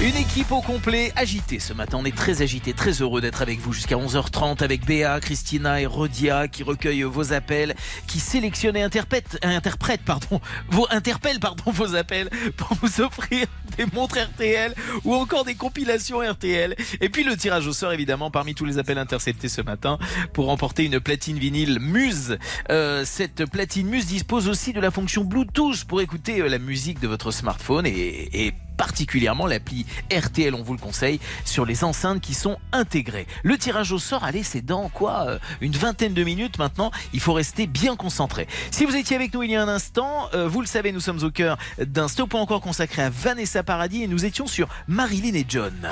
Une 0.00 0.16
équipe 0.16 0.50
au 0.52 0.60
complet, 0.60 1.12
agitée 1.16 1.58
ce 1.58 1.72
matin. 1.72 1.98
On 2.00 2.04
est 2.04 2.16
très 2.16 2.42
agité, 2.42 2.72
très 2.72 3.02
heureux 3.02 3.20
d'être 3.20 3.42
avec 3.42 3.58
vous 3.60 3.72
jusqu'à 3.72 3.96
11h30 3.96 4.62
avec 4.62 4.84
Béa, 4.84 5.18
Christina 5.20 5.80
et 5.80 5.86
Rodia 5.86 6.46
qui 6.46 6.62
recueillent 6.62 7.02
vos 7.02 7.32
appels, 7.32 7.74
qui 8.06 8.20
sélectionnent 8.20 8.76
et 8.76 8.82
interprètent, 8.82 9.38
euh, 9.44 9.56
interprètent 9.56 10.04
pardon, 10.04 10.40
vos, 10.70 10.86
interpellent 10.90 11.40
pardon, 11.40 11.70
vos 11.72 11.96
appels 11.96 12.30
pour 12.56 12.76
vous 12.82 13.00
offrir 13.00 13.46
des 13.76 13.86
montres 13.92 14.18
RTL 14.18 14.74
ou 15.04 15.14
encore 15.14 15.44
des 15.44 15.54
compilations 15.54 16.20
RTL. 16.20 16.76
Et 17.00 17.08
puis 17.08 17.24
le 17.24 17.36
tirage 17.36 17.66
au 17.66 17.72
sort 17.72 17.92
évidemment 17.92 18.30
parmi 18.30 18.54
tous 18.54 18.64
les 18.64 18.78
appels 18.78 18.98
interceptés 18.98 19.48
ce 19.48 19.62
matin 19.62 19.98
pour 20.32 20.46
remporter 20.46 20.84
une 20.84 21.00
platine 21.00 21.38
vinyle 21.38 21.78
Muse. 21.80 22.38
Euh, 22.70 23.04
cette 23.04 23.46
platine 23.46 23.88
Muse 23.88 24.06
dispose 24.06 24.48
aussi 24.48 24.72
de 24.72 24.80
la 24.80 24.90
fonction 24.90 25.24
Bluetooth 25.24 25.84
pour 25.84 26.00
écouter 26.00 26.40
euh, 26.40 26.48
la 26.48 26.58
musique 26.58 27.00
de 27.00 27.08
votre 27.08 27.30
smartphone 27.30 27.86
et, 27.86 28.46
et 28.46 28.54
particulièrement 28.76 29.46
l'appli 29.46 29.86
RTL, 30.12 30.54
on 30.54 30.62
vous 30.62 30.72
le 30.72 30.78
conseille, 30.78 31.20
sur 31.44 31.64
les 31.64 31.84
enceintes 31.84 32.20
qui 32.20 32.34
sont 32.34 32.58
intégrées. 32.72 33.26
Le 33.42 33.56
tirage 33.58 33.92
au 33.92 33.98
sort, 33.98 34.24
allez, 34.24 34.42
c'est 34.42 34.64
dans 34.64 34.88
quoi 34.88 35.26
euh, 35.28 35.38
Une 35.60 35.72
vingtaine 35.72 36.14
de 36.14 36.24
minutes 36.24 36.58
maintenant, 36.58 36.90
il 37.12 37.20
faut 37.20 37.32
rester 37.32 37.66
bien 37.66 37.96
concentré. 37.96 38.46
Si 38.70 38.84
vous 38.84 38.96
étiez 38.96 39.16
avec 39.16 39.34
nous 39.34 39.42
il 39.42 39.50
y 39.50 39.56
a 39.56 39.62
un 39.62 39.68
instant, 39.68 40.28
euh, 40.34 40.48
vous 40.48 40.60
le 40.60 40.66
savez, 40.66 40.92
nous 40.92 41.00
sommes 41.00 41.22
au 41.22 41.30
cœur 41.30 41.58
d'un 41.78 42.08
stop 42.08 42.34
encore 42.34 42.60
consacré 42.60 43.02
à 43.02 43.10
Vanessa 43.10 43.62
Paradis 43.62 44.02
et 44.02 44.06
nous 44.06 44.24
étions 44.24 44.46
sur 44.46 44.68
Marilyn 44.88 45.34
et 45.34 45.44
John. 45.48 45.88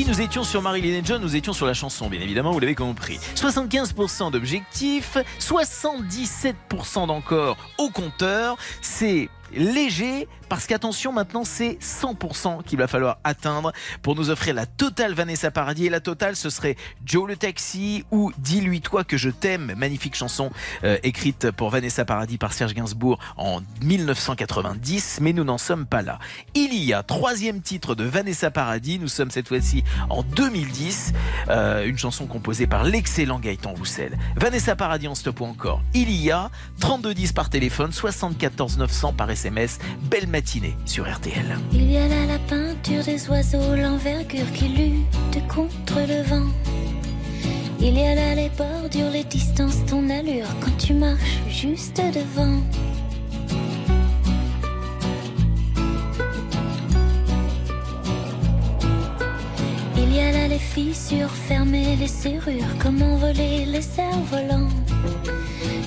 Nous 0.00 0.22
étions 0.22 0.42
sur 0.42 0.62
Marilyn 0.62 0.98
et 0.98 1.02
John, 1.04 1.20
nous 1.20 1.36
étions 1.36 1.52
sur 1.52 1.66
la 1.66 1.74
chanson, 1.74 2.08
bien 2.08 2.20
évidemment, 2.20 2.50
vous 2.50 2.60
l'avez 2.60 2.74
compris. 2.74 3.20
75% 3.36 4.30
d'objectifs, 4.30 5.18
77% 5.38 7.06
d'encore 7.06 7.58
au 7.76 7.90
compteur. 7.90 8.56
C'est 8.80 9.28
léger 9.54 10.28
parce 10.48 10.66
qu'attention 10.66 11.12
maintenant 11.12 11.44
c'est 11.44 11.78
100% 11.80 12.62
qu'il 12.62 12.78
va 12.78 12.86
falloir 12.86 13.18
atteindre 13.24 13.72
pour 14.02 14.16
nous 14.16 14.30
offrir 14.30 14.54
la 14.54 14.66
totale 14.66 15.14
Vanessa 15.14 15.50
Paradis. 15.50 15.86
Et 15.86 15.90
la 15.90 16.00
totale 16.00 16.36
ce 16.36 16.50
serait 16.50 16.76
Joe 17.04 17.28
le 17.28 17.36
taxi 17.36 18.04
ou 18.10 18.32
Dis-lui 18.38 18.80
toi 18.80 19.04
que 19.04 19.16
je 19.16 19.30
t'aime. 19.30 19.74
Magnifique 19.76 20.14
chanson 20.14 20.50
euh, 20.84 20.98
écrite 21.02 21.50
pour 21.50 21.70
Vanessa 21.70 22.04
Paradis 22.04 22.38
par 22.38 22.52
Serge 22.52 22.74
Gainsbourg 22.74 23.18
en 23.36 23.60
1990 23.82 25.18
mais 25.20 25.32
nous 25.32 25.44
n'en 25.44 25.58
sommes 25.58 25.86
pas 25.86 26.02
là. 26.02 26.18
Il 26.54 26.74
y 26.74 26.92
a 26.92 27.02
troisième 27.02 27.60
titre 27.60 27.94
de 27.94 28.04
Vanessa 28.04 28.50
Paradis. 28.50 28.98
Nous 28.98 29.08
sommes 29.08 29.30
cette 29.30 29.48
fois-ci 29.48 29.84
en 30.10 30.22
2010 30.22 31.12
euh, 31.48 31.86
une 31.86 31.98
chanson 31.98 32.26
composée 32.26 32.66
par 32.66 32.84
l'excellent 32.84 33.38
Gaëtan 33.38 33.72
Roussel. 33.72 34.18
Vanessa 34.36 34.76
Paradis 34.76 35.08
stop 35.14 35.40
ou 35.40 35.44
encore. 35.44 35.82
Il 35.94 36.10
y 36.10 36.30
a 36.30 36.50
3210 36.80 37.32
par 37.32 37.50
téléphone 37.50 37.92
74 37.92 38.78
900 38.78 39.12
par 39.14 39.30
SMS 39.30 39.41
belle 39.50 40.28
matinée 40.28 40.76
sur 40.84 41.10
RTL 41.10 41.56
Il 41.72 41.90
y 41.90 41.96
a 41.96 42.06
là 42.06 42.26
la 42.26 42.38
peinture 42.38 43.04
des 43.04 43.28
oiseaux, 43.28 43.74
l'envergure 43.74 44.50
qui 44.54 44.68
lutte 44.68 45.48
contre 45.48 46.00
le 46.00 46.22
vent. 46.22 46.48
Il 47.80 47.98
y 47.98 48.06
a 48.06 48.14
là 48.14 48.34
les 48.34 48.50
bordures, 48.50 49.10
les 49.10 49.24
distances, 49.24 49.84
ton 49.86 50.08
allure 50.10 50.46
quand 50.60 50.76
tu 50.78 50.94
marches 50.94 51.40
juste 51.48 51.96
devant. 51.96 52.60
Il 59.96 60.14
y 60.14 60.20
a 60.20 60.30
là 60.30 60.48
les 60.48 60.58
fissures 60.58 61.30
fermées, 61.30 61.96
les 61.96 62.06
serrures, 62.06 62.76
comment 62.80 63.16
voler 63.16 63.64
les 63.66 63.82
cerfs-volants. 63.82 64.68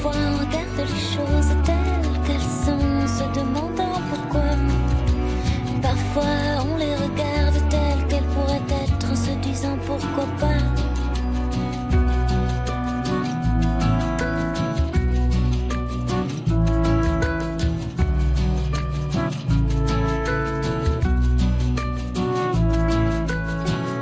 Parfois 0.00 0.20
on 0.30 0.46
regarde 0.46 0.76
les 0.76 0.86
choses 0.86 1.56
telles 1.64 2.22
qu'elles 2.24 2.40
sont 2.40 3.06
se 3.08 3.24
demandant 3.36 4.00
pourquoi. 4.08 4.42
Parfois 5.82 6.24
on 6.72 6.76
les 6.76 6.94
regarde 6.94 7.68
telles 7.68 8.06
qu'elles 8.08 8.22
pourraient 8.26 8.84
être 8.84 9.16
se 9.16 9.30
disant 9.40 9.76
pourquoi 9.86 10.26
pas. 10.38 10.62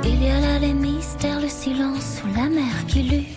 Il 0.03 0.23
y 0.23 0.29
a 0.29 0.39
là 0.41 0.59
les 0.59 0.73
mystères, 0.73 1.41
le 1.41 1.49
silence 1.49 2.21
ou 2.23 2.27
la 2.37 2.49
mer 2.49 2.85
qui 2.87 3.01
lutte. 3.01 3.36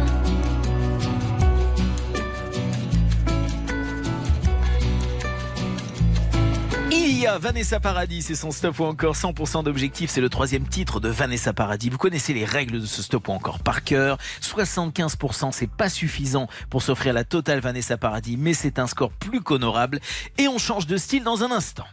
Vanessa 7.21 7.79
Paradis 7.79 8.25
et 8.31 8.35
son 8.35 8.49
stop 8.49 8.79
ou 8.79 8.83
encore 8.83 9.13
100% 9.13 9.63
d'objectifs. 9.63 10.09
C'est 10.09 10.21
le 10.21 10.29
troisième 10.29 10.67
titre 10.67 10.99
de 10.99 11.07
Vanessa 11.07 11.53
Paradis. 11.53 11.89
Vous 11.89 11.99
connaissez 11.99 12.33
les 12.33 12.45
règles 12.45 12.81
de 12.81 12.85
ce 12.85 13.03
stop 13.03 13.27
ou 13.27 13.31
encore 13.31 13.59
par 13.59 13.83
cœur. 13.83 14.17
75% 14.41 15.51
c'est 15.51 15.69
pas 15.69 15.89
suffisant 15.89 16.47
pour 16.71 16.81
s'offrir 16.81 17.13
la 17.13 17.23
totale 17.23 17.59
Vanessa 17.59 17.95
Paradis, 17.95 18.37
mais 18.37 18.55
c'est 18.55 18.79
un 18.79 18.87
score 18.87 19.11
plus 19.11 19.41
qu'honorable. 19.41 19.99
Et 20.39 20.47
on 20.47 20.57
change 20.57 20.87
de 20.87 20.97
style 20.97 21.23
dans 21.23 21.43
un 21.43 21.51
instant. 21.51 21.85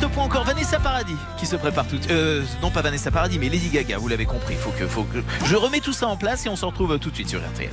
Un 0.00 0.04
stop 0.04 0.16
ou 0.16 0.20
encore 0.20 0.44
Vanessa 0.44 0.80
Paradis 0.80 1.16
qui 1.36 1.44
se 1.44 1.56
prépare 1.56 1.86
tout. 1.86 1.98
Euh, 2.08 2.42
non 2.62 2.70
pas 2.70 2.80
Vanessa 2.80 3.10
Paradis, 3.10 3.38
mais 3.38 3.50
Lady 3.50 3.68
Gaga. 3.68 3.98
Vous 3.98 4.08
l'avez 4.08 4.24
compris. 4.24 4.54
Faut 4.54 4.70
que, 4.70 4.86
faut 4.86 5.02
que 5.02 5.18
je 5.44 5.56
remets 5.56 5.80
tout 5.80 5.92
ça 5.92 6.08
en 6.08 6.16
place 6.16 6.46
et 6.46 6.48
on 6.48 6.56
se 6.56 6.64
retrouve 6.64 6.98
tout 6.98 7.10
de 7.10 7.14
suite 7.14 7.28
sur 7.28 7.38
RTL. 7.38 7.68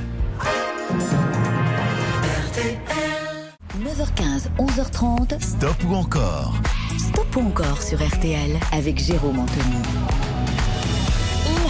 9h15, 3.79 4.49
11h30. 4.59 5.41
Stop 5.41 5.77
ou 5.87 5.95
encore? 5.95 6.53
Stop 6.97 7.33
ou 7.37 7.47
encore 7.47 7.81
sur 7.81 8.05
RTL 8.05 8.59
avec 8.73 9.01
Jérôme 9.01 9.39
Anthony. 9.39 10.26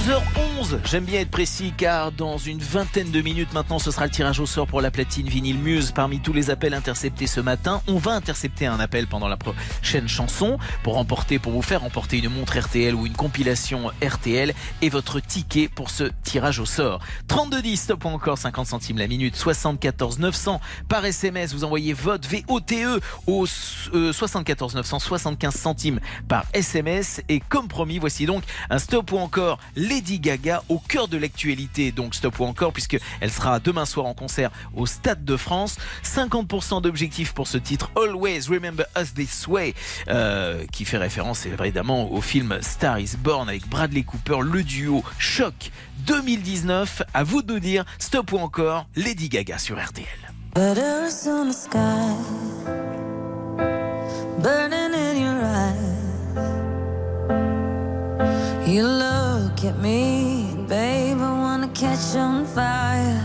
11h11, 0.07 0.79
j'aime 0.85 1.03
bien 1.03 1.19
être 1.19 1.29
précis 1.29 1.73
car 1.75 2.13
dans 2.13 2.38
une 2.38 2.59
vingtaine 2.59 3.11
de 3.11 3.19
minutes 3.19 3.51
maintenant 3.51 3.77
ce 3.77 3.91
sera 3.91 4.05
le 4.05 4.11
tirage 4.11 4.39
au 4.39 4.45
sort 4.45 4.65
pour 4.65 4.79
la 4.79 4.89
platine 4.89 5.27
vinyle 5.27 5.57
Muse 5.57 5.91
parmi 5.91 6.21
tous 6.21 6.31
les 6.31 6.49
appels 6.49 6.73
interceptés 6.73 7.27
ce 7.27 7.41
matin. 7.41 7.81
On 7.89 7.97
va 7.97 8.13
intercepter 8.13 8.67
un 8.67 8.79
appel 8.79 9.07
pendant 9.07 9.27
la 9.27 9.35
prochaine 9.35 10.07
chanson 10.07 10.59
pour 10.81 10.93
remporter, 10.93 11.39
pour 11.39 11.51
vous 11.51 11.61
faire 11.61 11.81
remporter 11.81 12.19
une 12.19 12.29
montre 12.29 12.57
RTL 12.57 12.95
ou 12.95 13.05
une 13.05 13.17
compilation 13.17 13.91
RTL 14.01 14.53
et 14.81 14.89
votre 14.89 15.19
ticket 15.19 15.67
pour 15.67 15.89
ce 15.89 16.05
tirage 16.23 16.59
au 16.59 16.65
sort. 16.65 17.01
3210, 17.27 17.75
stop 17.75 18.05
ou 18.05 18.07
encore 18.07 18.38
50 18.38 18.65
centimes 18.65 18.99
la 18.99 19.07
minute, 19.07 19.35
74 19.35 20.19
900 20.19 20.61
par 20.88 21.03
SMS. 21.03 21.53
Vous 21.53 21.65
envoyez 21.65 21.91
vote 21.91 22.25
VOTE 22.25 23.01
au 23.25 23.45
euh, 23.93 24.13
74 24.13 24.73
900, 24.75 24.99
75 24.99 25.53
centimes 25.53 25.99
par 26.29 26.45
SMS 26.53 27.21
et 27.27 27.41
comme 27.41 27.67
promis, 27.67 27.99
voici 27.99 28.25
donc 28.25 28.43
un 28.69 28.79
stop 28.79 29.11
ou 29.11 29.17
encore 29.17 29.59
les 29.75 29.97
Lady 29.98 30.19
Gaga 30.19 30.61
au 30.69 30.78
cœur 30.78 31.07
de 31.07 31.18
l'actualité. 31.18 31.91
Donc 31.91 32.14
stop 32.14 32.40
ou 32.40 32.44
encore 32.44 32.72
puisque 32.72 32.99
elle 33.19 33.32
sera 33.32 33.60
demain 33.60 33.88
soir 33.88 34.06
en 34.06 34.14
concert 34.14 34.52
au 34.76 34.86
Stade 34.86 35.26
de 35.26 35.36
France. 35.36 35.78
50% 36.03 36.84
d'objectifs 36.84 37.34
pour 37.34 37.48
ce 37.48 37.57
titre 37.57 37.90
Always 37.95 38.41
Remember 38.48 38.86
Us 38.95 39.15
This 39.15 39.48
Way 39.48 39.74
euh, 40.10 40.64
qui 40.72 40.86
fait 40.86 40.99
référence 40.99 41.48
évidemment 41.48 42.11
au 42.11 42.22
film 42.22 42.60
Star 42.61 42.99
is 42.99 43.15
Born 43.18 43.49
avec 43.49 43.68
Bradley 43.68 44.03
Cooper, 44.03 44.41
le 44.44 44.61
duo 44.61 45.03
Choc 45.18 45.72
2019. 46.06 47.02
À 47.15 47.24
vous 47.24 47.41
de 47.41 47.53
nous 47.53 47.60
dire 47.60 47.84
stop 47.98 48.34
ou 48.34 48.38
encore 48.38 48.86
Lady 48.95 49.30
Gaga 49.30 49.57
sur 49.57 49.84
RTL. 49.84 50.06
At 59.68 59.80
me, 59.80 60.56
babe, 60.68 61.19
I 61.19 61.31
wanna 61.39 61.68
catch 61.69 62.15
on 62.15 62.45
fire. 62.45 63.22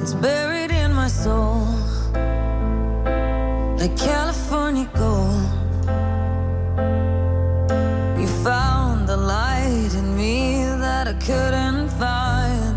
It's 0.00 0.14
buried 0.14 0.70
in 0.70 0.92
my 0.94 1.08
soul, 1.08 1.66
like 3.78 3.94
California 3.98 4.88
gold. 4.94 5.44
You 8.20 8.28
found 8.44 9.08
the 9.08 9.16
light 9.16 9.92
in 9.94 10.16
me 10.16 10.64
that 10.84 11.06
I 11.08 11.14
couldn't 11.28 11.88
find. 12.02 12.76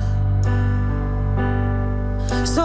So 2.47 2.63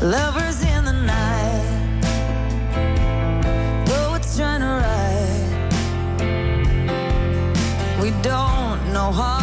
Lovers 0.00 0.62
in 0.62 0.84
the 0.84 0.92
night, 0.92 2.00
poets 3.84 4.36
trying 4.36 4.60
to 4.60 4.66
write. 4.66 5.72
We 8.00 8.10
don't 8.22 8.92
know 8.92 9.10
how 9.10 9.37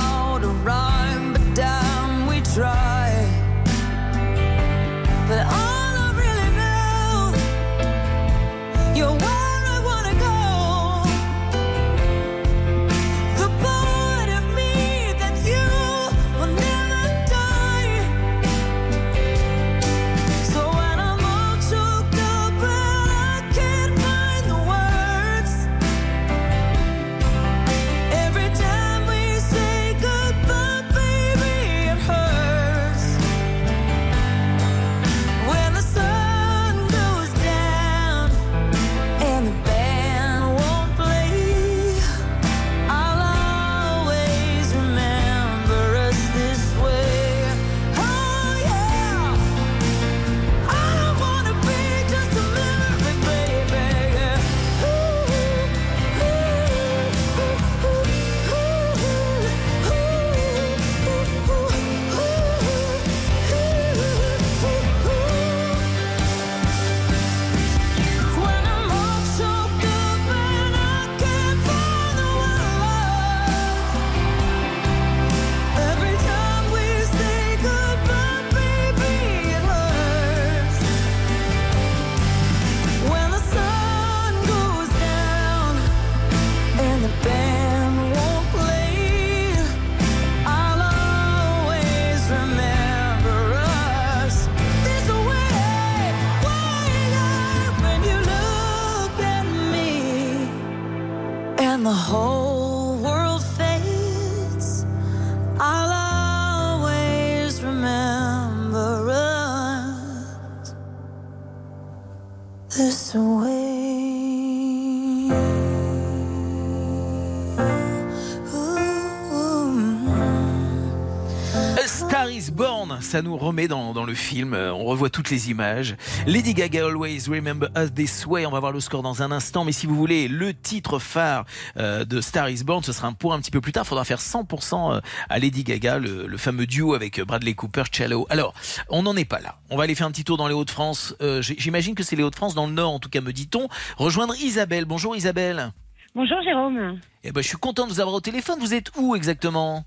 ça 123.05 123.21
nous 123.21 123.37
remet 123.37 123.67
dans, 123.67 123.93
dans 123.93 124.03
le 124.03 124.13
film, 124.15 124.53
euh, 124.53 124.73
on 124.73 124.83
revoit 124.83 125.09
toutes 125.09 125.29
les 125.29 125.51
images. 125.51 125.95
Lady 126.25 126.53
Gaga 126.53 126.85
Always 126.87 127.29
Remember 127.29 127.69
Us 127.77 127.93
This 127.93 128.25
Way, 128.25 128.45
on 128.45 128.51
va 128.51 128.59
voir 128.59 128.71
le 128.71 128.79
score 128.79 129.03
dans 129.03 129.21
un 129.21 129.31
instant, 129.31 129.63
mais 129.63 129.71
si 129.71 129.85
vous 129.85 129.95
voulez 129.95 130.27
le 130.27 130.53
titre 130.53 130.99
phare 130.99 131.45
euh, 131.77 132.03
de 132.03 132.19
Star 132.19 132.49
is 132.49 132.63
Born, 132.63 132.83
ce 132.83 132.91
sera 132.91 133.07
un 133.07 133.13
point 133.13 133.35
un 133.35 133.39
petit 133.39 133.51
peu 133.51 133.61
plus 133.61 133.71
tard, 133.71 133.83
il 133.85 133.87
faudra 133.87 134.03
faire 134.05 134.19
100% 134.19 135.01
à 135.29 135.39
Lady 135.39 135.63
Gaga, 135.63 135.99
le, 135.99 136.25
le 136.25 136.37
fameux 136.37 136.65
duo 136.65 136.95
avec 136.95 137.21
Bradley 137.21 137.53
Cooper, 137.53 137.83
Cello. 137.91 138.25
Alors, 138.29 138.53
on 138.89 139.03
n'en 139.03 139.15
est 139.15 139.25
pas 139.25 139.39
là, 139.39 139.59
on 139.69 139.77
va 139.77 139.83
aller 139.83 139.95
faire 139.95 140.07
un 140.07 140.11
petit 140.11 140.23
tour 140.23 140.37
dans 140.37 140.47
les 140.47 140.55
Hauts-de-France, 140.55 141.15
Euh, 141.21 141.41
j'imagine 141.41 141.93
que 141.95 142.03
c'est 142.03 142.15
les 142.15 142.23
Hauts-de-France, 142.23 142.55
dans 142.55 142.65
le 142.67 142.73
Nord 142.73 142.91
en 142.91 142.99
tout 142.99 143.09
cas 143.09 143.21
me 143.21 143.31
dit-on. 143.31 143.67
Rejoindre 143.97 144.35
Isabelle, 144.41 144.85
bonjour 144.85 145.15
Isabelle. 145.15 145.71
Bonjour 146.15 146.37
Jérôme. 146.43 146.99
Eh 147.23 147.31
ben, 147.31 147.41
je 147.41 147.47
suis 147.47 147.57
content 147.57 147.85
de 147.85 147.91
vous 147.91 147.99
avoir 147.99 148.15
au 148.15 148.21
téléphone, 148.21 148.57
vous 148.59 148.73
êtes 148.73 148.89
où 148.97 149.15
exactement? 149.15 149.83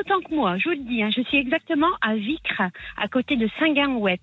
Autant 0.00 0.20
que 0.20 0.34
moi, 0.34 0.58
je 0.58 0.64
vous 0.68 0.74
le 0.76 0.84
dis. 0.84 1.02
hein, 1.02 1.10
je 1.14 1.22
suis 1.22 1.38
exactement 1.38 1.88
à 2.00 2.14
Vicre, 2.14 2.62
à 2.96 3.08
côté 3.08 3.36
de 3.36 3.48
Saint-Gain-Ouep. 3.58 4.20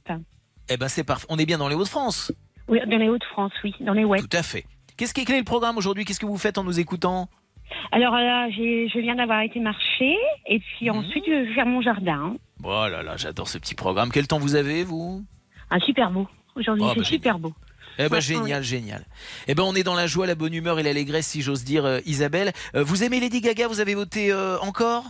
Eh 0.70 0.78
ben 0.78 0.88
c'est 0.88 1.04
parfait, 1.04 1.26
on 1.30 1.38
est 1.38 1.46
bien 1.46 1.58
dans 1.58 1.68
les 1.68 1.76
Hauts-de-France. 1.76 2.32
Oui, 2.68 2.80
dans 2.88 2.98
les 2.98 3.10
Hauts-de-France, 3.10 3.52
oui, 3.64 3.74
dans 3.82 3.94
les 3.94 4.04
Ouep. 4.04 4.20
Tout 4.20 4.38
à 4.38 4.44
fait. 4.44 4.66
Qu'est-ce 4.98 5.14
qui 5.14 5.22
est 5.22 5.38
le 5.38 5.44
programme 5.44 5.78
aujourd'hui? 5.78 6.06
Qu'est-ce 6.06 6.20
que 6.20 6.26
vous 6.26 6.38
faites 6.38 6.58
en 6.58 6.64
nous 6.64 6.80
écoutant? 6.80 7.30
Alors 7.92 8.14
là, 8.16 8.50
j'ai- 8.52 8.88
je 8.90 9.00
viens 9.00 9.16
d'avoir 9.16 9.42
été 9.42 9.60
marcher 9.60 10.16
et 10.48 10.60
puis 10.60 10.90
Mhm. 10.90 10.98
ensuite 10.98 11.24
je 11.28 11.32
vais 11.32 11.54
faire 11.54 11.66
mon 11.66 11.82
jardin. 11.82 12.36
Oh 12.64 12.88
là 12.90 13.04
là, 13.04 13.18
j'adore 13.18 13.48
ce 13.48 13.58
petit 13.58 13.76
programme. 13.76 14.10
Quel 14.12 14.28
temps 14.28 14.40
vous 14.40 14.56
avez, 14.56 14.84
vous? 14.84 15.24
Un 15.72 15.80
super 15.80 16.12
beau. 16.12 16.28
Aujourd'hui, 16.56 16.86
Oh, 16.88 16.92
c'est 16.94 17.00
bah, 17.00 17.06
super 17.06 17.40
beau. 17.40 17.54
Eh 17.98 18.08
ben 18.10 18.20
génial, 18.20 18.64
génial. 18.64 19.06
Eh 19.48 19.56
ben 19.56 19.64
on 19.64 19.74
est 19.74 19.84
dans 19.84 19.96
la 19.96 20.06
joie, 20.08 20.28
la 20.28 20.36
bonne 20.36 20.54
humeur 20.54 20.80
et 20.80 20.84
l'allégresse, 20.84 21.28
si 21.28 21.42
j'ose 21.42 21.64
dire, 21.64 21.86
euh, 21.86 22.00
Isabelle. 22.06 22.52
Euh, 22.76 22.84
vous 22.84 23.04
aimez 23.04 23.20
Lady 23.20 23.42
Gaga? 23.42 23.68
Vous 23.68 23.80
avez 23.80 23.96
voté 23.96 24.32
euh, 24.32 24.58
encore? 24.60 25.04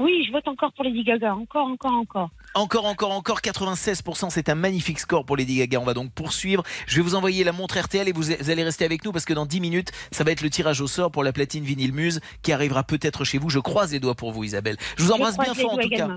Oui, 0.00 0.24
je 0.26 0.32
vote 0.32 0.48
encore 0.48 0.72
pour 0.72 0.84
Lady 0.84 1.04
Gaga. 1.04 1.34
Encore, 1.34 1.66
encore, 1.66 1.92
encore. 1.92 2.30
Encore, 2.54 2.86
encore, 2.86 3.10
encore, 3.12 3.40
96%, 3.40 4.30
c'est 4.30 4.48
un 4.48 4.54
magnifique 4.54 4.98
score 4.98 5.26
pour 5.26 5.36
Lady 5.36 5.58
Gaga. 5.58 5.78
On 5.78 5.84
va 5.84 5.92
donc 5.92 6.10
poursuivre. 6.12 6.62
Je 6.86 6.96
vais 6.96 7.02
vous 7.02 7.14
envoyer 7.14 7.44
la 7.44 7.52
montre 7.52 7.78
RTL 7.78 8.08
et 8.08 8.12
vous 8.12 8.32
allez 8.32 8.64
rester 8.64 8.86
avec 8.86 9.04
nous 9.04 9.12
parce 9.12 9.26
que 9.26 9.34
dans 9.34 9.44
10 9.44 9.60
minutes, 9.60 9.92
ça 10.10 10.24
va 10.24 10.30
être 10.30 10.40
le 10.40 10.48
tirage 10.48 10.80
au 10.80 10.86
sort 10.86 11.10
pour 11.10 11.22
la 11.22 11.34
platine 11.34 11.64
vinyle 11.64 11.92
Muse 11.92 12.20
qui 12.40 12.50
arrivera 12.50 12.82
peut-être 12.82 13.24
chez 13.24 13.36
vous. 13.36 13.50
Je 13.50 13.58
croise 13.58 13.92
les 13.92 14.00
doigts 14.00 14.14
pour 14.14 14.32
vous, 14.32 14.42
Isabelle. 14.42 14.78
Je 14.96 15.04
vous 15.04 15.12
embrasse 15.12 15.36
bien 15.36 15.52
fort 15.52 15.74
en 15.74 15.76
tout 15.76 15.90
cas. 15.90 16.08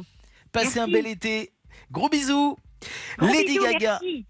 Passez 0.53 0.79
un 0.79 0.87
bel 0.87 1.05
été. 1.05 1.51
Gros 1.91 2.07
bisous. 2.07 2.57
Gros 3.17 3.27
Lady 3.27 3.59
bisous, 3.59 3.63
Gaga. 3.65 3.99
merci. 4.01 4.25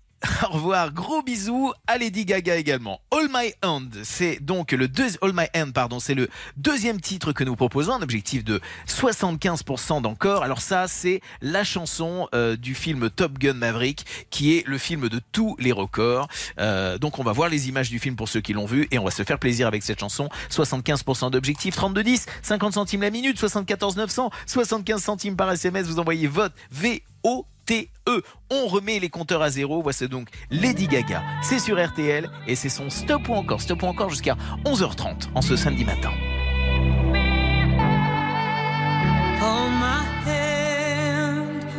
Au 0.49 0.53
revoir, 0.53 0.93
gros 0.93 1.21
bisous 1.21 1.73
à 1.85 1.97
Lady 1.97 2.25
Gaga 2.25 2.55
également. 2.55 3.01
All 3.11 3.27
My 3.33 3.53
Hand, 3.61 3.89
c'est 4.03 4.39
donc 4.41 4.71
le 4.71 4.87
deuxième 4.87 5.19
All 5.21 5.33
My 5.33 5.47
Hand, 5.55 5.73
pardon, 5.73 5.99
c'est 5.99 6.13
le 6.13 6.29
deuxième 6.55 7.01
titre 7.01 7.33
que 7.33 7.43
nous 7.43 7.55
proposons, 7.55 7.93
un 7.93 8.01
objectif 8.01 8.43
de 8.43 8.61
75% 8.87 10.01
d'encore. 10.01 10.43
Alors 10.43 10.61
ça, 10.61 10.87
c'est 10.87 11.21
la 11.41 11.63
chanson 11.63 12.27
euh, 12.33 12.55
du 12.55 12.73
film 12.73 13.09
Top 13.09 13.37
Gun 13.37 13.53
Maverick, 13.53 14.05
qui 14.29 14.55
est 14.55 14.65
le 14.65 14.77
film 14.77 15.09
de 15.09 15.19
tous 15.31 15.57
les 15.59 15.71
records. 15.71 16.27
Euh, 16.59 16.97
donc 16.97 17.19
on 17.19 17.23
va 17.23 17.33
voir 17.33 17.49
les 17.49 17.67
images 17.67 17.89
du 17.89 17.99
film 17.99 18.15
pour 18.15 18.29
ceux 18.29 18.41
qui 18.41 18.53
l'ont 18.53 18.65
vu 18.65 18.87
et 18.91 18.99
on 18.99 19.03
va 19.03 19.11
se 19.11 19.23
faire 19.23 19.39
plaisir 19.39 19.67
avec 19.67 19.83
cette 19.83 19.99
chanson. 19.99 20.29
75% 20.49 21.31
d'objectif, 21.31 21.75
32 21.75 22.03
10, 22.03 22.25
50 22.43 22.73
centimes 22.73 23.01
la 23.01 23.09
minute, 23.11 23.37
74 23.37 23.97
900, 23.97 24.29
75 24.45 25.03
centimes 25.03 25.35
par 25.35 25.51
SMS. 25.51 25.87
Vous 25.87 25.99
envoyez 25.99 26.27
vote 26.27 26.53
VO. 26.71 27.45
TE. 27.65 28.23
On 28.49 28.67
remet 28.67 28.99
les 28.99 29.09
compteurs 29.09 29.41
à 29.41 29.49
zéro. 29.49 29.81
Voici 29.81 30.07
donc 30.07 30.29
Lady 30.49 30.87
Gaga. 30.87 31.23
C'est 31.41 31.59
sur 31.59 31.83
RTL 31.83 32.29
et 32.47 32.55
c'est 32.55 32.69
son 32.69 32.89
stop 32.89 33.27
ou 33.29 33.33
encore. 33.33 33.61
Stop 33.61 33.83
ou 33.83 33.87
encore 33.87 34.09
jusqu'à 34.09 34.37
11h30 34.65 35.29
en 35.35 35.41
ce 35.41 35.55
samedi 35.55 35.85
matin. 35.85 36.11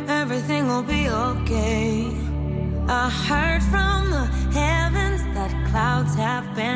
Everything 0.07 0.67
will 0.67 0.83
be 0.83 1.07
okay. 1.07 2.07
I 2.89 3.09
heard 3.09 3.61
from 3.63 4.09
the 4.09 4.25
heavens 4.51 5.21
that 5.35 5.51
clouds 5.69 6.15
have 6.15 6.55
been. 6.55 6.75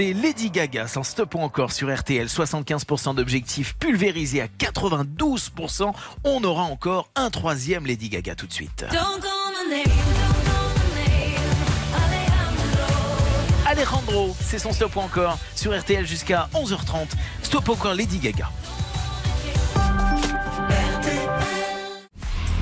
c'est 0.00 0.14
Lady 0.14 0.50
Gaga, 0.50 0.86
sans 0.86 1.02
stop 1.02 1.34
ou 1.34 1.40
encore 1.40 1.72
sur 1.72 1.94
RTL, 1.94 2.26
75% 2.26 3.16
d'objectifs 3.16 3.76
pulvérisés 3.76 4.40
à 4.40 4.46
92%. 4.46 5.92
On 6.24 6.42
aura 6.42 6.62
encore 6.62 7.10
un 7.16 7.28
troisième 7.28 7.84
Lady 7.84 8.08
Gaga 8.08 8.34
tout 8.34 8.46
de 8.46 8.52
suite. 8.54 8.86
Alejandro. 8.88 9.28
Alejandro, 13.66 14.36
c'est 14.40 14.58
son 14.58 14.72
stop 14.72 14.96
ou 14.96 15.00
encore 15.00 15.38
sur 15.54 15.78
RTL 15.78 16.06
jusqu'à 16.06 16.48
11h30. 16.54 17.08
Stop 17.42 17.68
ou 17.68 17.72
encore 17.72 17.92
Lady 17.92 18.20
Gaga. 18.20 18.48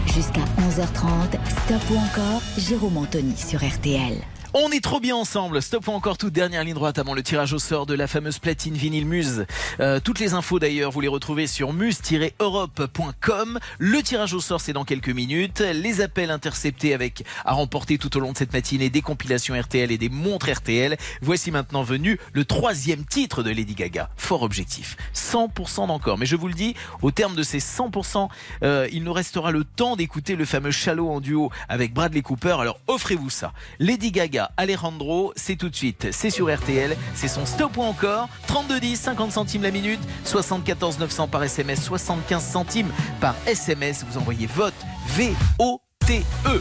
Jusqu'à 0.07 0.43
11h30, 0.59 1.39
stop 1.67 1.83
ou 1.93 1.99
encore 1.99 2.43
Jérôme 2.57 2.97
Anthony 2.97 3.37
sur 3.37 3.65
RTL. 3.65 4.25
On 4.55 4.71
est 4.71 4.83
trop 4.83 4.99
bien 4.99 5.15
ensemble. 5.15 5.61
Stop 5.61 5.89
encore 5.89 6.17
toute 6.17 6.33
dernière 6.33 6.65
ligne 6.65 6.73
droite 6.73 6.99
avant 6.99 7.13
le 7.13 7.23
tirage 7.23 7.53
au 7.53 7.59
sort 7.59 7.85
de 7.85 7.93
la 7.93 8.07
fameuse 8.07 8.39
platine 8.39 8.73
vinyle 8.73 9.05
Muse. 9.05 9.45
Euh, 9.79 10.01
toutes 10.01 10.21
les 10.21 10.33
infos 10.33 10.59
d'ailleurs, 10.59 10.91
vous 10.91 11.03
les 11.03 11.09
retrouvez 11.09 11.47
sur 11.47 11.75
muse-europe.com. 11.75 13.59
Le 13.79 14.03
tirage 14.03 14.33
au 14.33 14.41
sort, 14.41 14.63
c'est 14.63 14.73
dans 14.73 14.87
quelques 14.87 15.11
minutes. 15.11 15.61
Les 15.61 16.01
appels 16.01 16.31
interceptés 16.31 16.95
avec 16.95 17.25
à 17.45 17.53
remporter 17.53 17.99
tout 17.99 18.17
au 18.17 18.21
long 18.21 18.33
de 18.33 18.39
cette 18.39 18.55
matinée 18.55 18.89
des 18.89 19.03
compilations 19.03 19.55
RTL 19.55 19.93
et 19.93 19.99
des 19.99 20.09
montres 20.09 20.51
RTL. 20.51 20.97
Voici 21.21 21.51
maintenant 21.51 21.83
venu 21.83 22.19
le 22.33 22.47
troisième 22.47 23.05
titre 23.05 23.43
de 23.43 23.51
Lady 23.51 23.75
Gaga. 23.75 24.09
Fort 24.17 24.43
objectif. 24.43 24.97
100% 25.15 25.89
d'encore. 25.89 26.17
Mais 26.17 26.27
je 26.27 26.37
vous 26.37 26.49
le 26.49 26.55
dis, 26.55 26.75
au 27.03 27.11
terme 27.11 27.35
de 27.35 27.43
ces 27.43 27.59
100%, 27.59 28.29
euh, 28.63 28.89
il 28.93 29.05
nous 29.05 29.13
restera 29.13 29.51
le 29.51 29.65
temps 29.65 29.95
d'écouter 29.95 30.37
le 30.37 30.47
fameux 30.47 30.71
Shallow 30.71 31.11
en 31.11 31.21
duo 31.21 31.51
avec 31.69 31.93
Bradley 31.93 32.23
Cooper. 32.23 32.57
Alors 32.61 32.81
offrez-vous 32.87 33.29
ça. 33.29 33.53
Lady 33.79 34.11
Gaga, 34.11 34.38
Alejandro, 34.57 35.33
c'est 35.37 35.57
tout 35.57 35.69
de 35.69 35.77
suite. 35.77 36.09
C'est 36.13 36.31
sur 36.31 36.55
RTL. 36.55 36.97
C'est 37.15 37.29
son 37.29 37.47
stop 37.47 37.77
ou 37.77 37.83
encore. 37.83 38.29
32 38.47 38.95
50 38.95 39.33
centimes 39.33 39.63
la 39.63 39.71
minute. 39.71 40.01
74 40.25 40.99
900 40.99 41.29
par 41.29 41.43
SMS, 41.43 41.83
75 41.83 42.43
centimes 42.43 42.91
par 43.21 43.35
SMS. 43.47 44.05
Vous 44.09 44.19
envoyez 44.19 44.47
vote 44.47 44.75
V-O-T-E. 45.17 46.61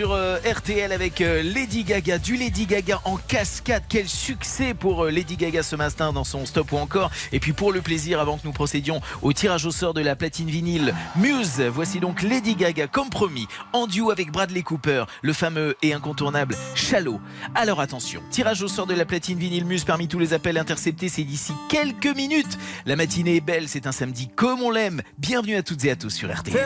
Sur 0.00 0.12
euh, 0.12 0.38
RTL 0.50 0.92
avec 0.92 1.20
euh, 1.20 1.42
Lady 1.42 1.84
Gaga, 1.84 2.16
du 2.16 2.34
Lady 2.34 2.64
Gaga 2.64 3.02
en 3.04 3.18
cascade. 3.18 3.82
Quel 3.86 4.08
succès 4.08 4.72
pour 4.72 5.04
euh, 5.04 5.10
Lady 5.10 5.36
Gaga 5.36 5.62
ce 5.62 5.76
matin 5.76 6.14
dans 6.14 6.24
son 6.24 6.46
stop 6.46 6.72
ou 6.72 6.78
encore. 6.78 7.10
Et 7.32 7.38
puis 7.38 7.52
pour 7.52 7.70
le 7.70 7.82
plaisir, 7.82 8.18
avant 8.18 8.38
que 8.38 8.46
nous 8.46 8.52
procédions 8.52 9.02
au 9.20 9.34
tirage 9.34 9.66
au 9.66 9.70
sort 9.70 9.92
de 9.92 10.00
la 10.00 10.16
platine 10.16 10.48
vinyle 10.48 10.94
Muse, 11.16 11.60
voici 11.70 12.00
donc 12.00 12.22
Lady 12.22 12.54
Gaga 12.54 12.86
comme 12.86 13.10
promis 13.10 13.46
en 13.74 13.86
duo 13.86 14.10
avec 14.10 14.32
Bradley 14.32 14.62
Cooper, 14.62 15.04
le 15.20 15.34
fameux 15.34 15.76
et 15.82 15.92
incontournable 15.92 16.56
Shallow. 16.74 17.20
Alors 17.54 17.82
attention, 17.82 18.22
tirage 18.30 18.62
au 18.62 18.68
sort 18.68 18.86
de 18.86 18.94
la 18.94 19.04
platine 19.04 19.38
vinyle 19.38 19.66
Muse 19.66 19.84
parmi 19.84 20.08
tous 20.08 20.18
les 20.18 20.32
appels 20.32 20.56
interceptés, 20.56 21.10
c'est 21.10 21.24
d'ici 21.24 21.52
quelques 21.68 22.16
minutes. 22.16 22.56
La 22.86 22.96
matinée 22.96 23.36
est 23.36 23.42
belle, 23.42 23.68
c'est 23.68 23.86
un 23.86 23.92
samedi 23.92 24.30
comme 24.34 24.62
on 24.62 24.70
l'aime. 24.70 25.02
Bienvenue 25.18 25.56
à 25.56 25.62
toutes 25.62 25.84
et 25.84 25.90
à 25.90 25.96
tous 25.96 26.08
sur 26.08 26.34
RTL. 26.34 26.56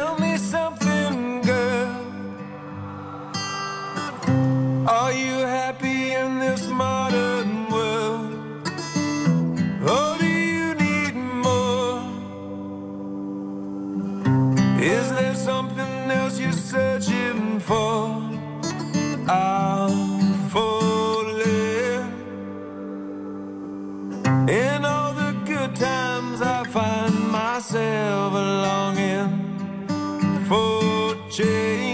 Are 4.87 5.15
you 5.15 5.39
happy 5.47 6.13
in 6.13 6.41
this 6.41 6.69
modern 6.69 7.71
world? 7.71 8.35
Or 9.83 10.19
do 10.19 10.27
you 10.27 10.75
need 10.75 11.15
more? 11.15 12.03
Is 14.79 15.11
there 15.11 15.35
something 15.35 16.11
else 16.11 16.39
you're 16.39 16.53
searching 16.53 17.61
for? 17.61 18.21
I'm 19.27 20.21
falling. 20.51 22.05
In 24.47 24.85
all 24.85 25.15
the 25.15 25.33
good 25.47 25.75
times, 25.75 26.43
I 26.43 26.63
find 26.65 27.31
myself 27.31 28.35
longing 28.35 29.33
for 30.47 31.17
change. 31.31 31.94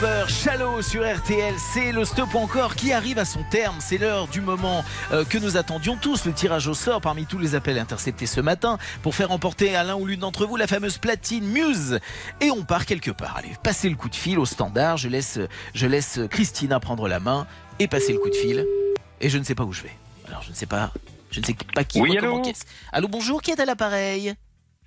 Cooper, 0.00 0.24
Shallow 0.28 0.82
sur 0.82 1.02
RTL, 1.02 1.54
c'est 1.58 1.92
le 1.92 2.04
stop 2.04 2.34
encore 2.34 2.74
qui 2.74 2.92
arrive 2.92 3.18
à 3.18 3.24
son 3.26 3.42
terme. 3.50 3.76
C'est 3.80 3.98
l'heure 3.98 4.28
du 4.28 4.40
moment 4.40 4.82
euh, 5.12 5.24
que 5.24 5.36
nous 5.36 5.58
attendions 5.58 5.96
tous, 5.96 6.24
le 6.24 6.32
tirage 6.32 6.68
au 6.68 6.74
sort 6.74 7.00
parmi 7.00 7.26
tous 7.26 7.38
les 7.38 7.54
appels 7.54 7.78
interceptés 7.78 8.26
ce 8.26 8.40
matin 8.40 8.78
pour 9.02 9.14
faire 9.14 9.30
emporter 9.30 9.76
à 9.76 9.84
l'un 9.84 9.96
ou 9.96 10.06
l'une 10.06 10.20
d'entre 10.20 10.46
vous 10.46 10.56
la 10.56 10.66
fameuse 10.66 10.96
platine 10.96 11.44
Muse. 11.44 11.98
Et 12.40 12.50
on 12.50 12.62
part 12.62 12.86
quelque 12.86 13.10
part. 13.10 13.36
Allez, 13.36 13.52
passez 13.62 13.90
le 13.90 13.96
coup 13.96 14.08
de 14.08 14.14
fil 14.14 14.38
au 14.38 14.46
standard. 14.46 14.96
Je 14.96 15.08
laisse, 15.08 15.38
je 15.74 15.86
laisse 15.86 16.20
Christina 16.30 16.80
prendre 16.80 17.06
la 17.06 17.20
main 17.20 17.46
et 17.78 17.86
passer 17.86 18.12
le 18.14 18.20
coup 18.20 18.30
de 18.30 18.36
fil. 18.36 18.66
Et 19.20 19.28
je 19.28 19.36
ne 19.36 19.44
sais 19.44 19.54
pas 19.54 19.64
où 19.64 19.72
je 19.72 19.82
vais. 19.82 19.96
Alors 20.28 20.42
je 20.42 20.50
ne 20.50 20.54
sais 20.54 20.66
pas, 20.66 20.92
je 21.30 21.40
ne 21.40 21.44
sais 21.44 21.56
pas 21.74 21.84
qui. 21.84 22.00
Oui, 22.00 22.16
allô. 22.16 22.42
Allô, 22.92 23.08
bonjour. 23.08 23.42
Qui 23.42 23.50
est 23.50 23.60
à 23.60 23.66
l'appareil? 23.66 24.34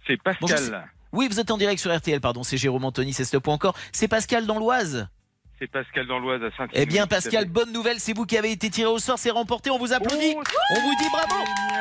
C'est 0.08 0.18
Pascal. 0.22 0.50
Bonjour, 0.50 0.80
Oui, 1.14 1.28
vous 1.30 1.40
êtes 1.40 1.52
en 1.52 1.58
direct 1.58 1.80
sur 1.80 1.96
RTL, 1.96 2.20
pardon, 2.20 2.42
c'est 2.42 2.58
Jérôme 2.58 2.86
Anthony, 2.86 3.14
c'est 3.14 3.24
Stop 3.24 3.48
ou 3.48 3.52
encore. 3.52 3.76
C'est 3.92 4.08
Pascal 4.08 4.48
dans 4.48 4.58
l'Oise. 4.58 5.08
C'est 5.60 5.68
Pascal 5.68 6.08
dans 6.08 6.18
l'Oise 6.18 6.42
à 6.44 6.50
saint 6.58 6.68
Eh 6.74 6.88
bien, 6.88 7.06
Pascal, 7.06 7.46
bonne 7.46 7.72
nouvelle, 7.72 8.00
c'est 8.00 8.14
vous 8.14 8.26
qui 8.26 8.36
avez 8.36 8.52
été 8.52 8.72
tiré 8.72 8.90
au 8.90 8.98
sort, 8.98 9.20
c'est 9.20 9.30
remporté, 9.30 9.70
on 9.70 9.78
vous 9.78 9.94
applaudit, 9.94 10.36
on 10.36 10.82
vous 10.82 10.96
dit 11.00 11.10
bravo. 11.12 11.36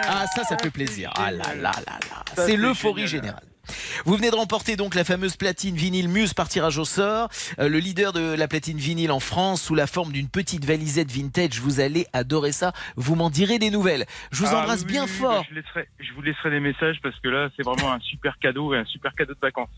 Ah, 0.06 0.26
ça, 0.36 0.44
ça 0.44 0.58
fait 0.58 0.70
plaisir. 0.70 1.10
Ah 1.16 1.32
là 1.32 1.54
là 1.54 1.72
là 1.86 1.98
là, 2.10 2.44
c'est 2.44 2.56
l'euphorie 2.56 3.06
générale. 3.06 3.42
Vous 4.04 4.16
venez 4.16 4.30
de 4.30 4.36
remporter 4.36 4.76
donc 4.76 4.94
la 4.94 5.04
fameuse 5.04 5.36
platine 5.36 5.76
vinyle 5.76 6.08
Muse 6.08 6.34
par 6.34 6.48
tirage 6.48 6.78
au 6.78 6.84
sort. 6.84 7.28
Euh, 7.58 7.68
le 7.68 7.78
leader 7.78 8.12
de 8.12 8.34
la 8.34 8.48
platine 8.48 8.78
vinyle 8.78 9.12
en 9.12 9.20
France 9.20 9.62
sous 9.62 9.74
la 9.74 9.86
forme 9.86 10.12
d'une 10.12 10.28
petite 10.28 10.64
valisette 10.64 11.10
vintage. 11.10 11.60
Vous 11.60 11.80
allez 11.80 12.06
adorer 12.12 12.52
ça. 12.52 12.72
Vous 12.96 13.14
m'en 13.14 13.30
direz 13.30 13.58
des 13.58 13.70
nouvelles. 13.70 14.04
Je 14.30 14.38
vous 14.44 14.48
Ah, 14.52 14.60
embrasse 14.62 14.80
oui, 14.80 14.86
bien 14.86 15.04
oui, 15.04 15.10
fort. 15.10 15.44
je, 15.48 15.54
laisserai- 15.54 15.88
je 16.00 16.12
vous 16.14 16.22
laisserai 16.22 16.50
des 16.50 16.60
messages 16.60 16.98
parce 17.02 17.18
que 17.20 17.28
là, 17.28 17.48
c'est 17.56 17.62
vraiment 17.62 17.92
un 17.92 18.00
super 18.00 18.38
cadeau 18.38 18.74
et 18.74 18.78
un 18.78 18.84
super 18.84 19.14
cadeau 19.14 19.34
de 19.34 19.40
vacances. 19.40 19.70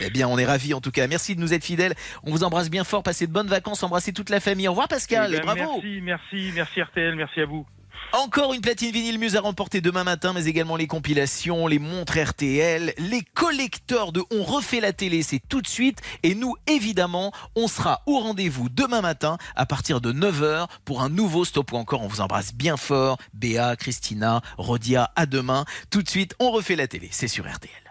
Eh 0.00 0.10
bien, 0.10 0.28
on 0.28 0.38
est 0.38 0.46
ravis 0.46 0.74
en 0.74 0.80
tout 0.80 0.90
cas. 0.92 1.06
Merci 1.06 1.34
de 1.36 1.40
nous 1.40 1.52
être 1.52 1.64
fidèles. 1.64 1.94
On 2.24 2.30
vous 2.30 2.44
embrasse 2.44 2.70
bien 2.70 2.84
fort. 2.84 3.02
Passez 3.02 3.26
de 3.26 3.32
bonnes 3.32 3.48
vacances. 3.48 3.82
Embrassez 3.82 4.12
toute 4.12 4.30
la 4.30 4.40
famille. 4.40 4.68
Au 4.68 4.72
revoir 4.72 4.88
Pascal 4.88 5.30
Eh 5.32 5.36
et 5.36 5.40
ben, 5.40 5.46
bravo. 5.54 5.80
Merci, 5.82 6.00
merci, 6.02 6.50
merci 6.54 6.80
RTL, 6.80 7.14
merci 7.16 7.40
à 7.40 7.46
vous. 7.46 7.66
Encore 8.12 8.52
une 8.52 8.60
platine 8.60 8.90
vinyle 8.90 9.18
Muse 9.18 9.36
à 9.36 9.40
remporter 9.40 9.80
demain 9.80 10.04
matin, 10.04 10.32
mais 10.34 10.44
également 10.44 10.76
les 10.76 10.86
compilations, 10.86 11.66
les 11.66 11.78
montres 11.78 12.18
RTL, 12.18 12.92
les 12.98 13.22
collecteurs 13.22 14.12
de 14.12 14.22
On 14.30 14.42
refait 14.42 14.80
la 14.80 14.92
télé, 14.92 15.22
c'est 15.22 15.40
tout 15.48 15.62
de 15.62 15.66
suite. 15.66 16.00
Et 16.22 16.34
nous, 16.34 16.54
évidemment, 16.66 17.32
on 17.56 17.68
sera 17.68 18.02
au 18.06 18.18
rendez-vous 18.18 18.68
demain 18.68 19.00
matin 19.00 19.38
à 19.56 19.66
partir 19.66 20.00
de 20.00 20.12
9h 20.12 20.66
pour 20.84 21.02
un 21.02 21.08
nouveau 21.08 21.44
stop 21.44 21.72
ou 21.72 21.76
encore. 21.76 22.02
On 22.02 22.08
vous 22.08 22.20
embrasse 22.20 22.54
bien 22.54 22.76
fort. 22.76 23.18
Béa, 23.32 23.76
Christina, 23.76 24.42
Rodia, 24.58 25.10
à 25.16 25.26
demain. 25.26 25.64
Tout 25.90 26.02
de 26.02 26.08
suite, 26.08 26.34
on 26.38 26.50
refait 26.50 26.76
la 26.76 26.88
télé. 26.88 27.08
C'est 27.10 27.28
sur 27.28 27.50
RTL. 27.50 27.81